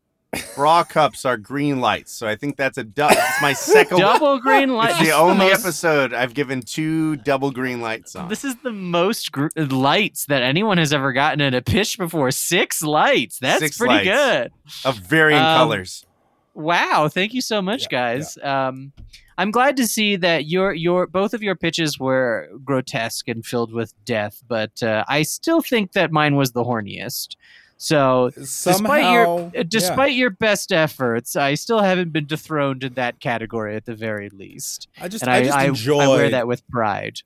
[0.54, 2.12] bra cups are green lights.
[2.12, 3.98] So I think that's a du- it's my second.
[3.98, 4.90] Double green light.
[4.90, 8.28] It's the only most- episode I've given two double green lights on.
[8.28, 12.30] This is the most gr- lights that anyone has ever gotten in a pitch before.
[12.30, 13.38] Six lights.
[13.38, 14.08] That's Six pretty lights.
[14.08, 14.52] good.
[14.84, 16.06] of varying Um, colors.
[16.54, 18.38] Wow, thank you so much, Yeah, guys.
[18.42, 18.92] Um,
[19.38, 23.72] I'm glad to see that your your both of your pitches were grotesque and filled
[23.72, 27.36] with death, but uh, I still think that mine was the horniest.
[27.82, 29.62] So, despite your Somehow, uh, yeah.
[29.66, 34.28] despite your best efforts, I still haven't been dethroned in that category at the very
[34.28, 37.20] least, I just and I, I just I, enjoyed I wear that with pride.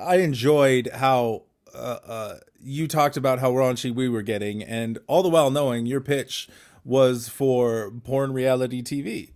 [0.00, 1.42] I enjoyed how
[1.74, 5.84] uh, uh, you talked about how raunchy we were getting, and all the while knowing
[5.84, 6.48] your pitch
[6.84, 9.32] was for porn reality TV.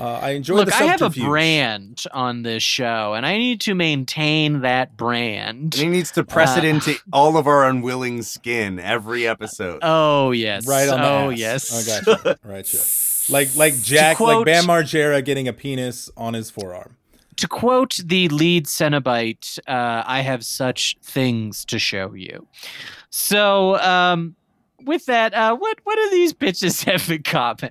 [0.00, 3.60] Uh, I enjoyed Look, the I have a brand on this show, and I need
[3.62, 5.74] to maintain that brand.
[5.74, 9.80] And he needs to press it uh, into all of our unwilling skin every episode.
[9.82, 11.38] Oh yes, right on oh ass.
[11.38, 11.88] yes.
[11.88, 12.38] I gotcha.
[12.44, 12.80] right, yeah.
[13.34, 16.96] Like like Jack, quote- like Bam Margera getting a penis on his forearm.
[17.36, 22.46] to quote the lead Cenobite, uh, I have such things to show you.
[23.10, 24.36] So, um,
[24.84, 27.70] with that, uh, what what do these bitches have in common?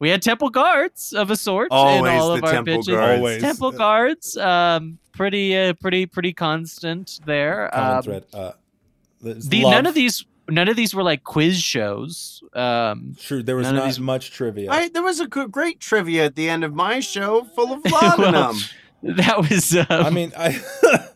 [0.00, 2.86] We had temple guards of a sort in all of our temple bitches.
[2.92, 3.18] guards.
[3.18, 3.42] Always.
[3.42, 7.70] Temple guards, um, pretty, uh, pretty, pretty constant there.
[7.72, 8.24] Common Um, thread.
[8.32, 8.52] Uh,
[9.20, 9.72] the love.
[9.72, 12.42] none of these, none of these were like quiz shows.
[12.54, 14.70] Um, Sure, there was not these- much trivia.
[14.70, 17.84] I, there was a good, great trivia at the end of my show full of
[17.90, 18.56] laudanum.
[19.02, 19.76] that was.
[19.76, 20.60] Um, I mean, I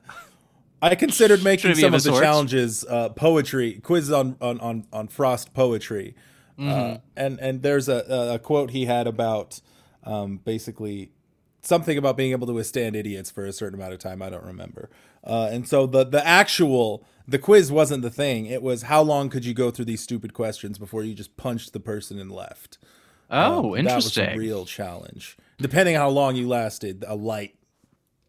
[0.82, 2.20] I considered making Trivia some of of the sorts.
[2.24, 6.14] challenges uh, poetry quizzes on, on on on Frost poetry,
[6.58, 6.68] Mm-hmm.
[6.94, 9.60] uh, and and there's a, a quote he had about
[10.04, 11.10] um, basically
[11.62, 14.22] something about being able to withstand idiots for a certain amount of time.
[14.22, 14.88] I don't remember.
[15.24, 18.46] Uh, and so the the actual the quiz wasn't the thing.
[18.46, 21.72] It was how long could you go through these stupid questions before you just punched
[21.72, 22.78] the person and left.
[23.30, 24.28] oh, Um, That was interesting.
[24.28, 25.36] a real challenge.
[25.58, 27.56] Depending how long you lasted, a light,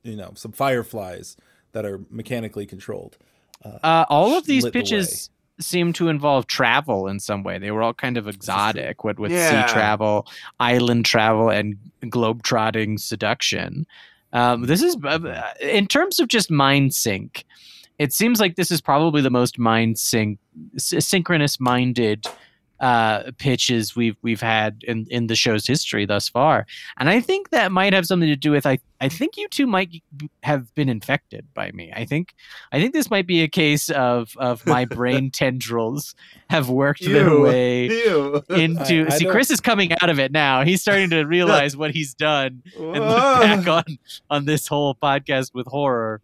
[0.03, 1.37] you know, some fireflies
[1.73, 3.17] that are mechanically controlled.
[3.63, 7.57] Uh, all of these pitches seem to involve travel in some way.
[7.57, 9.65] They were all kind of exotic, with, with Yeah.
[9.65, 10.27] sea travel,
[10.59, 11.75] island travel, and
[12.09, 13.85] globe-trotting seduction.
[14.33, 17.45] Um, this is, uh, in terms of just mind sync,
[17.97, 20.37] it seems like this is probably the most mind sync,
[20.75, 22.25] s- synchronous-minded
[22.79, 26.65] uh, pitches we've we've had in, in the show's history thus far,
[26.99, 29.67] and I think that might have something to do with I I think you two
[29.67, 29.91] might
[30.43, 31.91] have been infected by me.
[31.95, 32.33] I think
[32.71, 36.15] I think this might be a case of of my brain tendrils
[36.49, 38.43] have worked their way Ew.
[38.49, 39.03] into.
[39.03, 40.63] I- I see, don't- Chris is coming out of it now.
[40.63, 43.97] He's starting to realize what he's done and look back on
[44.29, 46.21] on this whole podcast with horror.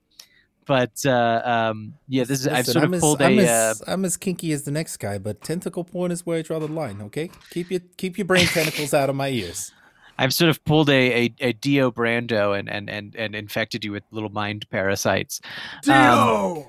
[0.65, 3.43] But uh, um, yeah, this is I've sort of pulled I'm a.
[3.43, 6.41] as, uh, I'm as kinky as the next guy, but tentacle porn is where I
[6.41, 7.01] draw the line.
[7.01, 9.71] Okay, keep your keep your brain tentacles out of my ears.
[10.17, 13.91] I've sort of pulled a, a, a Dio Brando and, and, and, and infected you
[13.91, 15.41] with little mind parasites.
[15.89, 16.65] Um,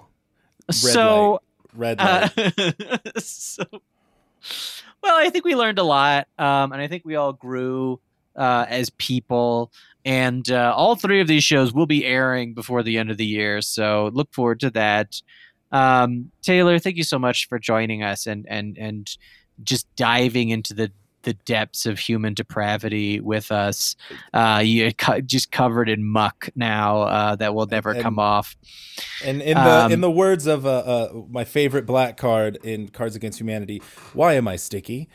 [0.71, 1.43] so
[1.75, 3.19] Red Uh, light.
[3.23, 3.65] so,
[5.03, 8.01] well, I think we learned a lot, um, and I think we all grew
[8.37, 9.71] uh, as people.
[10.05, 13.25] And uh, all three of these shows will be airing before the end of the
[13.27, 15.21] year, so look forward to that.
[15.73, 19.11] Um, Taylor, thank you so much for joining us and and and
[19.63, 23.97] just diving into the the depths of human depravity with us.
[24.35, 28.57] Uh, you're co- just covered in muck now uh, that will never And- come off.
[29.25, 32.89] And in the Um, in the words of uh, uh, my favorite black card in
[32.89, 33.81] Cards Against Humanity,
[34.13, 35.09] why am I sticky?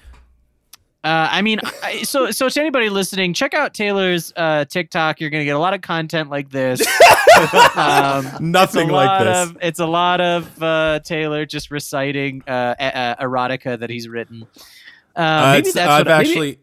[1.02, 5.22] Uh, I mean, I, so so to anybody listening, check out Taylor's uh, TikTok.
[5.22, 6.82] You're gonna get a lot of content like this.
[7.76, 9.50] um, Nothing it's a like lot this.
[9.50, 14.10] Of, it's a lot of uh, Taylor just reciting uh, a- uh, erotica that he's
[14.10, 14.46] written.
[15.16, 16.60] Uh, maybe it's- that's I've what maybe- actually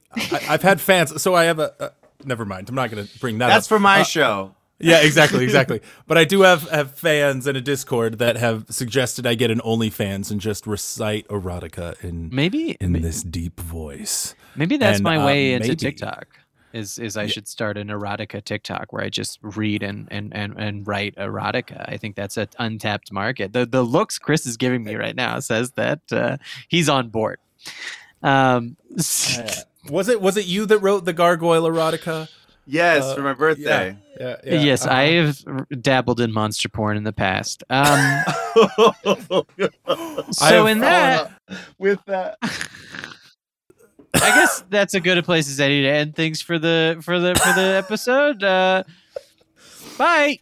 [0.48, 1.22] I, I've had fans.
[1.22, 1.82] So I have a.
[1.82, 1.88] Uh,
[2.24, 2.68] never mind.
[2.68, 3.50] I'm not going to bring that up.
[3.52, 3.68] That's up.
[3.68, 4.54] for my Uh, show.
[4.78, 5.80] Yeah, exactly, exactly.
[6.06, 9.60] but I do have, have fans in a Discord that have suggested I get an
[9.60, 14.34] OnlyFans and just recite erotica in maybe in may- this deep voice.
[14.54, 16.26] maybe that's and, my uh, way into maybe- TikTok.
[16.74, 20.52] is is I should start an erotica TikTok where I just read and and and,
[20.58, 21.82] and write erotica.
[21.88, 23.54] I think that's an untapped market.
[23.54, 26.36] The the looks Chris is giving me right now says that uh,
[26.68, 27.38] he's on board.
[28.22, 28.76] Um,
[29.88, 32.28] Was it was it you that wrote the gargoyle erotica?
[32.66, 33.96] Yes, Uh, for my birthday.
[34.18, 34.94] Yeah, yes, uh-huh.
[34.94, 35.44] I have
[35.82, 37.62] dabbled in monster porn in the past.
[37.70, 38.24] Um,
[40.32, 41.30] so I've- in that,
[41.78, 42.38] With that.
[44.14, 47.34] I guess that's a good place as any to end things for the for the
[47.34, 48.42] for the episode.
[48.42, 48.82] Uh,
[49.98, 50.38] bye.